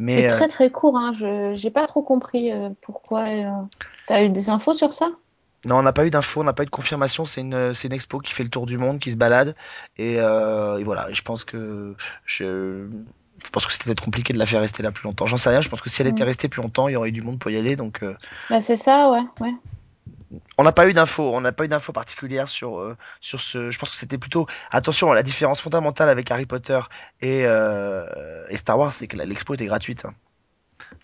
C'est 0.08 0.24
Mais 0.24 0.26
euh, 0.26 0.28
très 0.30 0.48
très 0.48 0.70
court, 0.72 0.98
hein. 0.98 1.14
Je 1.14 1.54
j'ai 1.56 1.72
pas 1.72 1.88
trop 1.88 2.04
compris 2.04 2.52
euh, 2.52 2.70
pourquoi. 2.82 3.28
euh, 3.30 3.50
T'as 4.08 4.24
eu 4.24 4.30
des 4.30 4.50
infos 4.50 4.74
sur 4.74 4.94
ça? 4.94 5.10
Non, 5.66 5.78
on 5.78 5.84
n'a 5.84 5.94
pas 5.94 6.06
eu 6.06 6.10
d'infos, 6.12 6.42
on 6.42 6.44
n'a 6.44 6.54
pas 6.54 6.64
eu 6.64 6.66
de 6.66 6.72
confirmation. 6.72 7.26
C'est 7.26 7.42
une 7.42 7.74
c'est 7.74 7.88
une 7.88 7.94
expo 7.94 8.20
qui 8.20 8.34
fait 8.34 8.44
le 8.44 8.50
tour 8.50 8.66
du 8.66 8.78
monde, 8.78 9.00
qui 9.00 9.12
se 9.12 9.16
balade 9.16 9.56
et, 9.98 10.16
euh, 10.20 10.78
et 10.78 10.84
voilà. 10.84 11.08
Je 11.12 11.22
pense 11.22 11.44
que 11.44 11.96
je 12.26 12.88
je 13.44 13.50
pense 13.52 13.66
que 13.66 13.72
c'était 13.74 13.86
peut-être 13.86 14.04
compliqué 14.04 14.34
de 14.34 14.38
la 14.40 14.46
faire 14.46 14.62
rester 14.62 14.84
là 14.84 14.92
plus 14.92 15.04
longtemps. 15.04 15.26
J'en 15.26 15.38
sais 15.38 15.50
rien. 15.50 15.62
Je 15.62 15.70
pense 15.70 15.82
que 15.82 15.90
si 15.90 16.02
elle 16.02 16.08
était 16.08 16.24
Mm. 16.24 16.28
restée 16.28 16.48
plus 16.48 16.62
longtemps, 16.62 16.88
il 16.88 16.94
y 16.94 16.96
aurait 16.96 17.10
eu 17.10 17.12
du 17.12 17.22
monde 17.24 17.40
pour 17.40 17.50
y 17.52 17.58
aller. 17.58 17.76
Donc 17.76 18.04
euh, 18.04 18.16
Bah 18.50 18.62
c'est 18.62 18.76
ça, 18.76 19.10
ouais, 19.12 19.24
ouais. 19.40 19.54
On 20.58 20.64
n'a 20.64 20.72
pas 20.72 20.88
eu 20.88 20.94
d'infos, 20.94 21.30
on 21.36 21.42
n'a 21.42 21.52
pas 21.52 21.66
eu 21.66 21.68
d'infos 21.68 21.92
particulières 21.92 22.48
sur 22.48 22.80
euh, 22.80 22.96
sur 23.20 23.40
ce. 23.42 23.70
Je 23.70 23.78
pense 23.80 23.90
que 23.90 23.96
c'était 23.98 24.18
plutôt 24.18 24.48
attention. 24.72 25.12
La 25.14 25.24
différence 25.24 25.60
fondamentale 25.62 26.08
avec 26.10 26.32
Harry 26.32 26.46
Potter 26.46 26.80
et 27.22 27.44
euh, 27.46 28.46
et 28.50 28.58
Star 28.58 28.78
Wars, 28.80 28.94
c'est 28.94 29.08
que 29.08 29.18
l'expo 29.18 29.54
était 29.54 29.66
gratuite. 29.66 30.06
hein. 30.06 30.14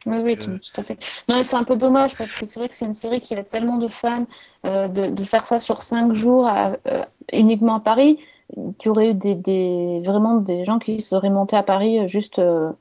Oui, 0.06 0.18
oui, 0.24 0.32
euh, 0.34 0.36
tout, 0.36 0.58
tout 0.60 0.82
à 0.82 0.84
fait. 0.84 0.98
Non, 1.28 1.44
c'est 1.44 1.56
un 1.56 1.64
peu 1.66 1.76
dommage 1.76 2.16
parce 2.18 2.36
que 2.36 2.46
c'est 2.46 2.60
vrai 2.60 2.70
que 2.70 2.76
c'est 2.76 2.86
une 2.86 2.94
série 2.94 3.20
qui 3.22 3.36
a 3.36 3.44
tellement 3.44 3.78
de 3.78 3.88
fans. 3.90 4.26
euh, 4.66 4.88
de, 4.88 5.08
de 5.10 5.24
faire 5.24 5.46
ça 5.46 5.60
sur 5.60 5.82
cinq 5.82 6.14
jours 6.14 6.48
à- 6.48 6.78
euh, 6.88 7.04
uniquement 7.34 7.76
à 7.76 7.80
Paris, 7.80 8.20
il 8.56 8.74
y 8.86 8.90
aurait 8.90 9.10
eu 9.12 9.14
des, 9.14 9.36
des, 9.36 10.02
vraiment 10.06 10.36
des 10.38 10.66
gens 10.66 10.80
qui 10.80 11.02
seraient 11.02 11.30
montés 11.30 11.58
à 11.58 11.64
Paris 11.64 12.08
juste, 12.08 12.40
euh, 12.40 12.72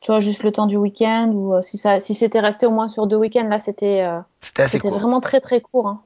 tu 0.00 0.12
vois, 0.12 0.20
juste 0.20 0.42
le 0.44 0.52
temps 0.52 0.66
du 0.66 0.76
week-end 0.76 1.32
ou 1.34 1.60
si 1.62 1.78
ça, 1.78 1.98
si 2.00 2.14
c'était 2.14 2.40
resté 2.40 2.66
au 2.66 2.70
moins 2.70 2.88
sur 2.88 3.06
deux 3.06 3.16
week-ends, 3.16 3.48
là, 3.48 3.58
c'était 3.58 4.90
vraiment 4.90 5.20
très 5.20 5.40
très 5.40 5.60
court. 5.60 5.88
hein. 5.88 5.96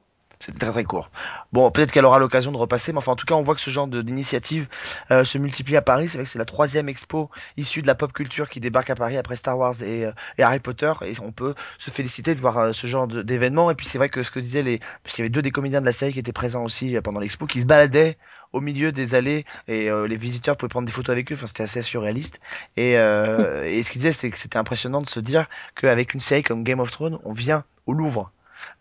C'était 0.41 0.59
très 0.59 0.71
très 0.71 0.83
court. 0.83 1.11
Bon, 1.53 1.69
peut-être 1.71 1.91
qu'elle 1.91 2.05
aura 2.05 2.19
l'occasion 2.19 2.51
de 2.51 2.57
repasser, 2.57 2.91
mais 2.91 2.97
enfin, 2.97 3.13
en 3.13 3.15
tout 3.15 3.25
cas, 3.25 3.35
on 3.35 3.43
voit 3.43 3.55
que 3.55 3.61
ce 3.61 3.69
genre 3.69 3.87
d'initiative 3.87 4.67
euh, 5.11 5.23
se 5.23 5.37
multiplie 5.37 5.77
à 5.77 5.81
Paris. 5.81 6.09
C'est 6.09 6.17
vrai 6.17 6.25
que 6.25 6.29
c'est 6.29 6.39
la 6.39 6.45
troisième 6.45 6.89
expo 6.89 7.29
issue 7.57 7.81
de 7.81 7.87
la 7.87 7.95
pop 7.95 8.11
culture 8.11 8.49
qui 8.49 8.59
débarque 8.59 8.89
à 8.89 8.95
Paris 8.95 9.17
après 9.17 9.35
Star 9.35 9.57
Wars 9.57 9.81
et, 9.83 10.05
euh, 10.05 10.11
et 10.37 10.43
Harry 10.43 10.59
Potter, 10.59 10.91
et 11.05 11.13
on 11.21 11.31
peut 11.31 11.53
se 11.77 11.91
féliciter 11.91 12.35
de 12.35 12.39
voir 12.41 12.57
euh, 12.57 12.71
ce 12.73 12.87
genre 12.87 13.07
d'événements. 13.07 13.71
Et 13.71 13.75
puis 13.75 13.85
c'est 13.85 13.97
vrai 13.97 14.09
que 14.09 14.23
ce 14.23 14.31
que 14.31 14.39
disaient 14.39 14.63
les, 14.63 14.79
parce 15.03 15.15
qu'il 15.15 15.23
y 15.23 15.25
avait 15.25 15.29
deux 15.29 15.41
des 15.41 15.51
comédiens 15.51 15.81
de 15.81 15.85
la 15.85 15.91
série 15.91 16.13
qui 16.13 16.19
étaient 16.19 16.33
présents 16.33 16.63
aussi 16.63 16.97
pendant 17.03 17.19
l'expo, 17.19 17.45
qui 17.45 17.59
se 17.59 17.65
baladaient 17.65 18.17
au 18.53 18.61
milieu 18.61 18.91
des 18.91 19.15
allées 19.15 19.45
et 19.67 19.89
euh, 19.89 20.07
les 20.07 20.17
visiteurs 20.17 20.57
pouvaient 20.57 20.69
prendre 20.69 20.85
des 20.85 20.91
photos 20.91 21.13
avec 21.13 21.31
eux. 21.31 21.35
Enfin, 21.35 21.47
c'était 21.47 21.63
assez 21.63 21.81
surréaliste. 21.81 22.39
Et, 22.77 22.97
euh, 22.97 23.65
et 23.69 23.83
ce 23.83 23.91
qu'ils 23.91 23.99
disaient, 24.01 24.11
c'est 24.11 24.29
que 24.29 24.37
c'était 24.37 24.57
impressionnant 24.57 25.01
de 25.01 25.07
se 25.07 25.19
dire 25.19 25.47
qu'avec 25.75 26.13
une 26.13 26.19
série 26.19 26.43
comme 26.43 26.63
Game 26.63 26.79
of 26.79 26.91
Thrones, 26.91 27.19
on 27.23 27.33
vient 27.33 27.63
au 27.85 27.93
Louvre. 27.93 28.31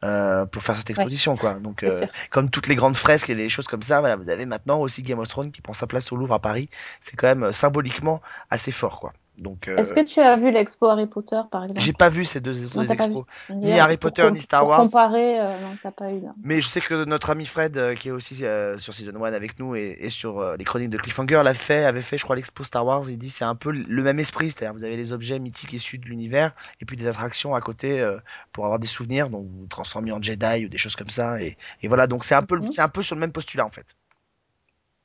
Euh, 0.05 0.47
pour 0.47 0.62
faire 0.62 0.77
cette 0.77 0.90
exposition 0.90 1.37
quoi 1.37 1.55
donc 1.55 1.83
euh, 1.85 2.07
comme 2.31 2.51
toutes 2.51 2.69
les 2.69 2.75
grandes 2.75 2.97
fresques 2.97 3.31
et 3.31 3.35
les 3.35 3.49
choses 3.49 3.66
comme 3.66 3.83
ça, 3.83 4.01
voilà, 4.01 4.16
vous 4.16 4.29
avez 4.29 4.47
maintenant 4.47 4.81
aussi 4.81 5.03
Game 5.03 5.19
of 5.19 5.29
Thrones 5.29 5.53
qui 5.53 5.61
prend 5.61 5.75
sa 5.75 5.87
place 5.87 6.12
au 6.12 6.16
Louvre 6.16 6.35
à 6.35 6.38
Paris. 6.38 6.69
C'est 7.03 7.16
quand 7.16 7.27
même 7.27 7.45
euh, 7.45 7.53
symboliquement 7.53 8.21
assez 8.51 8.73
fort, 8.73 9.01
quoi. 9.01 9.12
Donc, 9.38 9.69
euh, 9.69 9.77
Est-ce 9.79 9.95
que 9.95 10.01
tu 10.05 10.21
as 10.21 10.37
vu 10.37 10.51
l'expo 10.51 10.87
Harry 10.87 11.07
Potter, 11.07 11.40
par 11.51 11.64
exemple? 11.64 11.81
j'ai 11.81 11.95
pas 11.95 12.11
vu 12.11 12.27
ces 12.27 12.40
deux 12.40 12.53
Non, 12.75 12.83
expos, 12.83 13.25
ni 13.49 13.73
Harry 13.79 13.97
Potter 13.97 14.31
ni 14.31 14.40
Star 14.43 14.61
pour 14.61 14.71
Wars. 14.71 14.83
comparer, 14.83 15.40
euh, 15.40 15.61
non, 15.61 15.79
t'as 15.83 15.93
pas 15.93 16.12
eu 16.12 16.21
là. 16.21 16.35
Mais 16.43 16.61
je 16.61 16.69
sais 16.69 16.83
que 16.83 17.05
notre 17.07 17.31
ami 17.31 17.47
Fred, 17.47 17.79
euh, 17.79 17.95
qui 17.95 18.09
est 18.09 18.11
aussi 18.11 18.45
euh, 18.45 18.77
sur 18.77 18.93
Season 18.93 19.14
1 19.25 19.33
avec 19.33 19.59
nous 19.59 19.77
et, 19.77 19.97
et 19.99 20.11
sur 20.11 20.40
euh, 20.40 20.57
les 20.59 20.64
chroniques 20.64 20.90
de 20.90 20.99
Cliffhanger, 20.99 21.40
l'a 21.43 21.55
fait, 21.55 21.85
avait 21.87 22.03
fait, 22.03 22.19
je 22.19 22.25
crois, 22.25 22.37
l'expo 22.37 22.64
Star 22.64 22.85
Wars. 22.85 23.09
Il 23.09 23.16
dit 23.16 23.31
c'est 23.31 23.45
un 23.47 23.55
peu 23.55 23.71
le 23.71 24.03
même 24.03 24.19
esprit, 24.19 24.51
c'est-à-dire 24.51 24.75
vous 24.75 24.85
avez 24.85 24.97
les 24.97 25.14
objets 25.14 25.38
mythiques 25.38 25.73
issus 25.73 25.97
de 25.97 26.05
l'univers 26.07 26.53
et 26.83 26.85
puis 26.85 26.99
des 26.99 27.07
attractions 27.07 27.55
à 27.55 27.62
côté 27.62 27.99
euh, 27.99 28.19
pour 28.53 28.66
avoir 28.66 28.79
des 28.79 28.88
souvenirs, 28.88 29.31
donc 29.31 29.47
vous 29.47 29.61
vous 29.61 29.66
transformez 29.69 30.12
en 30.12 30.21
Jedi 30.21 30.66
ou 30.66 30.69
des 30.69 30.77
choses 30.79 30.97
comme 30.97 31.09
ça. 31.09 31.40
Et, 31.40 31.57
et 31.83 31.88
voilà, 31.88 32.07
donc 32.07 32.25
c'est 32.27 32.35
un 32.35 32.43
peu, 32.43 32.59
Mhm. 32.59 32.69
c'est 32.69 32.83
un 32.83 32.88
peu 32.90 33.03
sur 33.03 33.14
le 33.16 33.21
même 33.21 33.33
postulat 33.33 33.64
en 33.64 33.71
fait. 33.71 33.87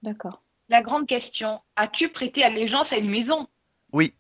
D'accord. 0.04 0.42
La 0.70 0.82
grande 0.82 1.08
question, 1.08 1.62
as-tu 1.76 2.10
prêté 2.10 2.44
allégeance 2.44 2.92
à 2.92 2.98
une 2.98 3.10
maison? 3.10 3.48
Oui. 3.95 4.13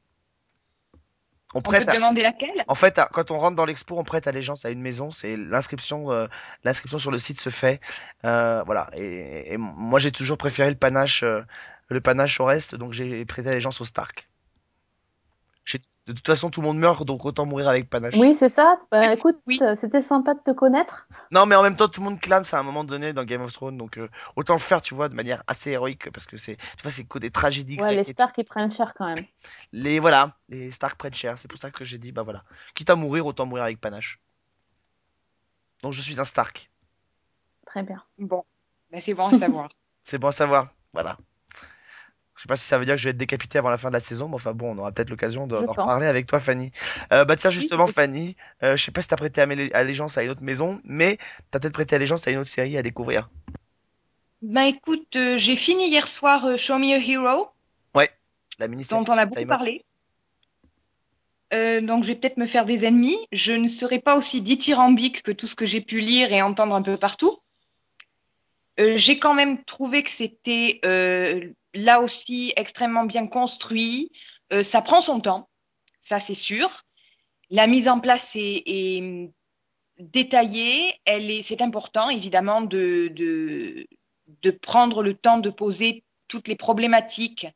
On 1.53 1.59
On 1.59 1.61
peut 1.61 1.69
prête. 1.71 1.85
te 1.85 1.89
à- 1.91 1.95
demander 1.95 2.21
laquelle? 2.21 2.63
En 2.67 2.75
fait, 2.75 2.97
à- 2.97 3.09
quand 3.11 3.29
on 3.31 3.37
rentre 3.39 3.55
dans 3.57 3.65
l'expo, 3.65 3.97
on 3.97 4.03
prête 4.05 4.25
allégeance 4.27 4.65
à 4.65 4.69
une 4.69 4.81
maison. 4.81 5.11
C'est 5.11 5.35
l'inscription, 5.37 6.11
euh, 6.11 6.27
l'inscription 6.63 6.97
sur 6.97 7.11
le 7.11 7.19
site 7.19 7.39
se 7.41 7.49
fait. 7.49 7.81
Euh, 8.23 8.63
voilà. 8.63 8.89
Et, 8.93 9.53
et 9.53 9.57
moi, 9.57 9.99
j'ai 9.99 10.11
toujours 10.11 10.37
préféré 10.37 10.69
le 10.69 10.77
panache, 10.77 11.23
euh, 11.23 11.41
le 11.89 11.99
panache 12.01 12.39
au 12.39 12.45
reste, 12.45 12.75
donc 12.75 12.93
j'ai 12.93 13.25
prêté 13.25 13.49
allégeance 13.49 13.81
au 13.81 13.85
Stark. 13.85 14.29
De 16.07 16.13
toute 16.13 16.27
façon, 16.27 16.51
tout 16.51 16.61
le 16.61 16.67
monde 16.67 16.77
meurt, 16.77 17.03
donc 17.03 17.25
autant 17.25 17.47
mourir 17.47 17.67
avec 17.67 17.89
panache. 17.89 18.13
Oui, 18.15 18.35
c'est 18.35 18.49
ça. 18.49 18.77
Bah, 18.91 19.11
écoute, 19.11 19.39
Oui. 19.47 19.57
euh, 19.63 19.73
c'était 19.73 20.01
sympa 20.01 20.35
de 20.35 20.39
te 20.39 20.51
connaître. 20.51 21.07
Non, 21.31 21.47
mais 21.47 21.55
en 21.55 21.63
même 21.63 21.75
temps, 21.75 21.87
tout 21.87 21.99
le 21.99 22.05
monde 22.05 22.19
clame, 22.21 22.45
c'est 22.45 22.55
à 22.55 22.59
un 22.59 22.63
moment 22.63 22.83
donné 22.83 23.11
dans 23.11 23.23
Game 23.23 23.41
of 23.41 23.51
Thrones, 23.51 23.75
donc 23.75 23.97
euh, 23.97 24.07
autant 24.35 24.53
le 24.53 24.59
faire, 24.59 24.83
tu 24.83 24.93
vois, 24.93 25.09
de 25.09 25.15
manière 25.15 25.43
assez 25.47 25.71
héroïque, 25.71 26.11
parce 26.11 26.27
que 26.27 26.37
c'est, 26.37 26.57
tu 26.57 26.83
vois, 26.83 26.91
c'est 26.91 27.01
le 27.01 27.07
côté 27.07 27.31
tragédie 27.31 27.81
Ouais, 27.81 27.95
les 27.95 28.03
stars 28.03 28.33
qui 28.33 28.43
prennent 28.43 28.69
cher 28.69 28.93
quand 28.93 29.07
même. 29.07 29.25
Les 29.71 29.99
voilà, 29.99 30.37
les 30.49 30.69
Stark 30.69 30.95
prennent 30.95 31.15
cher. 31.15 31.39
C'est 31.39 31.47
pour 31.47 31.57
ça 31.57 31.71
que 31.71 31.83
j'ai 31.83 31.97
dit, 31.97 32.11
bah 32.11 32.21
voilà, 32.21 32.43
quitte 32.75 32.91
à 32.91 32.95
mourir, 32.95 33.25
autant 33.25 33.47
mourir 33.47 33.63
avec 33.63 33.81
panache. 33.81 34.19
Donc 35.81 35.93
je 35.93 36.03
suis 36.03 36.19
un 36.19 36.23
Stark. 36.23 36.69
Très 37.65 37.81
bien. 37.81 38.03
Bon, 38.19 38.43
ben, 38.91 39.01
c'est 39.01 39.15
bon 39.15 39.27
à 39.27 39.37
savoir. 39.37 39.69
C'est 40.03 40.19
bon 40.19 40.27
à 40.27 40.31
savoir. 40.31 40.67
Voilà. 40.93 41.17
Je 42.35 42.41
sais 42.41 42.47
pas 42.47 42.57
si 42.57 42.65
ça 42.65 42.77
veut 42.77 42.85
dire 42.85 42.95
que 42.95 42.99
je 42.99 43.05
vais 43.05 43.11
être 43.11 43.17
décapité 43.17 43.57
avant 43.57 43.69
la 43.69 43.77
fin 43.77 43.87
de 43.87 43.93
la 43.93 44.01
saison, 44.01 44.27
mais 44.27 44.35
enfin 44.35 44.53
bon, 44.53 44.75
on 44.75 44.77
aura 44.77 44.91
peut-être 44.91 45.09
l'occasion 45.09 45.47
d'en 45.47 45.65
reparler 45.65 46.05
avec 46.05 46.27
toi, 46.27 46.41
Fanny. 46.41 46.71
Euh, 47.13 47.23
bah 47.23 47.37
tiens, 47.37 47.49
justement, 47.49 47.85
Oui. 47.85 47.93
Fanny, 47.93 48.35
euh, 48.61 48.75
je 48.75 48.83
sais 48.83 48.91
pas 48.91 49.01
si 49.01 49.07
t'as 49.07 49.15
prêté 49.15 49.41
allégeance 49.41 50.17
à 50.17 50.23
une 50.23 50.31
autre 50.31 50.43
maison, 50.43 50.81
mais 50.83 51.17
t'as 51.51 51.59
peut-être 51.59 51.73
prêté 51.73 51.95
allégeance 51.95 52.27
à 52.27 52.31
une 52.31 52.39
autre 52.39 52.49
série 52.49 52.77
à 52.77 52.83
découvrir. 52.83 53.29
Ben 54.41 54.63
écoute, 54.63 55.15
euh, 55.15 55.37
j'ai 55.37 55.55
fini 55.55 55.87
hier 55.87 56.09
soir 56.09 56.45
euh, 56.45 56.57
Show 56.57 56.77
Me 56.77 56.93
a 56.93 56.97
Hero, 56.97 57.47
La 58.59 58.67
mini-série 58.67 59.03
dont 59.03 59.11
on 59.11 59.17
a 59.17 59.25
beaucoup 59.25 59.45
parlé. 59.45 59.83
Donc 61.51 62.03
je 62.03 62.07
vais 62.09 62.15
peut-être 62.15 62.35
me 62.35 62.47
faire 62.47 62.65
des 62.65 62.83
ennemis. 62.83 63.17
Je 63.31 63.53
ne 63.53 63.69
serai 63.69 63.99
pas 63.99 64.17
aussi 64.17 64.41
dithyrambique 64.41 65.23
que 65.23 65.31
tout 65.31 65.47
ce 65.47 65.55
que 65.55 65.65
j'ai 65.65 65.79
pu 65.79 66.01
lire 66.01 66.33
et 66.33 66.41
entendre 66.41 66.75
un 66.75 66.81
peu 66.81 66.97
partout. 66.97 67.37
J'ai 68.77 69.19
quand 69.19 69.33
même 69.33 69.63
trouvé 69.63 70.03
que 70.03 70.11
c'était 70.11 70.81
là 71.75 72.01
aussi 72.01 72.53
extrêmement 72.55 73.05
bien 73.05 73.27
construit. 73.27 74.11
Euh, 74.53 74.63
ça 74.63 74.81
prend 74.81 75.01
son 75.01 75.19
temps, 75.19 75.49
ça 76.01 76.19
c'est 76.19 76.35
sûr. 76.35 76.83
La 77.49 77.67
mise 77.67 77.87
en 77.87 77.99
place 77.99 78.31
est, 78.35 78.99
hum, 79.01 79.31
détaillée. 79.99 80.93
Elle 81.05 81.29
est, 81.29 81.41
c'est 81.41 81.61
important 81.61 82.09
évidemment 82.09 82.61
de, 82.61 83.09
de, 83.13 83.87
de 84.41 84.51
prendre 84.51 85.03
le 85.03 85.13
temps 85.13 85.37
de 85.37 85.49
poser 85.49 86.03
toutes 86.27 86.47
les 86.47 86.55
problématiques 86.55 87.47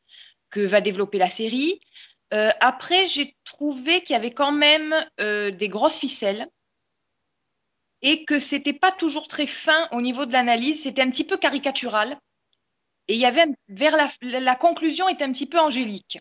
que 0.50 0.60
va 0.60 0.80
développer 0.80 1.18
la 1.18 1.28
série. 1.28 1.80
Euh, 2.32 2.50
après, 2.60 3.06
j'ai 3.06 3.36
trouvé 3.44 4.02
qu'il 4.02 4.14
y 4.14 4.16
avait 4.16 4.32
quand 4.32 4.52
même 4.52 4.94
euh, 5.20 5.50
des 5.50 5.68
grosses 5.68 5.98
ficelles 5.98 6.48
et 8.02 8.24
que 8.24 8.38
c'était 8.38 8.72
pas 8.72 8.92
toujours 8.92 9.28
très 9.28 9.46
fin 9.46 9.88
au 9.92 10.00
niveau 10.00 10.26
de 10.26 10.32
l'analyse. 10.32 10.82
C'était 10.82 11.02
un 11.02 11.10
petit 11.10 11.24
peu 11.24 11.36
caricatural. 11.36 12.18
Et 13.10 13.14
il 13.14 13.20
y 13.20 13.26
avait 13.26 13.46
vers 13.68 13.96
la, 13.96 14.08
la 14.22 14.54
conclusion 14.54 15.08
était 15.08 15.24
un 15.24 15.32
petit 15.32 15.46
peu 15.46 15.58
angélique. 15.58 16.20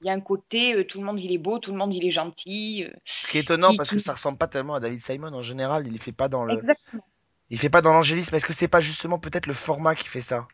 Il 0.00 0.08
y 0.08 0.10
a 0.10 0.12
un 0.12 0.20
côté, 0.20 0.74
euh, 0.74 0.84
tout 0.84 0.98
le 0.98 1.04
monde 1.06 1.20
il 1.20 1.30
est 1.32 1.38
beau, 1.38 1.60
tout 1.60 1.70
le 1.70 1.78
monde 1.78 1.94
il 1.94 2.04
est 2.04 2.10
gentil. 2.10 2.84
euh, 2.84 2.90
Ce 3.04 3.28
qui 3.28 3.38
est 3.38 3.42
étonnant 3.42 3.70
qui, 3.70 3.76
parce 3.76 3.88
que 3.88 3.98
ça 3.98 4.14
ressemble 4.14 4.38
pas 4.38 4.48
tellement 4.48 4.74
à 4.74 4.80
David 4.80 5.00
Simon 5.00 5.32
en 5.32 5.42
général. 5.42 5.86
Il 5.86 5.92
ne 5.92 5.98
fait 5.98 6.10
pas 6.10 6.28
dans 6.28 6.44
le, 6.44 6.54
Exactement. 6.54 7.04
il 7.50 7.58
fait 7.60 7.70
pas 7.70 7.80
dans 7.80 7.92
l'angélisme. 7.92 8.34
Est-ce 8.34 8.46
que 8.46 8.52
c'est 8.52 8.66
pas 8.66 8.80
justement 8.80 9.20
peut-être 9.20 9.46
le 9.46 9.52
format 9.54 9.94
qui 9.94 10.08
fait 10.08 10.20
ça? 10.20 10.48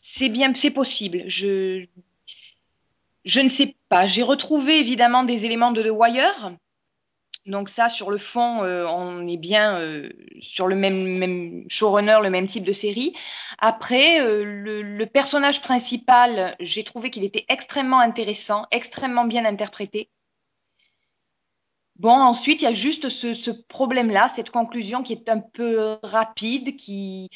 C'est 0.00 0.28
bien, 0.28 0.52
c'est 0.54 0.72
possible. 0.72 1.22
Je, 1.28 1.86
je 3.24 3.40
ne 3.40 3.48
sais 3.48 3.76
pas. 3.88 4.06
J'ai 4.06 4.24
retrouvé 4.24 4.80
évidemment 4.80 5.22
des 5.22 5.44
éléments 5.44 5.70
de 5.70 5.82
The 5.82 5.90
Wire. 5.90 6.56
Donc 7.48 7.70
ça, 7.70 7.88
sur 7.88 8.10
le 8.10 8.18
fond, 8.18 8.62
euh, 8.62 8.86
on 8.86 9.26
est 9.26 9.38
bien 9.38 9.80
euh, 9.80 10.10
sur 10.38 10.66
le 10.68 10.76
même, 10.76 11.16
même 11.16 11.64
showrunner, 11.68 12.18
le 12.22 12.28
même 12.28 12.46
type 12.46 12.62
de 12.62 12.72
série. 12.72 13.14
Après, 13.58 14.20
euh, 14.20 14.44
le, 14.44 15.06
personnage 15.06 15.62
principal, 15.62 16.54
j'ai 16.60 16.84
trouvé 16.84 17.08
qu'il 17.08 17.24
était 17.24 17.46
extrêmement 17.48 18.00
intéressant, 18.00 18.66
extrêmement 18.70 19.24
bien 19.24 19.46
interprété. 19.46 20.10
Bon, 21.96 22.12
ensuite, 22.12 22.60
il 22.60 22.64
y 22.64 22.68
a 22.68 22.72
juste 22.72 23.08
ce, 23.08 23.32
ce 23.32 23.50
problème-là, 23.50 24.28
cette 24.28 24.50
conclusion 24.50 25.02
qui 25.02 25.14
est 25.14 25.30
un 25.30 25.40
peu 25.40 25.96
rapide, 26.02 26.76
qui, 26.76 27.30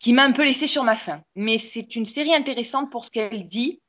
qui 0.00 0.12
m'a 0.12 0.24
un 0.24 0.32
peu 0.32 0.44
laissé 0.44 0.66
sur 0.66 0.82
ma 0.82 0.96
faim. 0.96 1.22
Mais 1.36 1.56
c'est 1.56 1.94
une 1.94 2.04
série 2.04 2.34
intéressante 2.34 2.90
pour 2.90 3.04
ce 3.04 3.12
qu'elle 3.12 3.46
dit. 3.46 3.80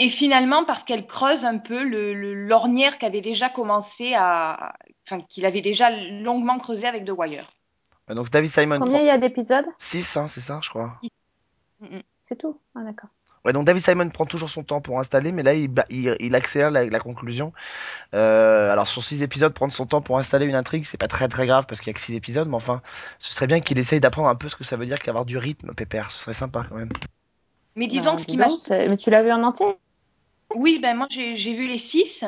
Et 0.00 0.08
finalement, 0.08 0.64
parce 0.64 0.82
qu'elle 0.82 1.06
creuse 1.06 1.44
un 1.44 1.58
peu 1.58 1.84
le, 1.84 2.12
le- 2.12 2.34
l'ornière 2.34 2.98
qu'avait 2.98 3.20
déjà 3.20 3.48
commencé 3.48 4.14
à, 4.16 4.74
enfin, 5.06 5.20
qu'il 5.28 5.46
avait 5.46 5.60
déjà 5.60 5.90
longuement 5.90 6.58
creusé 6.58 6.88
avec 6.88 7.04
The 7.04 7.12
Wire. 7.16 7.48
Ouais, 8.08 8.14
Donc 8.14 8.28
David 8.30 8.50
Simon 8.50 8.82
Combien 8.82 8.98
prend 8.98 9.00
il 9.00 9.06
y 9.06 9.10
a 9.10 9.18
d'épisodes? 9.18 9.66
6, 9.78 10.16
hein, 10.16 10.28
c'est 10.28 10.40
ça, 10.40 10.60
je 10.62 10.70
crois. 10.70 11.00
C'est 12.22 12.36
tout? 12.36 12.58
Ah, 12.74 12.82
d'accord. 12.82 13.10
Ouais, 13.44 13.54
donc 13.54 13.64
David 13.66 13.82
Simon 13.82 14.10
prend 14.10 14.26
toujours 14.26 14.50
son 14.50 14.62
temps 14.64 14.82
pour 14.82 14.98
installer, 14.98 15.32
mais 15.32 15.42
là 15.42 15.54
il, 15.54 15.68
ba- 15.68 15.86
il, 15.88 16.14
il 16.20 16.34
accélère 16.34 16.70
la, 16.70 16.84
la 16.84 17.00
conclusion. 17.00 17.52
Euh, 18.14 18.70
alors 18.72 18.88
sur 18.88 19.04
6 19.04 19.22
épisodes, 19.22 19.54
prendre 19.54 19.72
son 19.72 19.86
temps 19.86 20.02
pour 20.02 20.18
installer 20.18 20.46
une 20.46 20.56
intrigue, 20.56 20.84
c'est 20.84 20.98
pas 20.98 21.08
très 21.08 21.28
très 21.28 21.46
grave 21.46 21.66
parce 21.68 21.80
qu'il 21.80 21.88
y 21.88 21.92
a 21.92 21.94
que 21.94 22.00
6 22.00 22.14
épisodes, 22.14 22.48
mais 22.48 22.56
enfin, 22.56 22.82
ce 23.20 23.32
serait 23.34 23.46
bien 23.48 23.60
qu'il 23.60 23.78
essaye 23.78 24.00
d'apprendre 24.00 24.28
un 24.28 24.36
peu 24.36 24.48
ce 24.50 24.56
que 24.56 24.64
ça 24.64 24.76
veut 24.76 24.86
dire 24.86 24.98
qu'avoir 25.00 25.26
du 25.26 25.38
rythme, 25.38 25.74
Pépère. 25.74 26.10
Ce 26.12 26.20
serait 26.20 26.34
sympa 26.34 26.66
quand 26.68 26.76
même. 26.76 26.90
Mais 27.74 27.88
disons 27.88 28.14
Bah, 28.14 28.14
que 28.14 28.20
ce 28.20 28.26
dis 28.26 28.28
qui 28.28 28.36
m'a... 28.36 28.46
donc, 28.46 28.58
c'est- 28.60 28.88
Mais 28.88 28.96
tu 28.96 29.10
l'as 29.10 29.24
vu 29.24 29.32
en 29.32 29.42
entier? 29.42 29.66
Oui, 30.54 30.78
ben 30.78 30.96
moi 30.96 31.06
j'ai, 31.10 31.34
vu 31.54 31.66
les 31.66 31.78
six. 31.78 32.24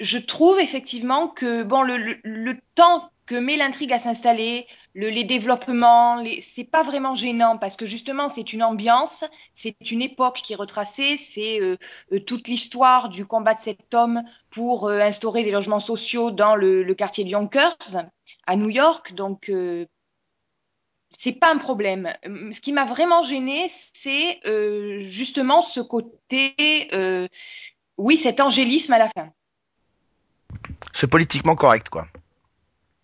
Je 0.00 0.18
trouve 0.18 0.58
effectivement 0.58 1.28
que 1.28 1.62
bon, 1.62 1.82
le, 1.82 1.96
le, 2.24 2.58
temps 2.74 3.10
que 3.26 3.36
met 3.36 3.56
l'intrigue 3.56 3.92
à 3.92 4.00
s'installer, 4.00 4.66
le, 4.94 5.08
les 5.10 5.22
développements, 5.22 6.22
c'est 6.40 6.64
pas 6.64 6.82
vraiment 6.82 7.14
gênant 7.14 7.56
parce 7.58 7.76
que 7.76 7.86
justement 7.86 8.28
c'est 8.28 8.52
une 8.52 8.64
ambiance, 8.64 9.24
c'est 9.54 9.92
une 9.92 10.02
époque 10.02 10.40
qui 10.42 10.54
est 10.54 10.56
retracée, 10.56 11.16
c'est 11.16 11.60
euh, 11.60 11.76
euh, 12.12 12.18
toute 12.18 12.48
l'histoire 12.48 13.08
du 13.08 13.24
combat 13.24 13.54
de 13.54 13.60
cet 13.60 13.94
homme 13.94 14.22
pour 14.50 14.88
euh, 14.88 14.98
instaurer 14.98 15.44
des 15.44 15.52
logements 15.52 15.80
sociaux 15.80 16.32
dans 16.32 16.56
le, 16.56 16.82
le 16.82 16.94
quartier 16.94 17.22
de 17.22 17.30
Yonkers 17.30 17.76
à 18.48 18.56
New 18.56 18.70
York. 18.70 19.14
Donc 19.14 19.52
c'est 21.18 21.32
pas 21.32 21.52
un 21.52 21.58
problème. 21.58 22.12
Ce 22.24 22.60
qui 22.60 22.72
m'a 22.72 22.84
vraiment 22.84 23.22
gêné, 23.22 23.66
c'est 23.68 24.40
euh, 24.46 24.98
justement 24.98 25.62
ce 25.62 25.80
côté, 25.80 26.54
euh, 26.92 27.28
oui, 27.98 28.16
cet 28.16 28.40
angélisme 28.40 28.92
à 28.92 28.98
la 28.98 29.08
fin. 29.08 29.32
C'est 30.92 31.08
politiquement 31.08 31.56
correct, 31.56 31.88
quoi. 31.88 32.06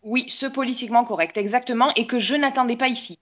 Oui, 0.02 0.26
ce 0.28 0.46
politiquement 0.46 1.04
correct, 1.04 1.36
exactement, 1.36 1.92
et 1.94 2.06
que 2.06 2.18
je 2.18 2.34
n'attendais 2.34 2.76
pas 2.76 2.88
ici. 2.88 3.18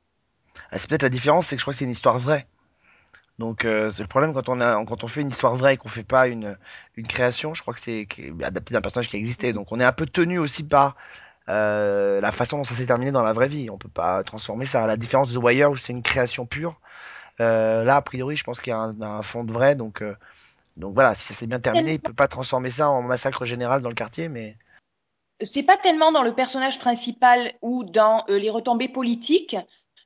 Ah, 0.71 0.79
C'est 0.79 0.89
peut-être 0.89 1.03
la 1.03 1.09
différence, 1.09 1.47
c'est 1.47 1.57
que 1.57 1.61
je 1.61 1.65
crois 1.65 1.73
que 1.73 1.79
c'est 1.79 1.85
une 1.85 1.91
histoire 1.91 2.19
vraie. 2.19 2.47
Donc 3.39 3.65
euh, 3.65 3.91
c'est 3.91 4.03
le 4.03 4.09
problème 4.09 4.33
quand 4.33 4.49
on 4.49 4.61
a 4.63 4.83
quand 4.87 5.05
on 5.05 5.09
fait 5.09 5.21
une 5.21 5.29
histoire 5.29 5.57
vraie 5.57 5.75
et 5.75 5.77
qu'on 5.77 5.91
fait 5.91 6.05
pas 6.05 6.27
une 6.27 6.57
une 6.97 7.07
création, 7.07 7.53
je 7.53 7.61
crois 7.61 7.75
que 7.75 7.81
c'est 7.81 8.09
adapté 8.43 8.73
d'un 8.73 8.81
personnage 8.81 9.09
qui 9.09 9.17
existait. 9.17 9.53
Donc 9.53 9.73
on 9.73 9.81
est 9.81 9.85
un 9.85 9.93
peu 9.93 10.07
tenu 10.07 10.39
aussi 10.39 10.63
par 10.63 10.97
euh, 11.49 12.21
la 12.21 12.33
façon 12.33 12.59
dont 12.59 12.65
ça 12.65 12.75
s'est 12.75 12.87
terminé 12.87 13.13
dans 13.13 13.23
la 13.23 13.33
vraie 13.33 13.49
vie. 13.49 13.71
On 13.71 13.79
peut 13.79 13.89
pas 13.89 14.23
transformer 14.25 14.67
ça 14.67 14.85
à 14.85 14.87
la 14.87 14.97
différence 14.97 15.33
de 15.33 15.39
The 15.39 15.43
Wire 15.43 15.71
où 15.71 15.77
c'est 15.77 15.93
une 15.93 16.03
création 16.03 16.47
pure. 16.47 16.81
Euh, 17.41 17.85
là 17.85 17.97
a 17.97 18.03
priori, 18.03 18.37
je 18.37 18.45
pense 18.45 18.61
qu'il 18.61 18.71
y 18.71 18.75
a 18.75 18.79
un, 18.79 19.23
fond 19.23 19.45
de 19.45 19.53
vrai. 19.53 19.77
Donc 19.77 20.03
euh, 20.03 20.17
donc 20.77 20.95
voilà, 20.95 21.15
si 21.15 21.25
ça 21.25 21.35
s'est 21.35 21.47
bien 21.47 21.61
terminé, 21.61 21.95
il 21.95 22.01
peut 22.01 22.13
pas 22.13 22.29
transformer 22.29 22.71
ça 22.71 22.91
en 22.91 23.03
massacre 23.03 23.45
général 23.45 23.81
dans 23.81 23.89
le 23.89 23.95
quartier, 23.95 24.29
mais 24.29 24.57
C'est 25.45 25.63
pas 25.63 25.77
tellement 25.77 26.13
dans 26.13 26.23
le 26.23 26.35
personnage 26.35 26.79
principal 26.79 27.53
ou 27.63 27.85
dans 27.85 28.25
les 28.29 28.51
retombées 28.51 28.89
politiques 28.89 29.57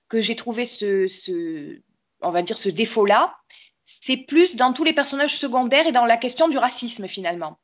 que 0.08 0.20
j'ai 0.20 0.36
trouvé 0.36 0.66
ce, 0.66 1.06
ce, 1.06 1.80
on 2.20 2.30
va 2.30 2.42
dire, 2.42 2.58
ce 2.58 2.68
défaut-là. 2.68 3.36
C'est 3.82 4.18
plus 4.18 4.56
dans 4.56 4.72
tous 4.72 4.84
les 4.84 4.92
personnages 4.92 5.36
secondaires 5.36 5.86
et 5.86 5.92
dans 5.92 6.04
la 6.04 6.16
question 6.16 6.48
du 6.48 6.58
racisme 6.58 7.08
finalement. 7.08 7.58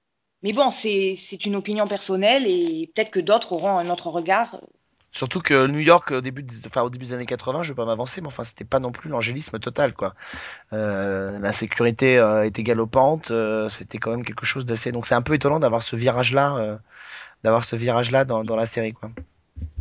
Mais 0.46 0.52
bon, 0.52 0.70
c'est 0.70 1.44
une 1.44 1.56
opinion 1.56 1.88
personnelle 1.88 2.46
et 2.46 2.88
peut-être 2.94 3.10
que 3.10 3.18
d'autres 3.18 3.52
auront 3.52 3.78
un 3.78 3.90
autre 3.90 4.06
regard. 4.10 4.60
Surtout 5.10 5.40
que 5.40 5.66
New 5.66 5.80
York, 5.80 6.12
au 6.12 6.20
début, 6.20 6.44
des, 6.44 6.54
enfin, 6.66 6.82
au 6.82 6.88
début 6.88 7.06
des 7.06 7.14
années 7.14 7.26
80, 7.26 7.64
je 7.64 7.72
vais 7.72 7.74
pas 7.74 7.84
m'avancer, 7.84 8.20
mais 8.20 8.28
enfin, 8.28 8.44
c'était 8.44 8.62
pas 8.64 8.78
non 8.78 8.92
plus 8.92 9.10
l'angélisme 9.10 9.58
total, 9.58 9.92
quoi. 9.92 10.14
Euh, 10.72 11.40
la 11.40 11.52
sécurité 11.52 12.16
euh, 12.18 12.44
était 12.44 12.62
galopante, 12.62 13.32
euh, 13.32 13.68
c'était 13.70 13.98
quand 13.98 14.12
même 14.12 14.24
quelque 14.24 14.46
chose 14.46 14.66
d'assez. 14.66 14.92
Donc 14.92 15.04
c'est 15.04 15.16
un 15.16 15.22
peu 15.22 15.34
étonnant 15.34 15.58
d'avoir 15.58 15.82
ce 15.82 15.96
virage-là, 15.96 16.58
euh, 16.58 16.76
d'avoir 17.42 17.64
ce 17.64 17.74
virage-là 17.74 18.24
dans, 18.24 18.44
dans 18.44 18.54
la 18.54 18.66
série, 18.66 18.92
quoi. 18.92 19.10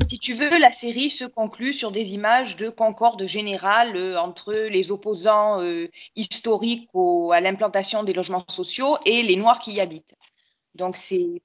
Si 0.10 0.18
tu 0.18 0.34
veux, 0.34 0.58
la 0.58 0.74
série 0.80 1.12
se 1.12 1.26
conclut 1.26 1.74
sur 1.74 1.92
des 1.92 2.16
images 2.16 2.56
de 2.56 2.70
concorde 2.70 3.28
générale 3.28 3.96
euh, 3.96 4.18
entre 4.18 4.52
les 4.52 4.92
opposants 4.92 5.62
euh, 5.62 5.90
historiques 6.16 6.90
au- 6.96 7.32
à 7.32 7.40
l'implantation 7.40 8.02
des 8.02 8.14
logements 8.14 8.44
sociaux 8.48 8.98
et 9.06 9.22
les 9.22 9.36
Noirs 9.36 9.60
qui 9.60 9.74
y 9.74 9.80
habitent. 9.80 10.16
Donc 10.76 10.98
c'est 10.98 11.42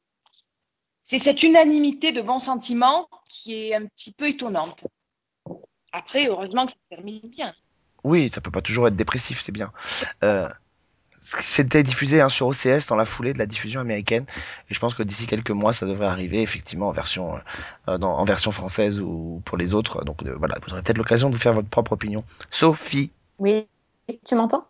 c'est 1.02 1.18
cette 1.18 1.42
unanimité 1.42 2.12
de 2.12 2.22
bons 2.22 2.38
sentiments 2.38 3.08
qui 3.28 3.54
est 3.54 3.74
un 3.74 3.86
petit 3.86 4.12
peu 4.12 4.28
étonnante. 4.28 4.86
Après, 5.92 6.28
heureusement 6.28 6.66
que 6.66 6.72
ça 6.72 6.96
termine 6.96 7.20
bien. 7.24 7.52
Oui, 8.04 8.30
ça 8.32 8.40
peut 8.40 8.50
pas 8.50 8.62
toujours 8.62 8.86
être 8.88 8.96
dépressif, 8.96 9.40
c'est 9.40 9.52
bien. 9.52 9.72
Euh, 10.22 10.48
c'était 11.20 11.82
diffusé 11.82 12.20
hein, 12.20 12.28
sur 12.28 12.46
OCS 12.46 12.86
dans 12.86 12.96
la 12.96 13.04
foulée 13.04 13.32
de 13.32 13.38
la 13.38 13.46
diffusion 13.46 13.80
américaine, 13.80 14.24
et 14.70 14.74
je 14.74 14.78
pense 14.80 14.94
que 14.94 15.02
d'ici 15.02 15.26
quelques 15.26 15.50
mois, 15.50 15.72
ça 15.72 15.84
devrait 15.84 16.06
arriver 16.06 16.40
effectivement 16.40 16.88
en 16.88 16.92
version, 16.92 17.38
euh, 17.88 17.98
dans- 17.98 18.16
en 18.16 18.24
version 18.24 18.52
française 18.52 19.00
ou 19.00 19.42
pour 19.44 19.58
les 19.58 19.74
autres. 19.74 20.04
Donc 20.04 20.22
euh, 20.22 20.34
voilà, 20.38 20.56
vous 20.64 20.72
aurez 20.72 20.82
peut-être 20.82 20.98
l'occasion 20.98 21.28
de 21.28 21.34
vous 21.34 21.40
faire 21.40 21.52
votre 21.54 21.68
propre 21.68 21.92
opinion. 21.92 22.24
Sophie, 22.50 23.10
Oui. 23.38 23.66
Tu 24.24 24.34
m'entends? 24.34 24.64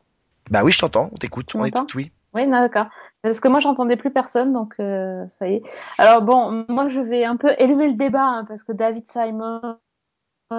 Bah 0.51 0.65
oui, 0.65 0.73
je 0.73 0.79
t'entends, 0.79 1.09
on 1.13 1.17
t'écoute, 1.17 1.47
Tu 1.47 1.57
on 1.57 1.71
tout 1.71 1.97
oui. 1.97 2.11
Oui, 2.35 2.47
d'accord. 2.49 2.87
Parce 3.23 3.41
que 3.41 3.49
moi, 3.49 3.59
j'entendais 3.59 3.97
plus 3.97 4.11
personne, 4.11 4.53
donc 4.53 4.75
euh, 4.79 5.27
ça 5.31 5.49
y 5.49 5.55
est. 5.55 5.63
Alors 5.99 6.23
bon, 6.23 6.65
moi, 6.69 6.89
je 6.89 7.01
vais 7.01 7.25
un 7.25 7.37
peu 7.37 7.55
élever 7.59 7.89
le 7.89 7.95
débat, 7.95 8.25
hein, 8.25 8.45
parce 8.45 8.63
que 8.63 8.73
David 8.73 9.07
Simon, 9.07 9.79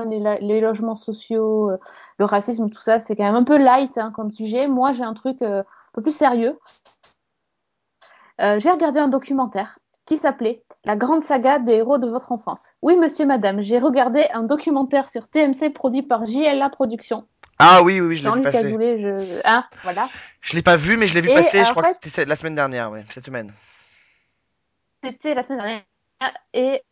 les, 0.10 0.60
logements 0.62 0.95
sociaux, 0.95 1.71
euh, 1.71 1.77
le 2.17 2.25
racisme, 2.25 2.69
tout 2.69 2.81
ça, 2.81 2.99
c'est 2.99 3.15
quand 3.15 3.23
même 3.23 3.36
un 3.36 3.43
peu 3.43 3.57
light 3.57 3.97
hein, 3.97 4.12
comme 4.13 4.31
sujet. 4.31 4.67
Moi, 4.67 4.91
j'ai 4.91 5.03
un 5.03 5.13
truc 5.13 5.41
euh, 5.41 5.62
un 5.62 5.93
peu 5.93 6.01
plus 6.01 6.15
sérieux. 6.15 6.57
J'ai 8.57 8.71
regardé 8.71 8.99
un 8.99 9.07
documentaire 9.07 9.77
qui 10.05 10.17
s'appelait 10.17 10.63
La 10.84 10.95
grande 10.95 11.21
saga 11.21 11.60
des 11.60 11.73
héros 11.73 11.99
de 11.99 12.07
votre 12.07 12.31
enfance. 12.31 12.75
Oui, 12.81 12.97
monsieur, 12.97 13.25
madame, 13.27 13.62
j'ai 13.62 13.77
regardé 13.77 14.25
un 14.34 14.43
documentaire 14.43 15.10
sur 15.10 15.27
TMC 15.27 15.71
produit 15.73 16.01
par 16.01 16.25
JLA 16.25 16.69
Productions. 16.69 17.27
Ah 17.62 17.82
oui, 17.84 18.02
oui, 18.02 18.08
oui, 18.08 18.15
je 18.17 18.28
l'ai 18.28 18.36
vu 18.36 18.41
passer. 18.41 18.58
Azoulay, 18.65 19.00
je... 19.00 19.41
Voilà. 19.84 20.10
Je 20.41 20.56
l'ai 20.56 20.63
pas 20.63 20.78
vu, 20.78 20.97
mais 20.97 21.08
je 21.08 21.13
l'ai 21.13 21.21
vu 21.21 21.30
Et, 21.30 21.36
passer. 21.36 21.63
Je 21.63 21.69
crois 21.71 21.84
fait- 21.86 22.00
que 22.00 22.10
c'était 22.10 22.26
la 22.26 22.36
semaine 22.36 22.56
dernière, 22.56 22.89
ouais, 22.91 23.06
cette 23.12 23.26
semaine. 23.26 23.54
C'était 25.04 25.34
la 25.36 25.43
semaine 25.43 25.60
dernière. 25.60 25.84
Et 26.54 26.84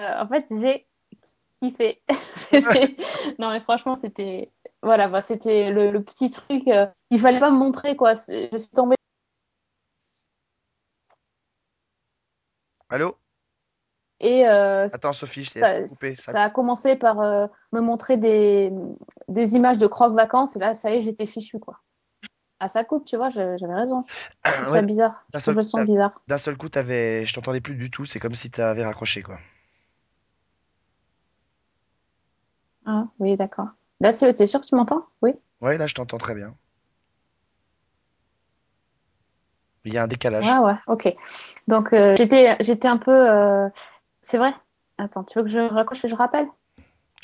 euh, 0.00 0.20
en 0.22 0.28
fait, 0.28 0.46
j'ai 0.60 0.86
kiffé. 1.60 2.02
Non, 3.38 3.50
mais 3.50 3.60
franchement, 3.60 3.96
c'était. 3.96 4.50
Voilà, 4.82 5.08
bah, 5.08 5.20
c'était 5.20 5.70
le, 5.70 5.90
le 5.90 6.02
petit 6.02 6.30
truc. 6.30 6.66
euh, 6.68 6.86
il 7.10 7.20
fallait 7.20 7.38
pas 7.38 7.50
me 7.50 7.58
montrer, 7.58 7.96
quoi. 7.96 8.14
Je 8.14 8.56
suis 8.56 8.70
tombée. 8.70 8.96
Allô? 12.88 13.16
Et 14.20 14.46
euh, 14.46 14.86
Attends, 14.92 15.14
Sophie, 15.14 15.44
je 15.44 15.50
ça, 15.58 15.80
coupé. 15.82 16.14
Ça... 16.18 16.32
ça 16.32 16.42
a 16.44 16.50
commencé 16.50 16.94
par 16.94 17.20
euh, 17.20 17.46
me 17.72 17.80
montrer 17.80 18.18
des, 18.18 18.70
des 19.28 19.56
images 19.56 19.78
de 19.78 19.86
croque-vacances. 19.86 20.56
Et 20.56 20.58
là, 20.58 20.74
ça 20.74 20.90
y 20.90 20.98
est, 20.98 21.00
j'étais 21.00 21.26
fichue, 21.26 21.58
quoi. 21.58 21.80
Ah, 22.60 22.68
ça 22.68 22.84
coupe, 22.84 23.06
tu 23.06 23.16
vois, 23.16 23.30
j'avais 23.30 23.56
raison. 23.74 24.04
Ouais, 24.44 24.68
ça 24.68 24.82
bizarre. 24.82 25.24
d'un 25.32 25.40
seul 25.40 25.54
bizarre. 25.86 26.12
d'un 26.28 26.38
seul 26.38 26.56
coup, 26.56 26.68
t'avais, 26.68 27.24
je 27.24 27.32
t'entendais 27.34 27.60
plus 27.60 27.76
du 27.76 27.90
tout. 27.90 28.04
C'est 28.04 28.20
comme 28.20 28.34
si 28.34 28.50
t'avais 28.50 28.84
raccroché, 28.84 29.22
quoi. 29.22 29.38
Ah, 32.84 33.06
oui, 33.18 33.36
d'accord. 33.36 33.68
Là, 34.00 34.12
c'est- 34.12 34.32
t'es 34.34 34.46
sûr 34.46 34.60
que 34.60 34.66
tu 34.66 34.74
m'entends? 34.74 35.06
Oui. 35.22 35.32
Ouais, 35.60 35.78
là, 35.78 35.86
je 35.86 35.94
t'entends 35.94 36.18
très 36.18 36.34
bien. 36.34 36.54
Il 39.84 39.94
y 39.94 39.98
a 39.98 40.02
un 40.02 40.08
décalage. 40.08 40.44
Ouais, 40.44 40.58
ouais, 40.58 40.74
ok. 40.88 41.14
Donc, 41.68 41.92
euh, 41.94 42.14
j'étais, 42.16 42.56
j'étais 42.60 42.88
un 42.88 42.98
peu. 42.98 43.70
C'est 44.30 44.38
vrai? 44.38 44.54
Attends, 44.96 45.24
tu 45.24 45.36
veux 45.36 45.44
que 45.44 45.50
je 45.50 45.58
raccroche 45.58 46.04
et 46.04 46.08
je 46.08 46.14
rappelle? 46.14 46.46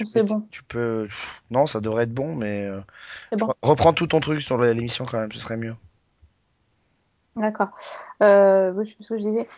C'est 0.04 0.26
bon? 0.26 0.42
Tu 0.50 0.64
peux. 0.64 1.06
Non, 1.52 1.68
ça 1.68 1.80
devrait 1.80 2.02
être 2.02 2.12
bon, 2.12 2.34
mais 2.34 2.66
euh, 2.66 2.80
C'est 3.30 3.38
bon. 3.38 3.54
reprends 3.62 3.92
tout 3.92 4.08
ton 4.08 4.18
truc 4.18 4.42
sur 4.42 4.58
l'émission 4.58 5.06
quand 5.08 5.20
même, 5.20 5.30
ce 5.30 5.38
serait 5.38 5.56
mieux. 5.56 5.76
D'accord. 7.36 7.68
Euh, 8.24 8.74
je 8.82 8.90
sais 8.90 8.96
ce 8.98 9.08
que 9.10 9.18
je 9.18 9.22
disais. 9.22 9.48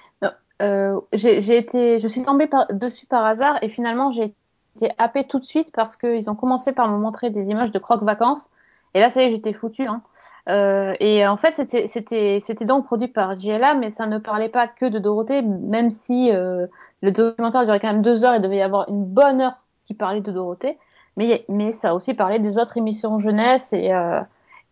Euh, 0.61 1.01
j'ai, 1.15 1.57
été, 1.57 2.01
je 2.01 2.07
suis 2.07 2.23
tombée 2.23 2.49
par- 2.49 2.67
dessus 2.71 3.07
par 3.07 3.25
hasard 3.25 3.57
et 3.63 3.71
finalement 3.71 4.11
j'ai 4.11 4.35
été 4.77 4.93
happée 4.99 5.25
tout 5.27 5.39
de 5.39 5.45
suite 5.45 5.73
parce 5.73 5.97
qu'ils 5.97 6.29
ont 6.29 6.35
commencé 6.35 6.73
par 6.73 6.89
me 6.89 6.99
montrer 6.99 7.31
des 7.31 7.49
images 7.49 7.71
de 7.73 7.79
croque-vacances 7.79 8.51
et 8.95 9.01
là 9.01 9.11
ça 9.11 9.23
y 9.23 9.27
est 9.27 9.31
j'étais 9.31 9.53
foutue. 9.53 9.87
Hein. 9.87 10.03
Euh, 10.49 10.95
et 11.01 11.27
en 11.27 11.37
fait 11.37 11.55
c'était 11.55 12.65
donc 12.65 12.87
produit 12.87 13.09
par 13.09 13.39
JLA 13.39 13.75
mais 13.75 13.91
ça 13.91 14.07
ne 14.07 14.19
parlait 14.19 14.49
pas 14.49 14.67
que 14.67 14.87
de 14.87 14.99
Dorothée 14.99 15.43
même 15.43 15.91
si 15.91 16.33
euh, 16.33 16.67
le 17.03 17.13
documentaire 17.13 17.65
durait 17.65 17.81
quand 17.81 17.93
même 17.93 18.03
deux 18.03 18.25
heures 18.25 18.37
il 18.37 18.43
devait 18.43 18.57
y 18.57 18.63
avoir 18.63 18.89
une 18.89 19.05
bonne 19.05 19.41
heure 19.41 19.67
qui 19.87 19.95
parlait 19.95 20.21
de 20.21 20.33
Dorothée 20.33 20.79
mais 21.17 21.45
mais 21.49 21.73
ça 21.73 21.91
a 21.91 21.95
aussi 21.95 22.15
parlé 22.15 22.39
des 22.39 22.59
autres 22.59 22.77
émissions 22.79 23.19
jeunesse 23.19 23.73
et 23.73 23.93
euh, 23.93 24.21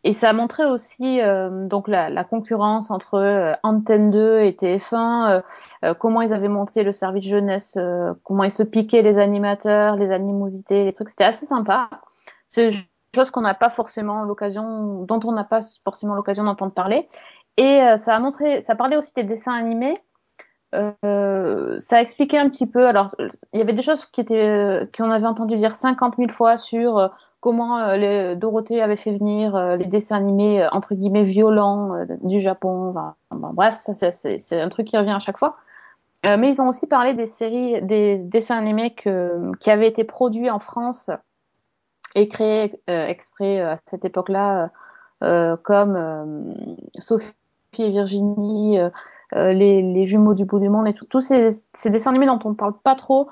et 0.06 0.12
ça 0.12 0.30
a 0.30 0.32
montré 0.32 0.64
aussi 0.64 1.20
euh, 1.20 1.66
donc 1.66 1.88
la, 1.88 2.10
la 2.10 2.22
concurrence 2.22 2.92
entre 2.92 3.14
euh, 3.14 3.54
Antenne 3.64 4.12
2 4.12 4.38
et 4.38 4.52
TF1, 4.52 5.42
euh, 5.82 5.94
comment 5.94 6.22
ils 6.22 6.32
avaient 6.32 6.46
monté 6.46 6.84
le 6.84 6.92
service 6.92 7.24
jeunesse, 7.24 7.76
comment 8.22 8.44
ils 8.44 8.52
se 8.52 8.62
piquaient 8.62 9.02
les 9.02 9.18
animateurs, 9.18 9.96
les 9.96 10.12
animosités, 10.12 10.84
les 10.84 10.92
trucs. 10.92 11.08
C'était 11.08 11.24
assez 11.24 11.46
sympa. 11.46 11.90
Une 12.56 12.70
chose 13.16 13.30
qu'on 13.30 13.40
n'a 13.40 13.54
pas 13.54 13.70
forcément 13.70 14.22
l'occasion, 14.22 15.04
dont 15.04 15.20
on 15.24 15.32
n'a 15.32 15.44
pas 15.44 15.60
forcément 15.84 16.14
l'occasion 16.14 16.44
d'entendre 16.44 16.72
parler. 16.72 17.08
Et 17.56 17.82
euh, 17.82 17.96
ça 17.96 18.14
a 18.14 18.18
montré, 18.20 18.60
ça 18.60 18.74
parlait 18.76 18.96
aussi 18.96 19.12
des 19.14 19.24
dessins 19.24 19.54
animés. 19.54 19.94
Euh, 20.74 21.76
ça 21.78 21.98
a 21.98 22.00
expliqué 22.00 22.38
un 22.38 22.48
petit 22.48 22.66
peu. 22.66 22.86
Alors, 22.86 23.14
il 23.52 23.58
y 23.58 23.62
avait 23.62 23.72
des 23.72 23.82
choses 23.82 24.06
qui 24.06 24.20
étaient, 24.20 24.48
euh, 24.48 24.86
qu'on 24.96 25.10
avait 25.10 25.26
entendu 25.26 25.56
dire 25.56 25.74
50 25.76 26.16
000 26.16 26.30
fois 26.30 26.56
sur 26.56 26.98
euh, 26.98 27.08
comment 27.40 27.92
les, 27.92 28.36
Dorothée 28.36 28.82
avait 28.82 28.96
fait 28.96 29.12
venir 29.12 29.76
les 29.76 29.86
dessins 29.86 30.16
animés 30.16 30.66
entre 30.72 30.94
guillemets 30.94 31.22
violents 31.22 31.92
du 32.22 32.40
Japon. 32.40 32.94
Bref, 33.30 33.76
ça 33.78 34.10
c'est, 34.10 34.60
un 34.60 34.68
truc 34.68 34.88
qui 34.88 34.98
revient 34.98 35.12
à 35.12 35.20
chaque 35.20 35.38
fois. 35.38 35.56
Mais 36.24 36.48
ils 36.48 36.60
ont 36.60 36.68
aussi 36.68 36.88
parlé 36.88 37.14
des 37.14 37.26
séries, 37.26 37.80
des 37.82 38.16
dessins 38.24 38.58
animés 38.58 38.96
qui 38.96 39.70
avaient 39.70 39.86
été 39.86 40.02
produits 40.02 40.50
en 40.50 40.58
France 40.58 41.10
et 42.16 42.28
créés 42.28 42.72
euh, 42.90 43.06
exprès 43.06 43.60
euh, 43.60 43.72
à 43.72 43.76
cette 43.84 44.04
époque-là, 44.04 44.66
euh, 45.22 45.56
comme 45.56 46.54
Sophie 46.98 47.32
et 47.78 47.90
Virginie, 47.90 48.78
les, 49.32 49.82
les, 49.82 50.06
jumeaux 50.06 50.34
du 50.34 50.46
bout 50.46 50.58
du 50.58 50.68
monde 50.68 50.88
et 50.88 50.92
tous 50.92 51.20
ces, 51.20 51.48
ces, 51.72 51.90
dessins 51.90 52.10
animés 52.10 52.26
dont 52.26 52.38
on 52.44 52.50
ne 52.50 52.54
parle 52.54 52.74
pas 52.82 52.94
trop 52.94 53.28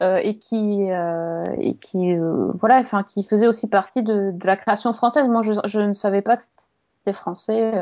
et 0.00 0.36
qui, 0.38 0.90
euh, 0.90 1.44
et 1.56 1.76
qui 1.76 2.14
voilà, 2.60 2.78
enfin, 2.78 3.04
qui 3.04 3.24
faisaient 3.24 3.46
aussi 3.46 3.68
partie 3.68 4.02
de, 4.02 4.34
la 4.44 4.56
création 4.56 4.92
française. 4.92 5.26
Moi, 5.28 5.40
je, 5.42 5.52
je, 5.64 5.80
ne 5.80 5.94
savais 5.94 6.20
pas 6.20 6.36
que 6.36 6.42
c'était 6.42 7.16
français. 7.16 7.72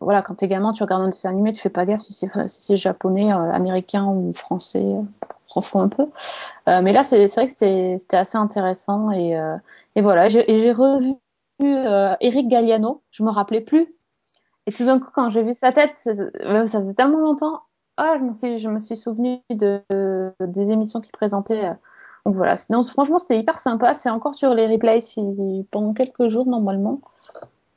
Voilà, 0.00 0.22
quand 0.22 0.36
t'es 0.36 0.48
gamin, 0.48 0.72
tu 0.72 0.82
regardes 0.82 1.02
un 1.02 1.08
dessin 1.08 1.28
animé, 1.28 1.52
tu 1.52 1.60
fais 1.60 1.68
pas 1.68 1.84
gaffe 1.84 2.00
si 2.00 2.28
c'est 2.46 2.76
japonais, 2.76 3.30
américain 3.30 4.06
ou 4.06 4.32
français, 4.32 4.96
s'en 5.54 5.60
fout 5.60 5.80
un 5.80 5.88
peu. 5.88 6.06
Euh, 6.68 6.80
mais 6.82 6.92
là, 6.92 7.02
c'est 7.02 7.26
vrai 7.26 7.46
que 7.46 7.52
c'était 7.52 8.16
assez 8.16 8.36
intéressant 8.36 9.10
et, 9.10 9.36
euh, 9.38 9.56
et 9.96 10.02
voilà. 10.02 10.28
J'ai 10.28 10.72
revu 10.72 11.14
euh, 11.62 12.14
Eric 12.20 12.48
Galliano, 12.48 13.02
je 13.10 13.22
me 13.22 13.30
rappelais 13.30 13.60
plus. 13.60 13.94
Et 14.66 14.72
tout 14.72 14.84
d'un 14.84 14.98
coup, 14.98 15.10
quand 15.14 15.30
j'ai 15.30 15.42
vu 15.42 15.54
sa 15.54 15.72
tête, 15.72 15.94
ça 16.00 16.80
faisait 16.80 16.94
tellement 16.94 17.18
longtemps. 17.18 17.62
Ah, 17.96 18.14
je 18.18 18.24
me 18.24 18.32
suis, 18.32 18.58
je 18.58 18.94
souvenu 18.96 19.38
de, 19.50 19.80
de 19.90 20.32
des 20.40 20.70
émissions 20.70 21.00
qu'il 21.00 21.12
présentait. 21.12 21.70
Donc 22.24 22.34
voilà. 22.34 22.54
Non, 22.70 22.82
franchement, 22.82 23.18
c'était 23.18 23.38
hyper 23.38 23.58
sympa. 23.58 23.94
C'est 23.94 24.10
encore 24.10 24.34
sur 24.34 24.54
les 24.54 24.66
replays 24.66 25.00
pendant 25.70 25.92
quelques 25.92 26.28
jours 26.28 26.46
normalement. 26.46 27.00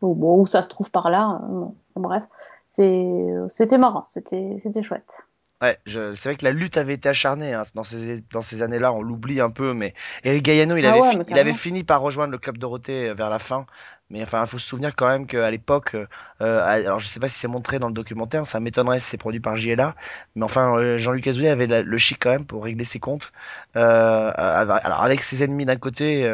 Bon, 0.01 0.45
ça 0.45 0.63
se 0.63 0.69
trouve 0.69 0.89
par 0.89 1.09
là. 1.09 1.41
Bon, 1.49 1.75
bref, 1.95 2.23
c'était 2.65 3.78
marrant, 3.78 4.05
c'était 4.05 4.82
chouette. 4.82 5.25
Ouais, 5.62 5.80
je... 5.88 6.14
c'est 6.14 6.30
vrai 6.30 6.36
que 6.36 6.45
la 6.45 6.51
lutte 6.51 6.78
avait 6.78 6.93
été 6.93 7.10
acharnée 7.10 7.53
hein. 7.53 7.64
dans 7.74 7.84
ces, 7.84 8.22
dans 8.32 8.41
ces 8.41 8.62
années-là, 8.62 8.93
on 8.93 9.01
l'oublie 9.01 9.41
un 9.41 9.49
peu, 9.49 9.74
mais 9.74 9.95
Eric 10.24 10.43
Galliano, 10.43 10.76
il, 10.76 10.86
ah 10.86 10.91
avait 10.91 10.99
ouais, 10.99 11.12
fi... 11.12 11.18
il 11.30 11.39
avait 11.39 11.53
fini 11.53 11.84
par 11.84 12.01
rejoindre 12.01 12.32
le 12.32 12.38
club 12.38 12.60
Dorothée 12.60 13.12
vers 13.16 13.32
la 13.32 13.39
fin, 13.39 13.66
mais 14.10 14.22
enfin, 14.24 14.41
il 14.43 14.47
faut 14.47 14.60
se 14.60 14.68
souvenir 14.68 14.95
quand 14.95 15.08
même 15.08 15.28
qu'à 15.28 15.49
l'époque, 15.51 15.95
euh, 15.95 16.05
alors 16.39 16.99
je 16.99 17.08
sais 17.08 17.20
pas 17.20 17.28
si 17.28 17.39
c'est 17.39 17.47
montré 17.47 17.80
dans 17.80 17.88
le 17.88 17.93
documentaire, 17.93 18.45
ça 18.45 18.60
m'étonnerait 18.60 18.99
si 18.99 19.10
c'est 19.10 19.18
produit 19.18 19.39
par 19.39 19.55
JLA, 19.58 19.95
mais 20.36 20.43
enfin, 20.43 20.78
euh, 20.78 20.97
Jean-Luc 20.97 21.28
Azoulay 21.28 21.49
avait 21.49 21.68
la... 21.68 21.82
le 21.82 21.97
chic 21.97 22.18
quand 22.20 22.32
même 22.32 22.45
pour 22.45 22.64
régler 22.64 22.86
ses 22.86 22.99
comptes. 22.99 23.32
Euh, 23.76 24.32
alors 24.36 25.03
avec 25.03 25.22
ses 25.22 25.43
ennemis 25.43 25.66
d'un 25.66 25.76
côté, 25.78 26.26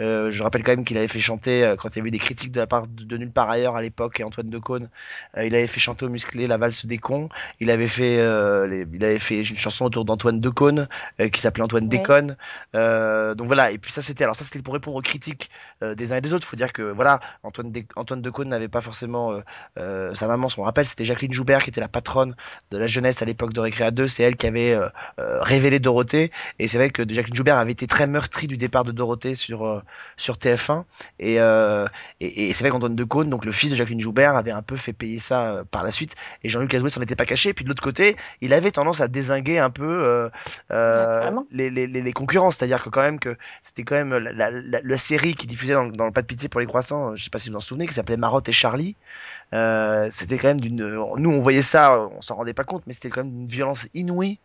euh, 0.00 0.30
je 0.30 0.42
rappelle 0.42 0.62
quand 0.62 0.72
même 0.72 0.84
qu'il 0.84 0.98
avait 0.98 1.08
fait 1.08 1.20
chanter, 1.20 1.74
quand 1.78 1.90
il 1.94 1.98
y 1.98 2.00
avait 2.00 2.08
eu 2.08 2.12
des 2.12 2.18
critiques 2.18 2.52
de 2.52 2.60
la 2.60 2.66
part 2.66 2.86
de, 2.86 3.04
de 3.04 3.16
Nulle 3.16 3.30
part 3.30 3.50
ailleurs 3.50 3.76
à 3.76 3.82
l'époque, 3.82 4.20
et 4.20 4.24
Antoine 4.24 4.50
Decaune, 4.50 4.88
il 5.36 5.54
avait 5.54 5.66
fait 5.66 5.80
chanter 5.80 6.04
au 6.06 6.08
musclé 6.08 6.46
la 6.46 6.56
valse 6.56 6.86
des 6.86 6.98
cons, 6.98 7.28
il 7.60 7.70
avait 7.70 7.88
fait 7.88 8.16
les... 8.68 8.86
il 8.92 9.04
avait 9.04 9.18
fait 9.18 9.42
une 9.42 9.56
chanson 9.56 9.84
autour 9.84 10.04
d'Antoine 10.04 10.40
Decaune 10.40 10.88
euh, 11.20 11.28
qui 11.28 11.40
s'appelait 11.40 11.62
Antoine 11.64 11.88
Ouais. 11.88 11.88
Déconne. 11.88 12.36
Euh, 12.74 13.34
donc 13.34 13.46
voilà, 13.46 13.70
et 13.70 13.78
puis 13.78 13.92
ça 13.92 14.02
c'était 14.02 14.24
alors 14.24 14.36
ça 14.36 14.44
c'était 14.44 14.60
pour 14.62 14.74
répondre 14.74 14.96
aux 14.96 15.02
critiques 15.02 15.50
euh, 15.82 15.94
des 15.94 16.12
uns 16.12 16.16
et 16.16 16.20
des 16.20 16.32
autres. 16.32 16.46
Faut 16.46 16.56
dire 16.56 16.72
que 16.72 16.82
voilà, 16.82 17.17
Antoine. 17.42 17.72
Antoine 17.96 18.22
Decaune 18.22 18.48
n'avait 18.48 18.68
pas 18.68 18.80
forcément 18.80 19.40
euh, 19.78 20.14
sa 20.14 20.26
maman, 20.26 20.48
son 20.48 20.62
rappel, 20.62 20.86
c'était 20.86 21.04
Jacqueline 21.04 21.32
Joubert 21.32 21.62
qui 21.62 21.70
était 21.70 21.80
la 21.80 21.88
patronne 21.88 22.34
de 22.70 22.78
la 22.78 22.86
jeunesse 22.86 23.22
à 23.22 23.24
l'époque 23.24 23.52
de 23.52 23.60
Récréa 23.60 23.90
2, 23.90 24.08
c'est 24.08 24.22
elle 24.22 24.36
qui 24.36 24.46
avait 24.46 24.72
euh, 24.72 24.88
révélé 25.16 25.78
Dorothée 25.78 26.30
et 26.58 26.68
c'est 26.68 26.78
vrai 26.78 26.90
que 26.90 27.02
Jacqueline 27.08 27.34
Joubert 27.34 27.56
avait 27.56 27.72
été 27.72 27.86
très 27.86 28.06
meurtrie 28.06 28.46
du 28.46 28.56
départ 28.56 28.84
de 28.84 28.92
Dorothée 28.92 29.34
sur 29.34 29.66
euh, 29.66 29.82
sur 30.16 30.36
TF1 30.36 30.84
et 31.18 31.38
et, 32.20 32.48
et 32.48 32.52
c'est 32.52 32.64
vrai 32.64 32.70
qu'Antoine 32.70 32.96
Decaune, 32.96 33.30
donc 33.30 33.44
le 33.44 33.52
fils 33.52 33.70
de 33.70 33.76
Jacqueline 33.76 34.00
Joubert, 34.00 34.36
avait 34.36 34.50
un 34.50 34.62
peu 34.62 34.76
fait 34.76 34.92
payer 34.92 35.18
ça 35.18 35.62
par 35.70 35.84
la 35.84 35.90
suite 35.90 36.14
et 36.42 36.48
Jean-Luc 36.48 36.72
Azoulay 36.74 36.90
s'en 36.90 37.00
était 37.00 37.16
pas 37.16 37.26
caché. 37.26 37.50
Et 37.50 37.54
puis 37.54 37.64
de 37.64 37.68
l'autre 37.68 37.82
côté, 37.82 38.16
il 38.40 38.52
avait 38.52 38.70
tendance 38.70 39.00
à 39.00 39.08
désinguer 39.08 39.58
un 39.58 39.70
peu 39.70 39.84
euh, 39.84 40.28
euh, 40.70 41.30
les, 41.50 41.70
les, 41.70 41.86
les, 41.86 42.12
concurrents. 42.12 42.50
C'est-à-dire 42.50 42.82
que 42.82 42.88
quand 42.88 43.02
même 43.02 43.18
que 43.18 43.36
c'était 43.62 43.84
quand 43.84 43.94
même 43.94 44.16
la, 44.16 44.32
la, 44.32 44.50
la, 44.50 44.80
la, 44.82 44.96
série 44.96 45.34
qui 45.34 45.46
diffusait 45.46 45.74
dans, 45.74 45.86
dans 45.86 46.06
le 46.06 46.12
pas 46.12 46.22
de 46.22 46.26
pitié 46.26 46.48
pour 46.48 46.60
les 46.60 46.66
croissants, 46.66 47.07
je 47.16 47.24
sais 47.24 47.30
pas 47.30 47.38
si 47.38 47.50
vous 47.50 47.56
en 47.56 47.60
souvenez, 47.60 47.86
qui 47.86 47.94
s'appelait 47.94 48.16
Marotte 48.16 48.48
et 48.48 48.52
Charlie. 48.52 48.96
Euh, 49.54 50.08
c'était 50.10 50.38
quand 50.38 50.48
même 50.48 50.60
d'une. 50.60 50.76
Nous, 51.16 51.30
on 51.30 51.40
voyait 51.40 51.62
ça, 51.62 52.08
on 52.16 52.20
s'en 52.20 52.36
rendait 52.36 52.54
pas 52.54 52.64
compte, 52.64 52.82
mais 52.86 52.92
c'était 52.92 53.10
quand 53.10 53.24
même 53.24 53.32
d'une 53.32 53.46
violence 53.46 53.86
inouïe. 53.94 54.38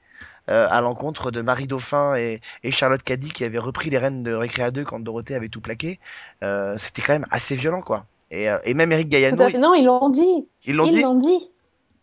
Euh, 0.49 0.67
à 0.69 0.81
l'encontre 0.81 1.31
de 1.31 1.41
Marie 1.41 1.67
Dauphin 1.67 2.15
et, 2.15 2.41
et, 2.65 2.71
Charlotte 2.71 3.01
Caddy 3.01 3.31
qui 3.31 3.45
avaient 3.45 3.59
repris 3.59 3.89
les 3.89 3.97
rênes 3.97 4.23
de 4.23 4.33
Récréa 4.33 4.71
2 4.71 4.83
quand 4.83 4.99
Dorothée 4.99 5.35
avait 5.35 5.47
tout 5.47 5.61
plaqué. 5.61 6.01
Euh, 6.43 6.75
c'était 6.77 7.01
quand 7.01 7.13
même 7.13 7.25
assez 7.31 7.55
violent, 7.55 7.81
quoi. 7.81 8.05
Et, 8.29 8.49
euh, 8.49 8.57
et 8.65 8.73
même 8.73 8.91
Eric 8.91 9.13
à 9.13 9.19
fait. 9.19 9.57
Non, 9.57 9.73
ils 9.73 9.85
l'ont 9.85 10.09
dit. 10.09 10.45
Ils 10.65 10.75
l'ont 10.75 10.87
dit. 10.87 10.97
Ils 10.97 11.01
l'ont 11.01 11.15
dit. 11.17 11.49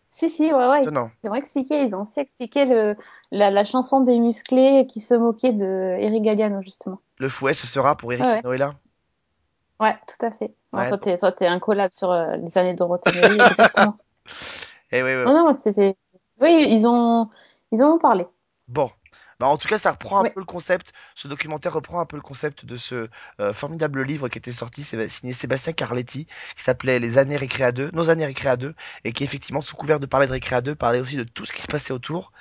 Si, 0.09 0.31
si, 0.31 0.45
ouais, 0.45 0.53
ouais. 0.53 0.81
Ils 1.23 1.29
ont 1.29 1.35
expliqué, 1.35 1.83
ils 1.83 1.95
ont 1.95 2.01
aussi 2.01 2.19
expliqué 2.19 2.65
le, 2.65 2.95
la, 3.31 3.51
la 3.51 3.63
chanson 3.63 4.01
des 4.01 4.17
musclés 4.17 4.87
qui 4.87 5.01
se 5.01 5.13
moquait 5.13 5.53
de 5.53 5.95
Eric 5.99 6.23
Galliano, 6.23 6.63
justement. 6.63 6.99
Le 7.19 7.29
fouet, 7.29 7.53
ce 7.53 7.67
sera 7.67 7.95
pour 7.95 8.11
Eric 8.11 8.25
Ouais, 8.25 8.41
Noëlla 8.41 8.73
Ouais, 9.81 9.97
tout 10.07 10.25
à 10.25 10.31
fait. 10.31 10.53
Ouais, 10.73 10.87
toi, 10.87 10.97
t'es, 10.97 11.17
toi, 11.17 11.31
t'es 11.31 11.47
un 11.47 11.59
collab 11.59 11.91
sur 11.91 12.11
euh, 12.11 12.37
les 12.37 12.57
années 12.57 12.75
Dorothée. 12.75 13.11
oui, 13.27 13.39
exactement. 13.41 13.97
Eh 14.91 15.01
oui, 15.03 15.11
oui. 15.15 15.25
Non, 15.25 15.45
non, 15.45 15.53
c'était. 15.53 15.95
Oui, 16.39 16.67
ils 16.69 16.87
ont, 16.87 17.29
ils 17.71 17.83
en 17.83 17.93
ont 17.93 17.99
parlé. 17.99 18.27
Bon. 18.67 18.91
Bah, 19.39 19.47
en 19.47 19.57
tout 19.57 19.67
cas, 19.67 19.79
ça 19.79 19.89
reprend 19.89 20.19
un 20.23 20.29
peu 20.29 20.39
le 20.39 20.45
concept, 20.45 20.93
ce 21.15 21.27
documentaire 21.27 21.73
reprend 21.73 21.99
un 21.99 22.05
peu 22.05 22.15
le 22.15 22.21
concept 22.21 22.63
de 22.63 22.77
ce 22.77 23.09
euh, 23.39 23.53
formidable 23.53 24.03
livre 24.03 24.29
qui 24.29 24.37
était 24.37 24.51
sorti, 24.51 24.83
signé 24.83 25.33
Sébastien 25.33 25.73
Carletti, 25.73 26.27
qui 26.55 26.63
s'appelait 26.63 26.99
Les 26.99 27.17
années 27.17 27.37
Récréa 27.37 27.71
2, 27.71 27.89
Nos 27.91 28.11
années 28.11 28.27
Récréa 28.27 28.55
2, 28.55 28.75
et 29.03 29.13
qui 29.13 29.23
effectivement, 29.23 29.61
sous 29.61 29.75
couvert 29.75 29.99
de 29.99 30.05
parler 30.05 30.27
de 30.27 30.33
Récréa 30.33 30.61
2, 30.61 30.75
parlait 30.75 30.99
aussi 30.99 31.15
de 31.15 31.23
tout 31.23 31.45
ce 31.45 31.53
qui 31.53 31.61
se 31.63 31.67
passait 31.67 31.91
autour. 31.91 32.33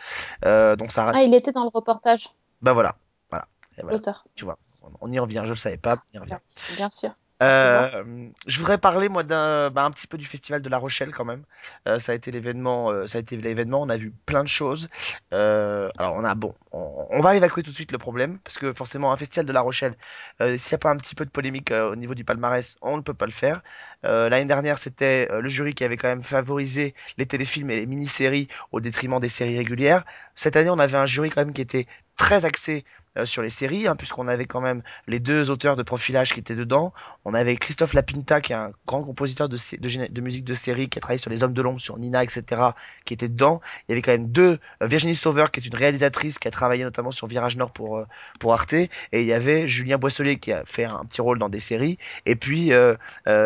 Euh, 0.44 0.76
donc 0.76 0.92
ça 0.92 1.06
Ah, 1.14 1.22
il 1.22 1.34
était 1.34 1.52
dans 1.52 1.62
le 1.62 1.70
reportage, 1.72 2.28
Bah 2.60 2.74
voilà, 2.74 2.96
voilà. 3.30 3.46
Et 3.78 3.80
voilà, 3.80 3.96
l'auteur. 3.96 4.26
tu 4.34 4.44
vois, 4.44 4.58
on- 4.82 4.90
on 5.00 5.10
y 5.12 5.18
revient, 5.18 5.42
je 5.46 5.52
le 5.52 5.56
savais 5.56 5.78
pas, 5.78 5.96
on 6.12 6.16
y 6.16 6.18
revient. 6.18 6.36
Bien 6.76 6.90
sûr. 6.90 7.14
Euh, 7.42 8.28
je 8.46 8.58
voudrais 8.58 8.76
parler 8.76 9.08
moi 9.08 9.22
d'un 9.22 9.70
bah, 9.70 9.84
un 9.84 9.90
petit 9.90 10.06
peu 10.06 10.18
du 10.18 10.26
festival 10.26 10.60
de 10.60 10.68
La 10.68 10.76
Rochelle 10.76 11.10
quand 11.10 11.24
même. 11.24 11.44
Euh, 11.88 11.98
ça 11.98 12.12
a 12.12 12.14
été 12.14 12.30
l'événement, 12.30 12.90
euh, 12.90 13.06
ça 13.06 13.16
a 13.18 13.20
été 13.22 13.36
l'événement. 13.36 13.80
On 13.80 13.88
a 13.88 13.96
vu 13.96 14.12
plein 14.26 14.42
de 14.42 14.48
choses. 14.48 14.88
Euh, 15.32 15.90
alors 15.96 16.16
on 16.16 16.24
a 16.24 16.34
bon, 16.34 16.54
on, 16.72 17.06
on 17.10 17.20
va 17.20 17.36
évacuer 17.36 17.62
tout 17.62 17.70
de 17.70 17.74
suite 17.74 17.92
le 17.92 17.98
problème 17.98 18.38
parce 18.44 18.58
que 18.58 18.74
forcément 18.74 19.10
un 19.12 19.16
festival 19.16 19.46
de 19.46 19.52
La 19.52 19.62
Rochelle, 19.62 19.96
euh, 20.42 20.58
s'il 20.58 20.72
n'y 20.72 20.74
a 20.76 20.78
pas 20.78 20.90
un 20.90 20.96
petit 20.98 21.14
peu 21.14 21.24
de 21.24 21.30
polémique 21.30 21.70
au 21.72 21.96
niveau 21.96 22.14
du 22.14 22.24
palmarès, 22.24 22.76
on 22.82 22.96
ne 22.98 23.02
peut 23.02 23.14
pas 23.14 23.26
le 23.26 23.32
faire. 23.32 23.62
L'année 24.02 24.46
dernière 24.46 24.78
c'était 24.78 25.28
le 25.40 25.48
jury 25.48 25.74
qui 25.74 25.84
avait 25.84 25.96
quand 25.98 26.08
même 26.08 26.22
favorisé 26.24 26.94
les 27.18 27.26
téléfilms 27.26 27.70
et 27.70 27.76
les 27.76 27.86
mini-séries 27.86 28.48
au 28.72 28.80
détriment 28.80 29.20
des 29.20 29.28
séries 29.28 29.58
régulières. 29.58 30.04
Cette 30.34 30.56
année 30.56 30.70
on 30.70 30.78
avait 30.78 30.96
un 30.96 31.06
jury 31.06 31.28
quand 31.30 31.42
même 31.42 31.52
qui 31.52 31.60
était 31.60 31.86
très 32.16 32.44
axé 32.44 32.84
euh, 33.18 33.24
sur 33.24 33.42
les 33.42 33.50
séries, 33.50 33.88
hein, 33.88 33.96
puisqu'on 33.96 34.28
avait 34.28 34.44
quand 34.44 34.60
même 34.60 34.82
les 35.08 35.18
deux 35.18 35.50
auteurs 35.50 35.74
de 35.74 35.82
profilage 35.82 36.32
qui 36.32 36.38
étaient 36.38 36.54
dedans. 36.54 36.92
On 37.24 37.34
avait 37.34 37.56
Christophe 37.56 37.92
Lapinta, 37.92 38.40
qui 38.40 38.52
est 38.52 38.56
un 38.56 38.70
grand 38.86 39.02
compositeur 39.02 39.48
de, 39.48 40.20
musique 40.20 40.44
de 40.44 40.54
série, 40.54 40.88
qui 40.88 40.96
a 40.98 41.00
travaillé 41.00 41.18
sur 41.18 41.28
Les 41.28 41.42
Hommes 41.42 41.52
de 41.52 41.60
l'Ombre, 41.60 41.80
sur 41.80 41.98
Nina, 41.98 42.22
etc., 42.22 42.62
qui 43.04 43.14
était 43.14 43.26
dedans. 43.28 43.60
Il 43.88 43.90
y 43.90 43.94
avait 43.94 44.02
quand 44.02 44.12
même 44.12 44.28
deux, 44.28 44.60
euh, 44.80 44.86
Virginie 44.86 45.16
Sauveur, 45.16 45.50
qui 45.50 45.58
est 45.58 45.66
une 45.66 45.74
réalisatrice, 45.74 46.38
qui 46.38 46.46
a 46.46 46.52
travaillé 46.52 46.84
notamment 46.84 47.10
sur 47.10 47.26
Virage 47.26 47.56
Nord 47.56 47.72
pour, 47.72 47.98
euh, 47.98 48.04
pour 48.38 48.52
Arte, 48.52 48.74
et 48.74 48.88
il 49.12 49.24
y 49.24 49.32
avait 49.32 49.66
Julien 49.66 49.98
Boisselier, 49.98 50.38
qui 50.38 50.52
a 50.52 50.64
fait 50.64 50.84
un 50.84 51.04
petit 51.04 51.20
rôle 51.20 51.40
dans 51.40 51.48
des 51.48 51.58
séries, 51.58 51.98
et 52.26 52.36
puis 52.36 52.70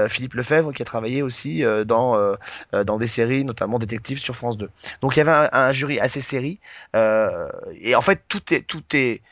Philippe 0.09 0.35
Lefebvre, 0.35 0.73
qui 0.75 0.83
a 0.83 0.85
travaillé 0.85 1.23
aussi 1.23 1.65
dans, 1.87 2.37
dans 2.73 2.99
des 2.99 3.07
séries, 3.07 3.45
notamment 3.45 3.79
Détective 3.79 4.19
sur 4.19 4.37
France 4.37 4.59
2. 4.59 4.69
Donc 5.01 5.17
il 5.17 5.21
y 5.21 5.23
avait 5.23 5.31
un, 5.31 5.49
un 5.53 5.73
jury 5.73 5.99
assez 6.01 6.21
série, 6.21 6.61
et 6.95 7.95
en 7.95 8.01
fait 8.03 8.23
tout 8.29 8.53
est, 8.53 8.63
tout 8.63 8.83
est, 8.93 9.23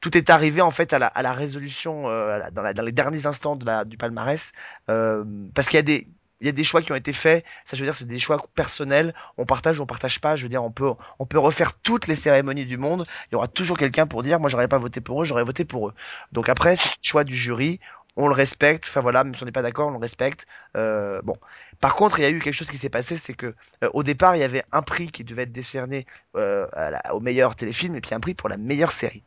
tout 0.00 0.16
est 0.16 0.30
arrivé 0.30 0.60
en 0.60 0.70
fait 0.70 0.92
à 0.92 0.98
la, 0.98 1.06
à 1.08 1.22
la 1.22 1.32
résolution 1.32 2.08
euh, 2.08 2.40
dans, 2.52 2.62
la- 2.62 2.74
dans 2.74 2.82
les 2.82 2.92
derniers 2.92 3.26
instants 3.26 3.56
de 3.56 3.64
la, 3.66 3.84
du 3.84 3.96
palmarès 3.96 4.52
euh, 4.90 5.24
parce 5.54 5.68
qu'il 5.68 5.76
y 5.76 5.80
a 5.80 5.82
des 5.82 6.08
il 6.40 6.46
y 6.46 6.50
a 6.50 6.52
des 6.52 6.62
choix 6.62 6.82
qui 6.82 6.92
ont 6.92 6.94
été 6.94 7.12
faits. 7.12 7.44
Ça 7.64 7.76
je 7.76 7.82
veux 7.82 7.86
dire 7.88 7.96
c'est 7.96 8.06
des 8.06 8.20
choix 8.20 8.40
personnels. 8.54 9.12
On 9.38 9.44
partage 9.44 9.80
ou 9.80 9.82
on 9.82 9.86
partage 9.86 10.20
pas. 10.20 10.36
Je 10.36 10.44
veux 10.44 10.48
dire 10.48 10.62
on 10.62 10.70
peut 10.70 10.92
on 11.18 11.26
peut 11.26 11.38
refaire 11.38 11.74
toutes 11.74 12.06
les 12.06 12.14
cérémonies 12.14 12.64
du 12.66 12.76
monde. 12.76 13.06
Il 13.30 13.34
y 13.34 13.36
aura 13.36 13.48
toujours 13.48 13.76
quelqu'un 13.76 14.06
pour 14.06 14.22
dire 14.22 14.38
moi 14.38 14.48
j'aurais 14.48 14.68
pas 14.68 14.78
voté 14.78 15.00
pour 15.00 15.22
eux 15.22 15.24
j'aurais 15.24 15.42
voté 15.44 15.64
pour 15.64 15.88
eux. 15.88 15.94
Donc 16.32 16.48
après 16.48 16.76
c'est 16.76 16.88
le 16.88 16.94
choix 17.02 17.24
du 17.24 17.34
jury. 17.34 17.80
On 18.16 18.28
le 18.28 18.34
respecte. 18.34 18.84
Enfin 18.88 19.00
voilà 19.00 19.24
même 19.24 19.34
si 19.34 19.42
on 19.42 19.46
n'est 19.46 19.52
pas 19.52 19.62
d'accord 19.62 19.88
on 19.88 19.92
le 19.92 19.98
respecte. 19.98 20.46
Euh, 20.76 21.20
bon. 21.24 21.36
Par 21.80 21.94
contre 21.96 22.18
il 22.20 22.22
y 22.22 22.26
a 22.26 22.30
eu 22.30 22.38
quelque 22.40 22.54
chose 22.54 22.70
qui 22.70 22.78
s'est 22.78 22.88
passé 22.88 23.16
c'est 23.16 23.34
que 23.34 23.54
euh, 23.84 23.90
au 23.92 24.02
départ 24.04 24.36
il 24.36 24.40
y 24.40 24.44
avait 24.44 24.64
un 24.72 24.82
prix 24.82 25.10
qui 25.10 25.24
devait 25.24 25.42
être 25.42 25.52
décerné 25.52 26.06
euh, 26.36 26.68
au 27.12 27.18
meilleur 27.20 27.56
téléfilm 27.56 27.96
et 27.96 28.00
puis 28.00 28.14
un 28.14 28.20
prix 28.20 28.34
pour 28.34 28.48
la 28.48 28.56
meilleure 28.56 28.92
série 28.92 29.24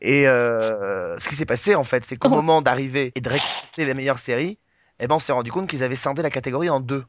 et 0.00 0.28
euh, 0.28 1.18
ce 1.18 1.28
qui 1.28 1.36
s'est 1.36 1.46
passé, 1.46 1.74
en 1.74 1.84
fait, 1.84 2.04
c'est 2.04 2.16
qu'au 2.16 2.28
moment 2.28 2.62
d'arriver 2.62 3.12
et 3.14 3.20
de 3.20 3.28
récompenser 3.28 3.84
les 3.84 3.94
meilleures 3.94 4.18
séries, 4.18 4.58
eh 5.00 5.06
ben, 5.06 5.16
on 5.16 5.18
s'est 5.18 5.32
rendu 5.32 5.50
compte 5.52 5.68
qu'ils 5.68 5.82
avaient 5.84 5.94
scindé 5.94 6.22
la 6.22 6.30
catégorie 6.30 6.70
en 6.70 6.80
deux. 6.80 7.04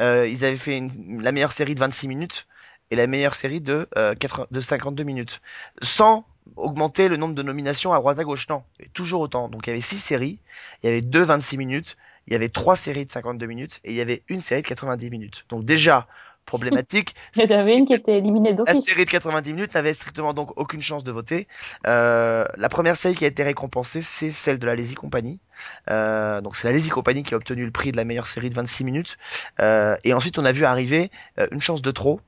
Euh, 0.00 0.28
ils 0.28 0.44
avaient 0.44 0.56
fait 0.56 0.76
une- 0.78 1.22
la 1.22 1.32
meilleure 1.32 1.52
série 1.52 1.74
de 1.74 1.80
26 1.80 2.08
minutes 2.08 2.46
et 2.90 2.96
la 2.96 3.06
meilleure 3.06 3.34
série 3.34 3.60
de, 3.60 3.88
euh, 3.96 4.14
80 4.14 4.46
de 4.50 4.60
52 4.60 5.04
minutes. 5.04 5.40
Sans 5.82 6.26
augmenter 6.56 7.08
le 7.08 7.16
nombre 7.16 7.34
de 7.34 7.42
nominations 7.42 7.92
à 7.92 7.98
droite 7.98 8.18
à 8.18 8.24
gauche. 8.24 8.48
Non, 8.48 8.64
il 8.78 8.82
y 8.82 8.84
avait 8.84 8.90
toujours 8.92 9.20
autant. 9.22 9.48
Donc 9.48 9.66
il 9.66 9.70
y 9.70 9.72
avait 9.72 9.80
six 9.80 9.98
séries, 9.98 10.38
il 10.82 10.86
y 10.88 10.90
avait 10.90 11.02
deux 11.02 11.22
26 11.22 11.56
minutes, 11.56 11.96
il 12.26 12.32
y 12.32 12.36
avait 12.36 12.48
trois 12.48 12.76
séries 12.76 13.06
de 13.06 13.12
52 13.12 13.46
minutes 13.46 13.80
et 13.84 13.92
il 13.92 13.96
y 13.96 14.00
avait 14.00 14.22
une 14.28 14.40
série 14.40 14.62
de 14.62 14.66
90 14.66 15.10
minutes. 15.10 15.44
Donc 15.48 15.64
déjà, 15.64 16.06
problématique. 16.44 17.14
Il 17.36 17.42
y 17.42 17.54
en 17.54 17.58
avait 17.58 17.76
une 17.78 17.86
qui 17.86 17.94
était 17.94 18.18
éliminée 18.18 18.54
La 18.66 18.74
série 18.74 19.04
de 19.04 19.10
90 19.10 19.52
minutes 19.52 19.74
n'avait 19.74 19.94
strictement 19.94 20.34
donc 20.34 20.52
aucune 20.56 20.82
chance 20.82 21.04
de 21.04 21.12
voter. 21.12 21.48
Euh, 21.86 22.44
la 22.56 22.68
première 22.68 22.96
série 22.96 23.14
qui 23.14 23.24
a 23.24 23.28
été 23.28 23.42
récompensée, 23.42 24.02
c'est 24.02 24.30
celle 24.30 24.58
de 24.58 24.66
la 24.66 24.76
Lazy 24.76 24.94
Company. 24.94 25.38
Euh, 25.90 26.40
donc 26.40 26.56
c'est 26.56 26.66
la 26.66 26.72
Lazy 26.72 26.90
Company 26.90 27.22
qui 27.22 27.34
a 27.34 27.36
obtenu 27.36 27.64
le 27.64 27.70
prix 27.70 27.92
de 27.92 27.96
la 27.96 28.04
meilleure 28.04 28.26
série 28.26 28.50
de 28.50 28.54
26 28.54 28.84
minutes. 28.84 29.18
Euh, 29.60 29.96
et 30.04 30.14
ensuite, 30.14 30.38
on 30.38 30.44
a 30.44 30.52
vu 30.52 30.64
arriver 30.64 31.10
Une 31.50 31.60
chance 31.60 31.82
de 31.82 31.90
trop. 31.90 32.20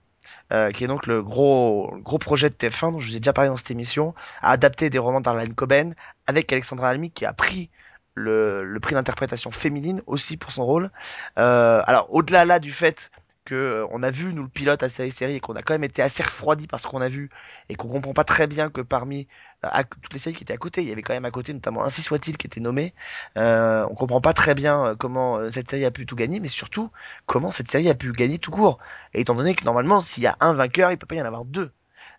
qui 0.51 0.85
est 0.85 0.87
donc 0.87 1.07
le 1.07 1.23
gros, 1.23 1.95
gros 2.01 2.19
projet 2.19 2.49
de 2.49 2.55
TF1 2.55 2.93
dont 2.93 3.01
je 3.01 3.11
vous 3.11 3.17
ai 3.17 3.21
déjà 3.21 3.33
parlé 3.33 3.51
dans 3.51 3.57
cette 3.57 3.71
émission, 3.71 4.15
à 4.43 4.53
adapter 4.53 4.91
des 4.91 4.99
romans 4.99 5.21
d'Arlene 5.21 5.55
Coben 5.55 5.95
avec 6.27 6.53
Alexandra 6.53 6.89
Almy 6.89 7.11
qui 7.11 7.25
a 7.25 7.33
pris 7.33 7.71
le, 8.15 8.65
le 8.65 8.81
prix 8.81 8.95
d'interprétation 8.95 9.51
féminine 9.51 10.01
aussi 10.07 10.37
pour 10.37 10.53
son 10.53 10.65
rôle. 10.65 10.91
Alors 11.37 12.07
au-delà 12.11 12.45
là 12.45 12.59
du 12.59 12.73
fait 12.73 13.11
que 13.45 13.55
euh, 13.55 13.87
on 13.91 14.03
a 14.03 14.11
vu 14.11 14.33
nous 14.35 14.43
le 14.43 14.49
pilote 14.49 14.83
à 14.83 14.89
série 14.89 15.11
série 15.11 15.37
et 15.37 15.41
qu'on 15.41 15.55
a 15.57 15.63
quand 15.63 15.75
même 15.75 15.85
été 15.85 16.03
assez 16.03 16.23
refroidi 16.23 16.67
par 16.67 16.81
ce 16.81 16.87
qu'on 16.87 17.01
a 17.01 17.09
vu 17.09 17.31
et 17.69 17.75
qu'on 17.75 17.89
comprend 17.89 18.15
pas 18.15 18.25
très 18.25 18.47
bien 18.47 18.71
que 18.71 18.81
parmi 18.81 19.29
euh, 19.65 19.69
toutes 20.03 20.13
les 20.13 20.19
séries 20.19 20.35
qui 20.37 20.45
étaient 20.45 20.53
à 20.55 20.59
côté, 20.59 20.83
il 20.83 20.89
y 20.89 20.93
avait 20.93 21.03
quand 21.03 21.15
même 21.15 21.25
à 21.25 21.31
côté 21.31 21.53
notamment 21.53 21.85
Ainsi 21.85 22.03
soit-il 22.03 22.37
qui 22.37 22.47
était 22.47 22.61
nommé. 22.61 22.95
Euh, 23.39 23.87
on 23.91 23.95
comprend 23.95 24.21
pas 24.21 24.35
très 24.35 24.55
bien 24.55 24.87
euh, 24.87 24.95
comment 24.97 25.37
euh, 25.39 25.51
cette 25.51 25.71
série 25.71 25.85
a 25.85 25.91
pu 25.91 26.07
tout 26.07 26.17
gagner, 26.17 26.41
mais 26.41 26.49
surtout 26.49 26.91
comment 27.27 27.51
cette 27.51 27.71
série 27.71 27.89
a 27.91 27.95
pu 27.95 28.13
gagner 28.13 28.39
tout 28.39 28.51
court. 28.51 28.79
Et 29.15 29.21
étant 29.21 29.35
donné 29.35 29.55
que 29.55 29.65
normalement 29.65 30.01
s'il 30.01 30.23
y 30.23 30.27
a 30.27 30.37
un 30.41 30.53
vainqueur, 30.55 30.91
il 30.91 30.99
peut 30.99 31.07
pas 31.07 31.17
y 31.17 31.23
en 31.23 31.27
avoir 31.27 31.45
deux. 31.45 31.73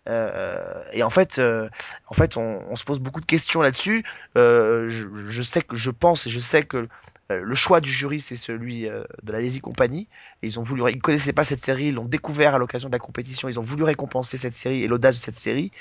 Euh, 0.08 0.84
et 0.92 1.02
en 1.02 1.10
fait, 1.10 1.38
euh, 1.38 1.68
en 2.06 2.14
fait, 2.14 2.36
on, 2.36 2.62
on 2.70 2.76
se 2.76 2.84
pose 2.84 3.00
beaucoup 3.00 3.20
de 3.20 3.26
questions 3.26 3.60
là-dessus. 3.60 4.04
Euh, 4.38 4.88
je, 4.88 5.08
je 5.28 5.42
sais 5.42 5.62
que 5.62 5.76
je 5.76 5.90
pense 5.90 6.26
et 6.26 6.30
je 6.30 6.40
sais 6.40 6.64
que 6.64 6.88
le 7.34 7.54
choix 7.54 7.80
du 7.80 7.90
jury 7.90 8.20
c'est 8.20 8.36
celui 8.36 8.88
euh, 8.88 9.04
de 9.22 9.32
la 9.32 9.40
Lazy 9.40 9.60
Company. 9.60 10.08
Ils 10.42 10.60
ont 10.60 10.62
voulu, 10.62 10.90
ils 10.90 11.00
connaissaient 11.00 11.32
pas 11.32 11.44
cette 11.44 11.64
série, 11.64 11.86
ils 11.86 11.94
l'ont 11.94 12.04
découvert 12.04 12.54
à 12.54 12.58
l'occasion 12.58 12.88
de 12.88 12.92
la 12.92 12.98
compétition. 12.98 13.48
Ils 13.48 13.58
ont 13.58 13.62
voulu 13.62 13.82
récompenser 13.82 14.36
cette 14.36 14.54
série 14.54 14.82
et 14.82 14.88
l'audace 14.88 15.18
de 15.18 15.24
cette 15.24 15.34
série. 15.34 15.72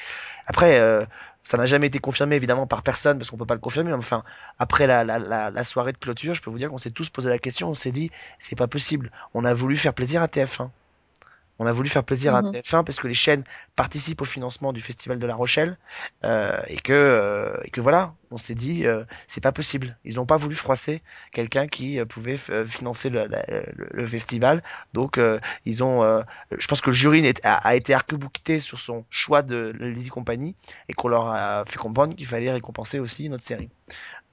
Après, 0.48 0.80
euh, 0.80 1.06
ça 1.44 1.58
n'a 1.58 1.66
jamais 1.66 1.88
été 1.88 2.00
confirmé 2.00 2.36
évidemment 2.36 2.66
par 2.66 2.82
personne 2.82 3.20
parce 3.20 3.30
qu'on 3.30 3.38
peut 3.38 3.46
pas 3.46 3.54
le 3.54 3.60
confirmer. 3.60 3.94
Enfin, 3.94 4.24
après 4.58 4.88
la, 4.88 5.04
la 5.04 5.64
soirée 5.64 5.92
de 5.94 5.98
clôture, 5.98 6.34
je 6.34 6.42
peux 6.42 6.50
vous 6.50 6.58
dire 6.58 6.70
qu'on 6.70 6.80
s'est 6.80 6.92
tous 6.92 7.10
posé 7.10 7.30
la 7.30 7.38
question. 7.38 7.70
On 7.70 7.74
s'est 7.76 7.92
dit, 7.92 8.10
c'est 8.40 8.58
pas 8.58 8.68
possible. 8.68 9.12
On 9.36 9.46
a 9.46 9.54
voulu 9.54 9.78
faire 9.78 9.94
plaisir 9.94 10.24
à 10.24 10.28
TF1. 10.28 10.70
On 11.60 11.66
a 11.68 11.74
voulu 11.74 11.90
faire 11.90 12.04
plaisir 12.04 12.36
à 12.36 12.42
Mhm. 12.42 12.52
TF1 12.52 12.84
parce 12.84 13.00
que 13.00 13.08
les 13.08 13.14
chaînes 13.14 13.44
participent 13.76 14.22
au 14.22 14.26
financement 14.26 14.74
du 14.74 14.82
Festival 14.82 15.20
de 15.20 15.26
La 15.28 15.36
Rochelle 15.36 15.78
euh, 16.26 16.60
et 16.68 16.78
que 16.78 16.94
euh, 16.94 17.56
et 17.64 17.70
que 17.70 17.82
voilà, 17.82 18.14
on 18.32 18.38
s'est 18.38 18.56
dit 18.56 18.86
euh, 18.86 19.04
c'est 19.28 19.42
pas 19.42 19.52
possible. 19.52 19.98
Ils 20.04 20.16
n'ont 20.16 20.26
pas 20.26 20.38
voulu 20.38 20.56
froisser 20.56 21.02
quelqu'un 21.32 21.68
qui 21.68 22.00
euh, 22.00 22.06
pouvait 22.06 22.38
euh, 22.50 22.66
financer 22.66 23.10
le, 23.10 23.26
la- 23.28 23.46
le- 23.48 23.88
le 23.92 24.08
festival. 24.08 24.64
Donc 24.94 25.18
euh, 25.18 25.40
ils 25.66 25.84
ont, 25.84 26.04
euh, 26.04 26.22
je 26.58 26.68
pense 26.68 26.82
que 26.82 26.90
le 26.90 26.96
jury 26.96 27.34
a, 27.44 27.56
a 27.56 27.76
été 27.76 27.94
arc-bouqueté 27.94 28.60
sur 28.60 28.80
son 28.80 29.06
choix 29.10 29.42
de 29.42 29.74
Lizzie 29.80 30.10
Company 30.10 30.56
et 30.90 30.94
qu'on 30.94 31.08
leur 31.08 31.28
a 31.30 31.64
fait 31.68 31.78
comprendre 31.78 32.16
qu'il 32.16 32.26
fallait 32.28 32.52
récompenser 32.52 33.00
aussi 33.00 33.30
notre 33.30 33.44
série. 33.46 33.70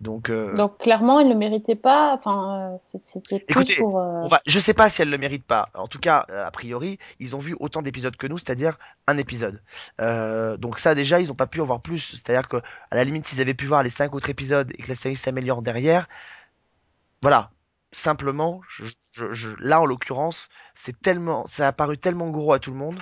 Donc 0.03 0.31
euh, 0.31 0.53
Donc 0.53 0.79
clairement, 0.79 1.21
il 1.21 1.29
ne 1.29 1.33
le 1.33 1.39
méritait 1.39 1.77
pas. 1.77 2.15
Enfin, 2.15 2.75
euh, 2.75 2.79
c'était 3.01 3.41
plus 3.41 3.47
Écoutez, 3.49 3.77
pour. 3.77 3.99
euh, 3.99 4.23
On 4.23 4.29
va, 4.29 4.41
je 4.47 4.59
sais 4.61 4.75
pas 4.75 4.89
si 4.91 5.03
elle 5.03 5.11
le 5.11 5.19
mérite 5.19 5.45
pas. 5.45 5.71
En 5.75 5.89
tout 5.89 5.99
cas, 5.99 6.27
a 6.29 6.51
priori, 6.51 6.99
ils 7.19 7.35
ont 7.35 7.39
vu 7.39 7.57
autant 7.61 7.83
d'épisodes 7.83 8.17
que 8.17 8.27
nous, 8.27 8.39
c'est-à-dire 8.39 8.79
un 9.07 9.17
épisode. 9.19 9.61
Euh, 10.01 10.57
donc 10.57 10.79
ça 10.79 10.95
déjà, 10.95 11.21
ils 11.21 11.33
ont 11.33 11.35
pas 11.35 11.47
pu 11.49 11.61
en 11.61 11.67
voir 11.67 11.81
plus. 11.83 11.99
C'est-à-dire 12.17 12.49
que 12.49 12.59
à 12.91 12.97
la 12.97 13.05
limite, 13.05 13.27
s'ils 13.27 13.41
avaient 13.41 13.55
pu 13.55 13.67
voir 13.67 13.83
les 13.83 13.91
cinq 13.91 14.15
autres 14.15 14.31
épisodes 14.31 14.71
et 14.79 14.83
que 14.83 14.89
la 14.89 14.95
série 14.95 15.17
s'améliore 15.17 15.63
derrière, 15.63 16.07
voilà. 17.23 17.51
Simplement, 17.95 18.61
je, 18.69 18.85
je- 19.13 19.33
je- 19.33 19.57
là 19.59 19.81
en 19.81 19.87
l'occurrence, 19.87 20.49
c'est 20.75 20.99
tellement, 21.01 21.45
ça 21.47 21.69
a 21.69 21.73
paru 21.73 21.99
tellement 21.99 22.31
gros 22.31 22.53
à 22.55 22.59
tout 22.59 22.71
le 22.71 22.77
monde 22.79 23.01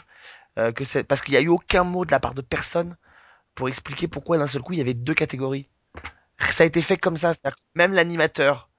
que 0.77 0.85
c'est 0.85 1.05
parce 1.05 1.23
qu'il 1.23 1.35
y 1.35 1.39
a 1.39 1.43
eu 1.43 1.49
aucun 1.49 1.85
mot 1.85 2.05
de 2.05 2.13
la 2.13 2.21
part 2.21 2.35
de 2.35 2.43
personne 2.43 2.97
pour 3.57 3.69
expliquer 3.69 4.09
pourquoi 4.09 4.39
d'un 4.39 4.47
seul 4.49 4.63
coup 4.63 4.73
il 4.75 4.79
y 4.79 4.83
avait 4.83 4.95
deux 4.95 5.15
catégories. 5.15 5.69
Ça 6.51 6.65
a 6.65 6.67
été 6.67 6.83
fait 6.83 6.97
comme 6.97 7.17
ça. 7.17 7.33
Même 7.75 7.93
l'animateur 7.93 8.71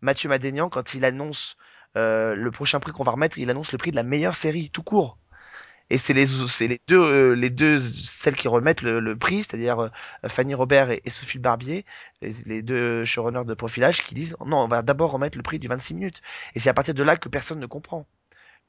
Mathieu 0.00 0.28
Madénian, 0.28 0.68
quand 0.68 0.94
il 0.94 1.04
annonce 1.04 1.56
euh, 1.96 2.34
le 2.34 2.50
prochain 2.50 2.80
prix 2.80 2.92
qu'on 2.92 3.04
va 3.04 3.12
remettre, 3.12 3.38
il 3.38 3.50
annonce 3.50 3.72
le 3.72 3.78
prix 3.78 3.90
de 3.90 3.96
la 3.96 4.02
meilleure 4.02 4.34
série, 4.34 4.70
tout 4.70 4.82
court. 4.82 5.18
Et 5.90 5.98
c'est 5.98 6.14
les, 6.14 6.26
euh, 6.90 7.50
deux, 7.50 7.78
celles 7.78 8.36
qui 8.36 8.48
remettent 8.48 8.82
le, 8.82 9.16
prix, 9.16 9.44
c'est-à-dire 9.44 9.80
euh, 9.80 9.88
Fanny 10.26 10.54
Robert 10.54 10.90
et, 10.90 11.02
et 11.04 11.10
Sophie 11.10 11.38
Barbier, 11.38 11.84
les, 12.22 12.32
les 12.46 12.62
deux 12.62 13.04
showrunners 13.04 13.44
de 13.44 13.54
profilage, 13.54 14.02
qui 14.02 14.14
disent 14.14 14.36
non, 14.46 14.58
on 14.62 14.68
va 14.68 14.82
d'abord 14.82 15.12
remettre 15.12 15.36
le 15.36 15.42
prix 15.42 15.58
du 15.58 15.68
26 15.68 15.94
minutes. 15.94 16.22
Et 16.54 16.60
c'est 16.60 16.70
à 16.70 16.74
partir 16.74 16.94
de 16.94 17.02
là 17.02 17.16
que 17.16 17.28
personne 17.28 17.60
ne 17.60 17.66
comprend. 17.66 18.06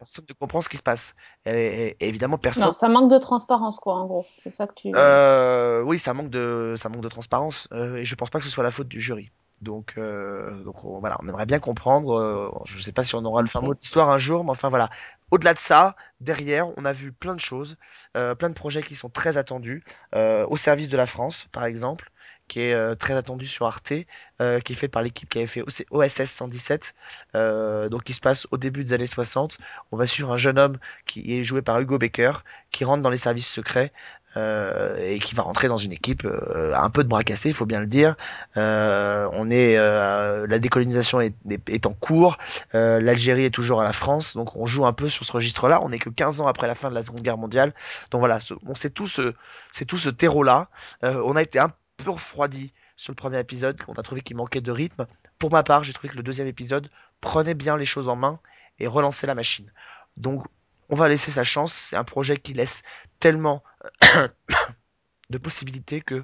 Personne 0.03 0.25
ne 0.29 0.33
comprend 0.33 0.61
ce 0.61 0.69
qui 0.69 0.77
se 0.77 0.83
passe. 0.83 1.15
Et, 1.45 1.51
et- 1.51 1.97
et 1.99 2.07
évidemment, 2.09 2.37
personne. 2.37 2.65
Non, 2.67 2.73
ça 2.73 2.89
manque 2.89 3.09
de 3.09 3.17
transparence, 3.17 3.79
quoi, 3.79 3.95
en 3.95 4.05
gros. 4.05 4.25
C'est 4.43 4.51
ça 4.51 4.67
que 4.67 4.73
tu. 4.73 4.89
Euh, 4.95 5.81
oui, 5.83 5.97
ça 5.97 6.13
manque 6.13 6.29
de, 6.29 6.75
ça 6.77 6.89
manque 6.89 7.01
de 7.01 7.09
transparence, 7.09 7.67
euh, 7.71 7.95
et 7.97 8.03
je 8.05 8.15
pense 8.15 8.29
pas 8.29 8.39
que 8.39 8.45
ce 8.45 8.51
soit 8.51 8.63
la 8.63 8.71
faute 8.71 8.87
du 8.87 8.99
jury. 9.01 9.31
Donc, 9.61 9.93
euh, 9.97 10.63
donc 10.63 10.83
on- 10.83 10.99
voilà, 10.99 11.17
on 11.21 11.27
aimerait 11.27 11.45
bien 11.45 11.59
comprendre. 11.59 12.13
euh, 12.19 12.49
je 12.65 12.79
sais 12.79 12.91
pas 12.91 13.03
si 13.03 13.15
on 13.15 13.23
aura 13.25 13.41
le 13.41 13.47
fin 13.47 13.61
mot 13.61 13.73
de 13.73 13.79
l'histoire 13.79 14.09
un 14.09 14.17
jour, 14.17 14.43
mais 14.43 14.51
enfin 14.51 14.69
voilà. 14.69 14.89
Au-delà 15.31 15.53
de 15.53 15.59
ça, 15.59 15.95
derrière, 16.19 16.67
on 16.77 16.85
a 16.85 16.93
vu 16.93 17.11
plein 17.11 17.33
de 17.33 17.39
choses, 17.39 17.77
euh, 18.17 18.35
plein 18.35 18.49
de 18.49 18.53
projets 18.53 18.83
qui 18.83 18.93
sont 18.93 19.09
très 19.09 19.37
attendus, 19.37 19.83
euh, 20.15 20.45
au 20.49 20.57
service 20.57 20.89
de 20.89 20.97
la 20.97 21.07
France, 21.07 21.47
par 21.51 21.65
exemple, 21.65 22.11
qui 22.47 22.61
est 22.61 22.73
euh, 22.73 22.95
très 22.95 23.13
attendu 23.15 23.47
sur 23.47 23.65
Arte, 23.65 23.93
euh, 24.41 24.59
qui 24.59 24.73
est 24.73 24.75
fait 24.75 24.87
par 24.87 25.01
l'équipe 25.01 25.29
qui 25.29 25.39
avait 25.39 25.47
fait 25.47 25.63
OSS 25.91 26.29
117, 26.31 26.93
euh, 27.35 27.89
donc 27.89 28.03
qui 28.03 28.13
se 28.13 28.19
passe 28.21 28.47
au 28.51 28.57
début 28.57 28.83
des 28.83 28.93
années 28.93 29.05
60. 29.05 29.57
On 29.91 29.97
va 29.97 30.05
suivre 30.07 30.31
un 30.31 30.37
jeune 30.37 30.59
homme 30.59 30.77
qui 31.05 31.37
est 31.39 31.43
joué 31.43 31.61
par 31.61 31.79
Hugo 31.79 31.97
Becker, 31.97 32.43
qui 32.71 32.85
rentre 32.85 33.01
dans 33.03 33.09
les 33.09 33.17
services 33.17 33.49
secrets 33.49 33.91
euh, 34.35 34.97
et 34.97 35.19
qui 35.19 35.35
va 35.35 35.43
rentrer 35.43 35.67
dans 35.67 35.77
une 35.77 35.93
équipe 35.93 36.25
euh, 36.25 36.73
un 36.75 36.89
peu 36.89 37.03
de 37.03 37.09
bras 37.09 37.23
cassés, 37.23 37.49
il 37.49 37.55
faut 37.55 37.67
bien 37.67 37.79
le 37.79 37.85
dire. 37.85 38.15
Euh, 38.57 39.29
on 39.33 39.49
est, 39.51 39.75
la 39.75 40.59
décolonisation 40.59 41.21
est, 41.21 41.35
est- 41.67 41.85
en 41.85 41.93
cours, 41.93 42.37
l'Algérie 42.73 43.45
est 43.45 43.51
toujours 43.53 43.81
à 43.81 43.83
la 43.83 43.93
France, 43.93 44.35
donc 44.35 44.55
on 44.55 44.65
joue 44.65 44.85
un 44.85 44.93
peu 44.93 45.09
sur 45.09 45.25
ce 45.25 45.31
registre-là. 45.31 45.81
On 45.83 45.91
est 45.91 45.99
que 45.99 46.09
15 46.09 46.41
ans 46.41 46.47
après 46.47 46.67
la 46.67 46.75
fin 46.75 46.89
de 46.89 46.95
la 46.95 47.03
Seconde 47.03 47.21
Guerre 47.21 47.37
mondiale, 47.37 47.73
donc 48.11 48.19
voilà, 48.19 48.39
on 48.65 48.75
sait 48.75 48.89
tout 48.89 49.07
ce, 49.07 49.33
c'est 49.71 49.85
tout 49.85 49.97
ce 49.97 50.09
terreau-là. 50.09 50.69
On 51.03 51.35
a 51.35 51.41
été 51.41 51.59
un 51.59 51.71
refroidi 52.11 52.73
sur 52.95 53.11
le 53.11 53.15
premier 53.15 53.39
épisode, 53.39 53.79
on 53.87 53.93
a 53.93 54.03
trouvé 54.03 54.21
qu'il 54.21 54.35
manquait 54.37 54.61
de 54.61 54.71
rythme. 54.71 55.07
Pour 55.39 55.51
ma 55.51 55.63
part, 55.63 55.83
j'ai 55.83 55.93
trouvé 55.93 56.09
que 56.09 56.15
le 56.17 56.23
deuxième 56.23 56.47
épisode 56.47 56.89
prenait 57.21 57.53
bien 57.55 57.77
les 57.77 57.85
choses 57.85 58.07
en 58.09 58.15
main 58.15 58.39
et 58.79 58.87
relançait 58.87 59.27
la 59.27 59.35
machine. 59.35 59.71
Donc 60.17 60.45
on 60.89 60.95
va 60.95 61.07
laisser 61.09 61.31
sa 61.31 61.43
chance. 61.43 61.73
C'est 61.73 61.95
un 61.95 62.03
projet 62.03 62.37
qui 62.37 62.53
laisse 62.53 62.83
tellement 63.19 63.63
de 65.29 65.37
possibilités 65.37 66.01
que 66.01 66.23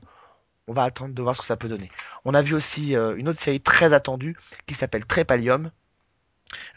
on 0.68 0.74
va 0.74 0.84
attendre 0.84 1.16
de 1.16 1.22
voir 1.22 1.36
ce 1.36 1.42
que 1.42 1.48
ça 1.48 1.58
peut 1.58 1.68
donner. 1.68 1.90
On 2.26 2.34
a 2.36 2.42
vu 2.44 2.54
aussi 2.54 2.96
euh, 2.96 3.16
une 3.18 3.28
autre 3.28 3.40
série 3.40 3.60
très 3.62 3.92
attendue 3.94 4.38
qui 4.68 4.76
s'appelle 4.76 5.04
Trépalium, 5.06 5.72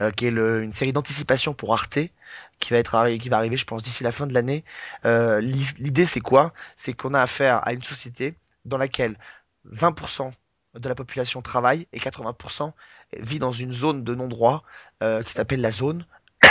euh, 0.01 0.11
qui 0.11 0.27
est 0.27 0.31
une 0.31 0.73
série 0.73 0.93
d'anticipation 0.95 1.53
pour 1.53 1.75
Arte, 1.75 1.99
qui 2.59 2.71
va 2.73 2.79
être 2.79 3.17
qui 3.19 3.29
va 3.29 3.37
arriver, 3.37 3.57
je 3.59 3.67
pense, 3.67 3.83
d'ici 3.83 4.03
la 4.03 4.13
fin 4.13 4.27
de 4.27 4.33
l'année. 4.33 4.65
Euh, 5.05 5.41
l'i- 5.41 5.75
L'idée, 5.79 6.07
c'est 6.07 6.21
quoi? 6.21 6.55
C'est 6.77 6.95
qu'on 6.95 7.13
a 7.13 7.21
affaire 7.21 7.67
à 7.67 7.73
une 7.75 7.83
société 7.83 8.35
dans 8.65 8.79
laquelle 8.79 9.19
20% 9.71 10.33
de 10.75 10.89
la 10.89 10.95
population 10.95 11.43
travaille 11.43 11.87
et 11.93 11.99
80% 11.99 12.73
vit 13.19 13.39
dans 13.39 13.53
une 13.53 13.73
zone 13.73 14.05
de 14.05 14.15
non-droit 14.15 14.63
euh, 15.03 15.23
qui 15.23 15.35
s'appelle 15.35 15.61
la 15.61 15.71
zone, 15.71 16.07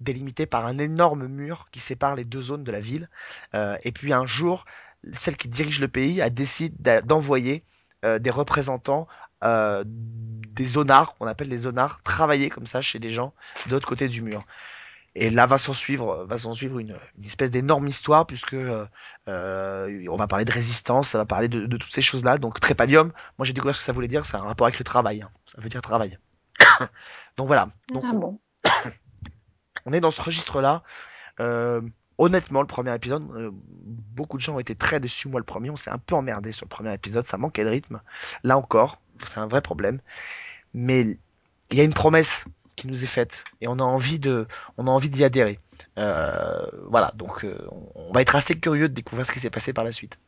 délimitée 0.00 0.46
par 0.46 0.66
un 0.66 0.78
énorme 0.78 1.26
mur 1.26 1.68
qui 1.72 1.80
sépare 1.80 2.14
les 2.14 2.24
deux 2.24 2.40
zones 2.40 2.64
de 2.64 2.72
la 2.72 2.80
ville. 2.80 3.08
Euh, 3.54 3.76
et 3.82 3.92
puis 3.92 4.12
un 4.12 4.26
jour, 4.26 4.64
celle 5.12 5.36
qui 5.36 5.48
dirige 5.48 5.80
le 5.80 5.88
pays 5.88 6.22
a 6.22 6.30
décidé 6.30 7.02
d'envoyer 7.02 7.64
euh, 8.04 8.18
des 8.18 8.30
représentants 8.30 9.08
des 9.44 10.64
zonards, 10.64 11.16
qu'on 11.16 11.26
appelle 11.26 11.50
les 11.50 11.58
zonards, 11.58 12.00
travailler 12.02 12.48
comme 12.48 12.66
ça 12.66 12.80
chez 12.80 12.98
les 12.98 13.12
gens 13.12 13.34
de 13.66 13.72
l'autre 13.72 13.86
côté 13.86 14.08
du 14.08 14.22
mur. 14.22 14.42
Et 15.16 15.30
là 15.30 15.46
va 15.46 15.58
s'en 15.58 15.72
suivre, 15.72 16.24
va 16.24 16.38
s'en 16.38 16.54
suivre 16.54 16.78
une, 16.80 16.96
une 17.18 17.24
espèce 17.24 17.50
d'énorme 17.50 17.86
histoire 17.86 18.26
puisque 18.26 18.54
euh, 18.54 18.84
euh, 19.28 20.04
on 20.10 20.16
va 20.16 20.26
parler 20.26 20.44
de 20.44 20.50
résistance, 20.52 21.10
ça 21.10 21.18
va 21.18 21.24
parler 21.24 21.48
de, 21.48 21.66
de 21.66 21.76
toutes 21.76 21.92
ces 21.92 22.02
choses-là. 22.02 22.38
Donc 22.38 22.58
trépalium, 22.58 23.12
moi 23.38 23.44
j'ai 23.46 23.52
découvert 23.52 23.74
ce 23.74 23.80
que 23.80 23.84
ça 23.84 23.92
voulait 23.92 24.08
dire, 24.08 24.24
c'est 24.24 24.36
un 24.36 24.42
rapport 24.42 24.66
avec 24.66 24.78
le 24.78 24.84
travail. 24.84 25.22
hein. 25.22 25.30
Ça 25.46 25.60
veut 25.60 25.68
dire 25.68 25.82
travail. 25.82 26.18
Donc 27.36 27.46
voilà. 27.46 27.68
Donc 27.92 28.04
Ah 28.08 28.12
bon. 28.12 28.40
on 29.86 29.92
est 29.92 30.00
dans 30.00 30.10
ce 30.10 30.20
registre-là. 30.20 30.82
Euh, 31.40 31.80
honnêtement, 32.18 32.60
le 32.60 32.66
premier 32.66 32.94
épisode, 32.94 33.22
euh, 33.36 33.50
beaucoup 33.52 34.36
de 34.36 34.42
gens 34.42 34.54
ont 34.54 34.60
été 34.60 34.74
très 34.74 35.00
déçus. 35.00 35.28
Moi, 35.28 35.40
le 35.40 35.44
premier, 35.44 35.70
on 35.70 35.76
s'est 35.76 35.90
un 35.90 35.98
peu 35.98 36.14
emmerdé 36.14 36.52
sur 36.52 36.64
le 36.64 36.70
premier 36.70 36.92
épisode. 36.94 37.24
Ça 37.24 37.38
manquait 37.38 37.64
de 37.64 37.70
rythme. 37.70 38.00
Là 38.42 38.56
encore, 38.58 39.00
c'est 39.26 39.38
un 39.38 39.46
vrai 39.46 39.62
problème. 39.62 40.00
Mais 40.74 41.18
il 41.70 41.78
y 41.78 41.80
a 41.80 41.84
une 41.84 41.94
promesse 41.94 42.44
qui 42.76 42.86
nous 42.86 43.04
est 43.04 43.08
faite 43.08 43.44
et 43.60 43.68
on 43.68 43.78
a 43.78 43.82
envie 43.82 44.18
d'y 44.18 45.24
adhérer. 45.24 45.60
Euh, 45.98 46.66
voilà, 46.88 47.12
donc 47.16 47.44
euh, 47.44 47.56
on 47.94 48.12
va 48.12 48.22
être 48.22 48.36
assez 48.36 48.58
curieux 48.58 48.88
de 48.88 48.94
découvrir 48.94 49.26
ce 49.26 49.32
qui 49.32 49.40
s'est 49.40 49.50
passé 49.50 49.72
par 49.72 49.84
la 49.84 49.92
suite. 49.92 50.18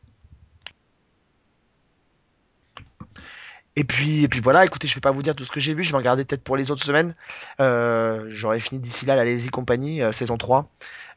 Et 3.78 3.84
puis, 3.84 4.22
et 4.22 4.28
puis 4.28 4.40
voilà, 4.40 4.64
écoutez, 4.64 4.86
je 4.88 4.94
vais 4.94 5.02
pas 5.02 5.10
vous 5.10 5.22
dire 5.22 5.34
tout 5.34 5.44
ce 5.44 5.52
que 5.52 5.60
j'ai 5.60 5.74
vu, 5.74 5.82
je 5.82 5.92
vais 5.92 5.98
regarder 5.98 6.24
peut-être 6.24 6.42
pour 6.42 6.56
les 6.56 6.70
autres 6.70 6.82
semaines. 6.82 7.14
Euh, 7.60 8.24
J'aurai 8.30 8.58
fini 8.58 8.80
d'ici 8.80 9.04
là 9.04 9.16
la 9.16 9.24
Lazy 9.24 9.50
Company, 9.50 10.00
saison 10.12 10.38
3, 10.38 10.70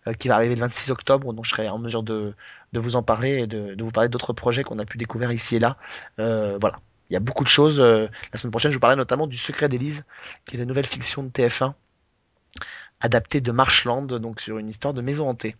euh, 0.07 0.13
qui 0.13 0.27
va 0.27 0.35
arriver 0.35 0.55
le 0.55 0.61
26 0.61 0.91
octobre, 0.91 1.33
donc 1.33 1.45
je 1.45 1.51
serai 1.51 1.69
en 1.69 1.77
mesure 1.77 2.03
de, 2.03 2.35
vous 2.73 2.97
en 2.97 3.03
parler 3.03 3.43
et 3.43 3.47
de, 3.47 3.81
vous 3.81 3.91
parler 3.91 4.09
d'autres 4.09 4.33
projets 4.33 4.63
qu'on 4.63 4.79
a 4.79 4.85
pu 4.85 4.97
découvrir 4.97 5.31
ici 5.31 5.55
et 5.55 5.59
là. 5.59 5.77
Voilà, 6.17 6.79
il 7.09 7.13
y 7.13 7.17
a 7.17 7.19
beaucoup 7.19 7.43
de 7.43 7.49
choses. 7.49 7.79
euh, 7.79 8.07
la 8.33 8.39
semaine 8.39 8.51
prochaine, 8.51 8.71
je 8.71 8.77
vous 8.77 8.81
parlerai 8.81 8.97
notamment 8.97 9.27
du 9.27 9.37
Secret 9.37 9.69
d'Élise, 9.69 10.05
qui 10.45 10.55
est 10.55 10.59
la 10.59 10.65
nouvelle 10.65 10.85
fiction 10.85 11.23
de 11.23 11.29
TF1, 11.29 11.75
adaptée 13.01 13.41
de 13.41 13.51
Marshland, 13.51 14.05
donc 14.05 14.39
sur 14.41 14.57
une 14.57 14.69
histoire 14.69 14.93
de 14.93 15.01
maison 15.01 15.29
hantée. 15.29 15.55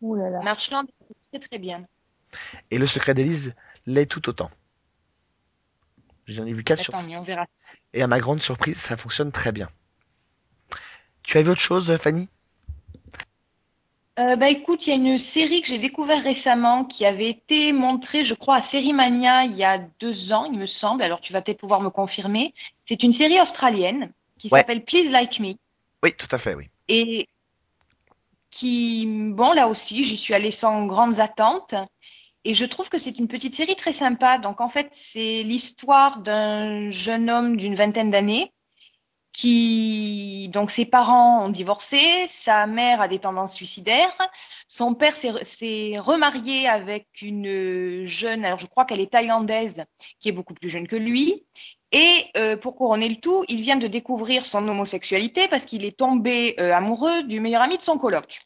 Ouh 0.00 0.14
là 0.16 0.30
là. 0.30 0.40
Marchand, 0.42 0.84
c'est 1.32 1.40
très 1.40 1.58
bien. 1.58 1.86
Et 2.70 2.78
le 2.78 2.86
Secret 2.86 3.14
d'Élise 3.14 3.54
l'est 3.86 4.06
tout 4.06 4.28
autant. 4.28 4.50
J'en 6.26 6.44
ai 6.46 6.52
vu 6.52 6.64
4 6.64 6.80
sur 6.80 6.94
Attends, 6.94 7.08
on 7.14 7.24
6. 7.24 7.26
verra. 7.26 7.46
Et 7.94 8.02
à 8.02 8.06
ma 8.06 8.20
grande 8.20 8.42
surprise, 8.42 8.78
ça 8.78 8.96
fonctionne 8.98 9.32
très 9.32 9.52
bien. 9.52 9.70
Tu 11.24 11.38
as 11.38 11.42
vu 11.42 11.50
autre 11.50 11.60
chose, 11.60 11.96
Fanny? 11.96 12.28
Euh, 14.18 14.36
bah 14.36 14.48
écoute, 14.48 14.86
il 14.86 14.90
y 14.90 14.92
a 14.92 14.96
une 14.96 15.18
série 15.18 15.60
que 15.60 15.66
j'ai 15.66 15.78
découvert 15.78 16.22
récemment 16.22 16.84
qui 16.84 17.04
avait 17.04 17.28
été 17.30 17.72
montrée, 17.72 18.24
je 18.24 18.34
crois, 18.34 18.56
à 18.56 18.62
Série 18.62 18.92
Mania 18.92 19.44
il 19.44 19.56
y 19.56 19.64
a 19.64 19.78
deux 19.98 20.32
ans, 20.32 20.44
il 20.44 20.56
me 20.58 20.66
semble. 20.66 21.02
Alors 21.02 21.20
tu 21.20 21.32
vas 21.32 21.42
peut-être 21.42 21.58
pouvoir 21.58 21.80
me 21.80 21.90
confirmer. 21.90 22.54
C'est 22.88 23.02
une 23.02 23.12
série 23.12 23.40
australienne 23.40 24.12
qui 24.38 24.48
Ouais. 24.52 24.60
s'appelle 24.60 24.84
Please 24.84 25.10
Like 25.10 25.40
Me 25.40 25.54
Oui, 26.04 26.12
tout 26.16 26.28
à 26.30 26.38
fait, 26.38 26.54
oui. 26.54 26.66
et 26.88 27.28
qui, 28.50 29.06
bon, 29.08 29.52
là 29.52 29.66
aussi, 29.68 30.04
j'y 30.04 30.16
suis 30.16 30.32
allée 30.32 30.52
sans 30.52 30.86
grandes 30.86 31.18
attentes. 31.18 31.74
Et 32.44 32.54
je 32.54 32.66
trouve 32.66 32.88
que 32.88 32.98
c'est 32.98 33.18
une 33.18 33.26
petite 33.26 33.54
série 33.54 33.74
très 33.74 33.92
sympa. 33.92 34.38
Donc 34.38 34.60
en 34.60 34.68
fait, 34.68 34.88
c'est 34.92 35.42
l'histoire 35.42 36.20
d'un 36.20 36.88
jeune 36.90 37.30
homme 37.30 37.56
d'une 37.56 37.74
vingtaine 37.74 38.10
d'années 38.10 38.52
qui, 39.34 40.48
donc 40.52 40.70
ses 40.70 40.86
parents 40.86 41.44
ont 41.44 41.48
divorcé, 41.48 42.24
sa 42.28 42.68
mère 42.68 43.00
a 43.00 43.08
des 43.08 43.18
tendances 43.18 43.52
suicidaires, 43.52 44.16
son 44.68 44.94
père 44.94 45.12
s'est 45.12 45.98
remarié 45.98 46.68
avec 46.68 47.08
une 47.20 48.04
jeune, 48.06 48.44
alors 48.44 48.60
je 48.60 48.66
crois 48.66 48.84
qu'elle 48.84 49.00
est 49.00 49.10
thaïlandaise, 49.10 49.84
qui 50.20 50.28
est 50.28 50.32
beaucoup 50.32 50.54
plus 50.54 50.70
jeune 50.70 50.86
que 50.86 50.96
lui. 50.96 51.44
Et 51.90 52.26
euh, 52.36 52.56
pour 52.56 52.76
couronner 52.76 53.08
le 53.08 53.16
tout, 53.16 53.44
il 53.48 53.60
vient 53.60 53.76
de 53.76 53.88
découvrir 53.88 54.46
son 54.46 54.66
homosexualité 54.68 55.48
parce 55.48 55.64
qu'il 55.64 55.84
est 55.84 55.96
tombé 55.96 56.54
euh, 56.60 56.72
amoureux 56.72 57.24
du 57.24 57.40
meilleur 57.40 57.62
ami 57.62 57.76
de 57.76 57.82
son 57.82 57.98
coloc. 57.98 58.38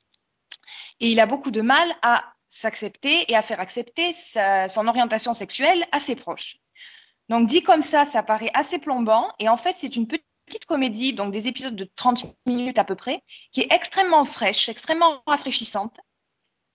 Et 1.01 1.11
il 1.11 1.20
a 1.20 1.26
beaucoup 1.26 1.51
de 1.51 1.61
mal 1.61 1.95
à 2.03 2.24
s'accepter 2.49 3.30
et 3.30 3.36
à 3.36 3.43
faire 3.43 3.61
accepter 3.61 4.12
sa- 4.12 4.68
son 4.70 4.89
orientation 4.89 5.34
sexuelle 5.34 5.86
à 5.93 6.01
ses 6.01 6.16
proches. 6.16 6.57
Donc 7.28 7.47
dit 7.47 7.62
comme 7.62 7.82
ça, 7.82 8.07
ça 8.07 8.22
paraît 8.22 8.51
assez 8.55 8.78
plombant. 8.78 9.30
Et 9.39 9.51
en 9.51 9.59
fait, 9.59 9.74
c'est 9.76 9.97
une 9.97 10.07
petite 10.07 10.24
petite 10.49 10.67
comédie, 10.67 11.13
donc 11.13 11.33
des 11.33 11.47
épisodes 11.47 11.77
de 11.77 11.89
30 11.97 12.25
minutes 12.47 12.79
à 12.79 12.85
peu 12.85 12.97
près, 12.97 13.23
qui 13.53 13.61
est 13.61 13.73
extrêmement 13.73 14.25
fraîche, 14.25 14.69
extrêmement 14.69 15.23
rafraîchissante, 15.27 16.01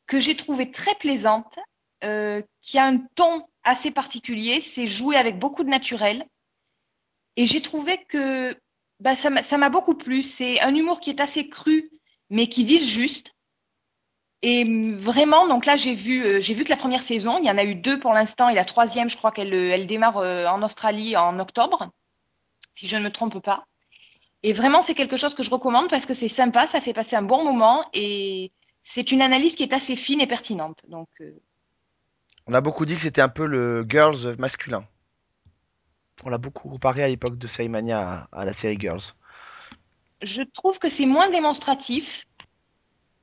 que 0.08 0.20
j'ai 0.20 0.36
trouvé 0.36 0.72
très 0.72 0.96
plaisante, 0.96 1.60
euh, 2.04 2.42
qui 2.62 2.78
a 2.78 2.86
un 2.86 2.98
ton 3.16 3.46
assez 3.64 3.92
particulier, 3.92 4.60
c'est 4.60 4.88
joué 4.88 5.16
avec 5.16 5.40
beaucoup 5.40 5.64
de 5.64 5.70
naturel. 5.70 6.26
Et 7.36 7.46
j'ai 7.46 7.62
trouvé 7.62 8.04
que 8.06 8.58
bah, 9.00 9.16
ça 9.16 9.58
m'a 9.58 9.70
beaucoup 9.70 9.96
plu. 9.96 10.22
C'est 10.22 10.60
un 10.62 10.76
humour 10.76 11.00
qui 11.00 11.10
est 11.10 11.22
assez 11.22 11.50
cru, 11.50 11.90
mais 12.30 12.48
qui 12.48 12.64
vise 12.64 12.88
juste. 12.88 13.34
Et 14.42 14.66
vraiment, 14.92 15.48
donc 15.48 15.66
là, 15.66 15.78
j'ai 15.78 15.94
vu, 15.94 16.24
euh, 16.26 16.40
vu 16.40 16.66
que 16.66 16.70
la 16.70 16.76
première 16.76 17.02
saison, 17.02 17.38
il 17.38 17.46
y 17.46 17.52
en 17.52 17.58
a 17.58 17.64
eu 17.64 17.76
deux 17.76 17.98
pour 17.98 18.12
l'instant, 18.12 18.50
et 18.50 18.56
la 18.56 18.66
troisième, 18.66 19.10
je 19.10 19.16
crois 19.16 19.32
qu'elle 19.32 19.54
euh, 19.54 19.86
démarre 19.86 20.18
en 20.18 20.62
Australie 20.62 21.16
en 21.16 21.40
octobre, 21.40 21.90
si 22.74 22.88
je 22.88 22.98
ne 22.98 23.04
me 23.04 23.12
trompe 23.12 23.40
pas. 23.40 23.68
Et 24.44 24.54
vraiment, 24.54 24.82
c'est 24.82 24.94
quelque 24.96 25.16
chose 25.18 25.36
que 25.36 25.44
je 25.44 25.50
recommande 25.50 25.90
parce 25.90 26.06
que 26.06 26.14
c'est 26.14 26.28
sympa, 26.28 26.68
ça 26.68 26.82
fait 26.82 26.94
passer 26.94 27.16
un 27.16 27.22
bon 27.22 27.44
moment 27.44 27.86
et 27.94 28.52
c'est 28.82 29.12
une 29.12 29.22
analyse 29.22 29.56
qui 29.56 29.64
est 29.64 29.74
assez 29.74 29.96
fine 29.96 30.20
et 30.22 30.28
pertinente. 30.28 30.84
Donc, 30.90 31.08
euh, 31.22 31.40
On 32.48 32.54
a 32.54 32.60
beaucoup 32.62 32.86
dit 32.86 32.96
que 32.96 33.02
c'était 33.02 33.22
un 33.22 33.30
peu 33.30 33.46
le 33.46 33.86
Girls 33.88 34.36
masculin. 34.38 34.86
On 36.26 36.30
l'a 36.30 36.38
beaucoup 36.38 36.70
comparé 36.70 37.04
à 37.04 37.08
l'époque 37.08 37.38
de 37.38 37.48
Saimania 37.48 38.28
à, 38.32 38.42
à 38.42 38.46
la 38.46 38.54
série 38.54 38.78
Girls. 38.80 39.14
je 40.22 40.42
trouve 40.54 40.78
que 40.80 40.90
c'est 40.90 41.06
moins 41.06 41.30
démonstratif 41.30 42.26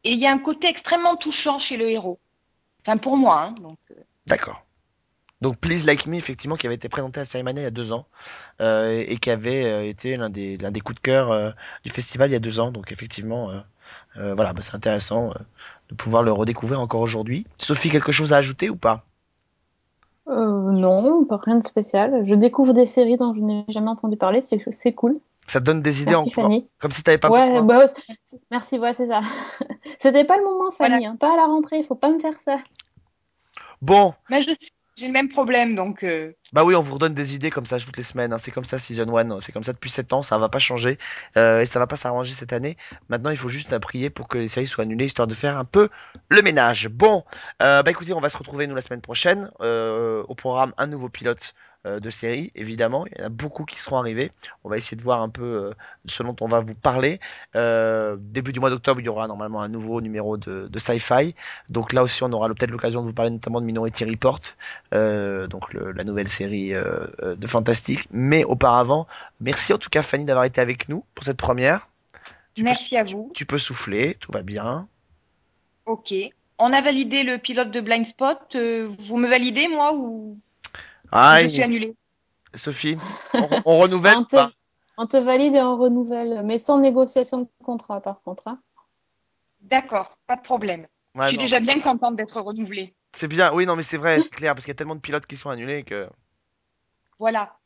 et 0.05 0.13
il 0.13 0.19
y 0.19 0.27
a 0.27 0.33
un 0.33 0.39
côté 0.39 0.69
extrêmement 0.69 1.17
touchant 1.17 1.59
chez 1.59 1.77
le 1.77 1.89
héros. 1.91 2.19
Enfin, 2.81 2.97
pour 2.97 3.17
moi. 3.17 3.43
Hein, 3.43 3.53
donc, 3.53 3.79
euh, 3.91 3.95
D'accord. 4.27 4.65
Donc 5.41 5.57
Please 5.59 5.85
Like 5.87 6.07
Me, 6.07 6.17
effectivement, 6.17 6.57
qui 6.57 6.67
avait 6.67 6.75
été 6.77 6.89
présenté 6.89 7.21
à 7.21 7.25
Saimania 7.25 7.63
il 7.63 7.65
y 7.65 7.67
a 7.67 7.71
deux 7.71 7.93
ans 7.93 8.07
euh, 8.61 9.05
et 9.07 9.17
qui 9.19 9.31
avait 9.31 9.65
euh, 9.65 9.87
été 9.89 10.17
l'un 10.17 10.31
des, 10.31 10.57
l'un 10.59 10.71
des 10.71 10.81
coups 10.81 10.97
de 10.97 11.01
cœur 11.03 11.33
euh, 11.33 11.51
du 11.85 11.91
festival 11.91 12.31
il 12.31 12.35
y 12.35 12.37
a 12.37 12.41
deux 12.41 12.61
ans. 12.61 12.71
Donc 12.71 12.93
effectivement, 12.93 13.51
euh, 13.51 13.61
euh, 14.19 14.35
voilà, 14.35 14.53
bah, 14.53 14.63
c'est 14.63 14.75
intéressant 14.75 15.31
euh, 15.31 15.35
de 15.89 15.95
pouvoir 15.95 16.23
le 16.23 16.33
redécouvrir 16.33 16.81
encore 16.81 17.01
aujourd'hui. 17.01 17.47
Sophie, 17.57 17.91
quelque 17.91 18.13
chose 18.13 18.33
à 18.33 18.37
ajouter 18.39 18.69
ou 18.71 18.77
pas? 18.77 19.05
Euh, 20.29 20.71
non, 20.73 21.25
pas 21.25 21.39
rien 21.39 21.57
de 21.57 21.65
spécial. 21.65 22.25
Je 22.25 22.35
découvre 22.35 22.73
des 22.73 22.87
séries 22.87 23.17
dont 23.17 23.35
je 23.35 23.41
n'ai 23.41 23.65
jamais 23.69 23.89
entendu 23.89 24.17
parler, 24.17 24.41
c'est 24.41 24.63
c'est 24.71 24.93
cool. 24.93 25.19
Ça 25.49 25.59
te 25.59 25.65
donne 25.65 25.83
des 25.83 26.03
idées 26.03 26.11
Merci 26.11 26.31
encore 26.31 26.45
Fanny. 26.45 26.69
Comme 26.79 26.93
si 26.93 27.03
t'avais 27.03 27.19
pas 27.19 27.31
Ouais, 27.31 27.41
besoin. 27.41 27.63
bah, 27.63 27.87
c'est- 27.89 28.41
merci, 28.51 28.79
ouais, 28.79 28.95
c'est 28.95 29.07
ça. 29.07 29.21
C'était 29.99 30.25
pas 30.25 30.37
le 30.37 30.45
moment, 30.45 30.71
Fanny, 30.71 30.91
Voilà. 30.93 31.09
hein, 31.11 31.17
pas 31.17 31.33
à 31.33 31.37
la 31.37 31.47
rentrée, 31.47 31.83
faut 31.83 31.97
pas 31.97 32.11
me 32.11 32.19
faire 32.19 32.35
ça. 32.41 32.59
Bon, 33.83 34.15
mais 34.29 34.43
je- 34.45 34.51
j'ai 35.01 35.07
le 35.07 35.13
même 35.13 35.29
problème. 35.29 35.75
Donc, 35.75 36.05
euh, 36.05 36.33
Bah 36.53 36.63
oui, 36.65 36.75
on 36.75 36.81
vous 36.81 36.95
redonne 36.95 37.15
des 37.15 37.35
idées 37.35 37.51
comme 37.51 37.67
ça 37.67 37.79
toutes 37.81 37.97
les 37.97 38.03
semaines. 38.03 38.33
hein. 38.33 38.39
C'est 38.39 38.51
comme 38.51 38.65
ça 38.65 38.79
Season 38.79 39.17
1, 39.17 39.41
c'est 39.41 39.51
comme 39.53 39.65
ça 39.65 39.73
depuis 39.73 39.91
7 39.91 40.13
ans, 40.13 40.23
ça 40.23 40.39
va 40.39 40.49
pas 40.49 40.59
changer 40.59 40.99
euh, 41.37 41.61
et 41.61 41.67
ça 41.67 41.79
va 41.79 41.87
pas 41.87 41.97
s'arranger 41.97 42.35
cette 42.35 42.53
année. 42.53 42.77
Maintenant, 43.09 43.31
il 43.31 43.37
faut 43.37 43.49
juste 43.49 43.77
prier 43.79 44.11
pour 44.11 44.29
que 44.29 44.39
les 44.39 44.49
séries 44.49 44.67
soient 44.67 44.85
annulées 44.85 45.07
histoire 45.07 45.27
de 45.27 45.35
faire 45.35 45.57
un 45.59 45.65
peu 45.65 45.89
le 46.29 46.43
ménage. 46.43 46.89
Bon, 46.89 47.25
euh, 47.63 47.83
bah 47.83 47.91
écoutez, 47.91 48.13
on 48.13 48.21
va 48.21 48.29
se 48.31 48.37
retrouver 48.37 48.67
nous 48.67 48.75
la 48.75 48.81
semaine 48.83 49.01
prochaine. 49.01 49.51
Au 49.61 50.35
programme, 50.37 50.73
un 50.79 50.87
nouveau 50.87 51.09
pilote 51.09 51.55
de 51.85 52.11
série, 52.11 52.53
évidemment. 52.55 53.07
Il 53.07 53.19
y 53.19 53.23
en 53.23 53.27
a 53.27 53.29
beaucoup 53.31 53.65
qui 53.65 53.79
seront 53.79 53.97
arrivés. 53.97 54.33
On 54.65 54.69
va 54.69 54.77
essayer 54.77 54.97
de 54.97 55.03
voir 55.03 55.23
un 55.23 55.31
peu 55.31 55.43
euh, 55.45 55.75
ce 56.07 56.23
dont 56.23 56.37
on 56.43 56.49
va 56.49 56.61
vous 56.61 56.75
parler. 56.75 57.21
Euh, 57.57 58.17
début 58.21 58.53
du 58.53 58.61
mois 58.61 58.69
d'octobre, 58.71 59.01
il 59.01 59.05
y 59.05 59.09
aura 59.09 59.27
normalement 59.29 59.63
un 59.63 59.69
nouveau 59.69 60.01
numéro 60.01 60.37
de, 60.37 60.69
de 60.69 60.79
Sci-Fi. 60.79 61.35
Donc 61.71 61.93
là 61.93 62.03
aussi, 62.03 62.23
on 62.23 62.33
aura 62.33 62.49
peut-être 62.49 62.71
l'occasion 62.71 63.01
de 63.01 63.07
vous 63.07 63.13
parler 63.15 63.31
notamment 63.31 63.61
de 63.61 63.67
Minority 63.67 64.05
Report, 64.05 64.41
euh, 64.95 65.47
donc 65.47 65.73
le- 65.73 65.93
la 65.93 66.05
nouvelle 66.05 66.29
série 66.29 66.75
euh, 66.75 67.07
euh, 67.23 67.35
de 67.37 67.47
Fantastique. 67.47 68.07
Mais 68.11 68.45
auparavant, 68.45 69.07
merci 69.41 69.73
en 69.73 69.79
tout 69.79 69.91
cas 69.91 70.03
Fanny 70.03 70.25
d'avoir 70.27 70.45
été 70.45 70.61
avec 70.61 70.89
nous 70.89 71.05
pour 71.15 71.25
cette 71.25 71.39
première. 71.39 71.89
Tu 72.55 72.63
peux- 72.63 72.65
merci 72.65 72.97
à 72.97 73.05
vous. 73.05 73.31
Tu 73.35 73.47
peux 73.47 73.59
souffler, 73.59 74.17
tout 74.21 74.33
va 74.33 74.43
bien. 74.43 74.87
Ok. 75.87 76.15
on 76.59 76.73
a 76.73 76.81
validé 76.83 77.23
le 77.25 77.39
pilote 77.39 77.71
de 77.71 77.81
Blind 77.81 78.05
Spot. 78.07 78.39
Euh, 78.55 78.87
vous 79.01 79.17
me 79.17 79.27
validez, 79.29 79.67
moi, 79.69 79.95
ou 79.95 80.39
Je 81.13 81.49
suis 81.49 81.63
annulée 81.63 81.97
Sophie, 82.55 82.97
on, 83.35 83.49
on 83.65 83.79
renouvelle 83.79 84.17
on, 84.19 84.25
te, 84.25 84.37
pas? 84.37 84.51
on 84.97 85.07
te 85.07 85.17
valide 85.17 85.55
et 85.55 85.63
on 85.63 85.77
renouvelle, 85.77 86.43
mais 86.45 86.59
sans 86.59 86.79
négociation 86.79 87.43
de 87.43 87.49
contrat 87.65 88.01
par 88.01 88.23
contre. 88.23 88.49
hein. 88.49 88.59
D'accord, 89.61 90.17
pas 90.27 90.37
de 90.37 90.43
problème. 90.43 90.87
Ouais, 91.15 91.25
je 91.25 91.29
suis 91.29 91.37
non. 91.37 91.43
déjà 91.45 91.61
bien 91.61 91.81
contente 91.81 92.17
d'être 92.17 92.41
renouvelée. 92.41 92.95
C'est 93.13 93.29
bien, 93.29 93.53
oui, 93.53 93.67
non, 93.67 93.77
mais 93.77 93.83
c'est 93.83 93.99
vrai, 93.99 94.21
c'est 94.21 94.31
clair, 94.31 94.55
parce 94.55 94.65
qu'il 94.65 94.71
y 94.73 94.77
a 94.77 94.77
tellement 94.77 94.95
de 94.95 95.01
pilotes 95.01 95.27
qui 95.27 95.37
sont 95.37 95.51
annulés 95.51 95.83
que. 95.85 96.09
Voilà. 97.19 97.57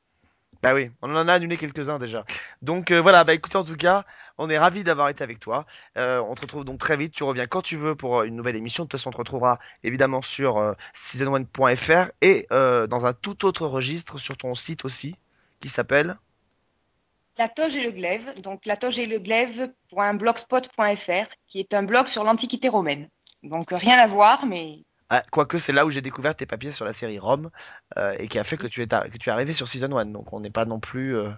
Bah 0.62 0.74
oui, 0.74 0.90
on 1.02 1.14
en 1.14 1.28
a 1.28 1.32
annulé 1.34 1.56
quelques-uns 1.58 1.98
déjà. 1.98 2.24
Donc 2.62 2.90
euh, 2.90 3.00
voilà, 3.02 3.24
bah 3.24 3.34
écoutez, 3.34 3.56
en 3.56 3.64
tout 3.64 3.76
cas, 3.76 4.04
on 4.38 4.48
est 4.50 4.58
ravis 4.58 4.84
d'avoir 4.84 5.08
été 5.08 5.22
avec 5.24 5.40
toi. 5.40 5.66
Euh, 5.96 6.20
on 6.20 6.34
te 6.34 6.42
retrouve 6.42 6.64
donc 6.64 6.78
très 6.78 6.96
vite, 6.96 7.12
tu 7.14 7.24
reviens 7.24 7.46
quand 7.46 7.62
tu 7.62 7.76
veux 7.76 7.94
pour 7.96 8.18
euh, 8.20 8.24
une 8.24 8.36
nouvelle 8.36 8.56
émission. 8.56 8.84
De 8.84 8.88
toute 8.88 8.98
façon, 9.00 9.10
on 9.10 9.12
te 9.12 9.18
retrouvera 9.18 9.58
évidemment 9.82 10.22
sur 10.22 10.58
euh, 10.58 10.74
season1.fr 10.94 12.10
et 12.22 12.46
euh, 12.52 12.86
dans 12.86 13.06
un 13.06 13.12
tout 13.14 13.44
autre 13.44 13.66
registre 13.66 14.18
sur 14.18 14.36
ton 14.36 14.54
site 14.54 14.84
aussi, 14.84 15.16
qui 15.60 15.68
s'appelle? 15.68 16.16
La 17.38 17.48
toge 17.48 17.76
et 17.76 17.82
le 17.84 17.92
glaive, 17.92 18.40
donc 18.42 18.66
la 18.66 18.76
toge 18.76 18.98
et 18.98 19.06
le 19.06 19.18
glaive.blogspot.fr, 19.20 21.28
qui 21.46 21.60
est 21.60 21.72
un 21.74 21.82
blog 21.84 22.06
sur 22.08 22.24
l'Antiquité 22.24 22.68
romaine. 22.68 23.08
Donc 23.44 23.70
rien 23.70 23.98
à 23.98 24.06
voir, 24.08 24.46
mais 24.46 24.84
Ah, 25.10 25.22
quoique 25.30 25.58
c'est 25.58 25.72
là 25.72 25.86
où 25.86 25.90
j'ai 25.90 26.00
découvert 26.02 26.34
tes 26.36 26.46
papiers 26.46 26.72
sur 26.72 26.84
la 26.84 26.92
série 26.92 27.18
Rome 27.18 27.50
euh, 27.98 28.14
et 28.18 28.28
qui 28.28 28.38
a 28.38 28.44
fait 28.44 28.56
que 28.56 28.66
tu 28.66 28.82
es, 28.82 28.86
que 28.88 29.18
tu 29.18 29.28
es 29.28 29.32
arrivé 29.32 29.52
sur 29.52 29.68
Season 29.68 29.96
1. 29.96 30.06
Donc 30.06 30.32
on 30.32 30.40
n'est 30.40 30.50
pas 30.50 30.64
non 30.66 30.80
plus. 30.80 31.16
euh, 31.16 31.30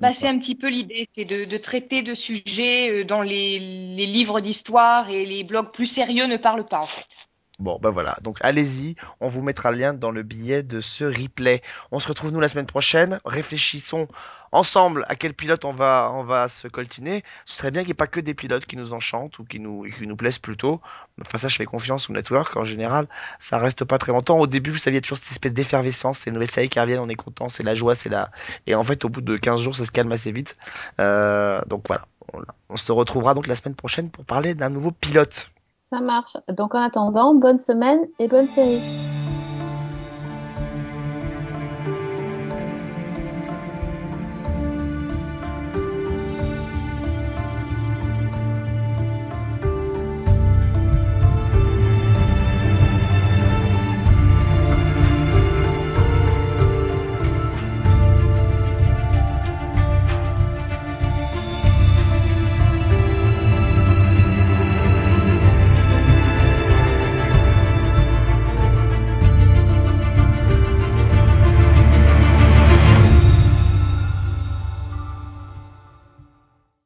bah, 0.00 0.14
c'est 0.14 0.28
un 0.28 0.38
petit 0.38 0.54
peu 0.54 0.68
l'idée, 0.68 1.08
c'est 1.16 1.24
de, 1.24 1.44
de 1.44 1.56
traiter 1.56 2.02
de 2.02 2.14
sujets 2.14 2.90
euh, 2.90 3.04
dont 3.04 3.22
les, 3.22 3.58
les 3.58 4.06
livres 4.06 4.40
d'histoire 4.40 5.10
et 5.10 5.26
les 5.26 5.44
blogs 5.44 5.72
plus 5.72 5.86
sérieux 5.86 6.26
ne 6.26 6.36
parlent 6.36 6.66
pas 6.66 6.80
en 6.80 6.86
fait. 6.86 7.28
Bon, 7.58 7.76
bah 7.82 7.90
voilà. 7.90 8.16
Donc 8.22 8.38
allez-y, 8.40 8.94
on 9.20 9.26
vous 9.26 9.42
mettra 9.42 9.72
le 9.72 9.78
lien 9.78 9.92
dans 9.92 10.12
le 10.12 10.22
billet 10.22 10.62
de 10.62 10.80
ce 10.80 11.02
replay. 11.02 11.60
On 11.90 11.98
se 11.98 12.06
retrouve 12.06 12.32
nous 12.32 12.38
la 12.38 12.46
semaine 12.46 12.66
prochaine. 12.66 13.18
Réfléchissons 13.24 14.06
ensemble 14.52 15.04
à 15.08 15.14
quel 15.14 15.34
pilote 15.34 15.64
on 15.64 15.72
va, 15.72 16.10
on 16.14 16.24
va 16.24 16.48
se 16.48 16.68
coltiner. 16.68 17.24
Ce 17.46 17.56
serait 17.56 17.70
bien 17.70 17.82
qu'il 17.82 17.88
n'y 17.88 17.92
ait 17.92 17.94
pas 17.94 18.06
que 18.06 18.20
des 18.20 18.34
pilotes 18.34 18.66
qui 18.66 18.76
nous 18.76 18.92
enchantent 18.92 19.38
ou 19.38 19.44
qui 19.44 19.60
nous, 19.60 19.84
qui 19.84 20.06
nous 20.06 20.16
plaisent 20.16 20.38
plutôt. 20.38 20.80
Enfin, 21.20 21.38
ça, 21.38 21.48
je 21.48 21.56
fais 21.56 21.64
confiance 21.64 22.08
au 22.08 22.12
network. 22.12 22.56
En 22.56 22.64
général, 22.64 23.06
ça 23.40 23.58
reste 23.58 23.84
pas 23.84 23.98
très 23.98 24.12
longtemps. 24.12 24.38
Au 24.38 24.46
début, 24.46 24.70
vous 24.70 24.88
a 24.88 25.00
toujours 25.00 25.18
cette 25.18 25.32
espèce 25.32 25.52
d'effervescence. 25.52 26.18
C'est 26.18 26.30
une 26.30 26.34
nouvelle 26.34 26.50
série 26.50 26.68
qui 26.68 26.80
reviennent, 26.80 27.00
on 27.00 27.08
est 27.08 27.14
content, 27.14 27.48
c'est 27.48 27.62
la 27.62 27.74
joie, 27.74 27.94
c'est 27.94 28.08
la. 28.08 28.30
Et 28.66 28.74
en 28.74 28.84
fait, 28.84 29.04
au 29.04 29.08
bout 29.08 29.20
de 29.20 29.36
15 29.36 29.60
jours, 29.60 29.76
ça 29.76 29.84
se 29.84 29.90
calme 29.90 30.12
assez 30.12 30.32
vite. 30.32 30.56
Euh, 31.00 31.60
donc 31.66 31.84
voilà. 31.86 32.06
On, 32.32 32.42
on 32.68 32.76
se 32.76 32.92
retrouvera 32.92 33.34
donc 33.34 33.46
la 33.46 33.56
semaine 33.56 33.74
prochaine 33.74 34.10
pour 34.10 34.24
parler 34.24 34.54
d'un 34.54 34.68
nouveau 34.70 34.90
pilote. 34.90 35.50
Ça 35.78 36.00
marche. 36.00 36.36
Donc 36.48 36.74
en 36.74 36.82
attendant, 36.82 37.34
bonne 37.34 37.58
semaine 37.58 38.00
et 38.18 38.28
bonne 38.28 38.48
série. 38.48 38.80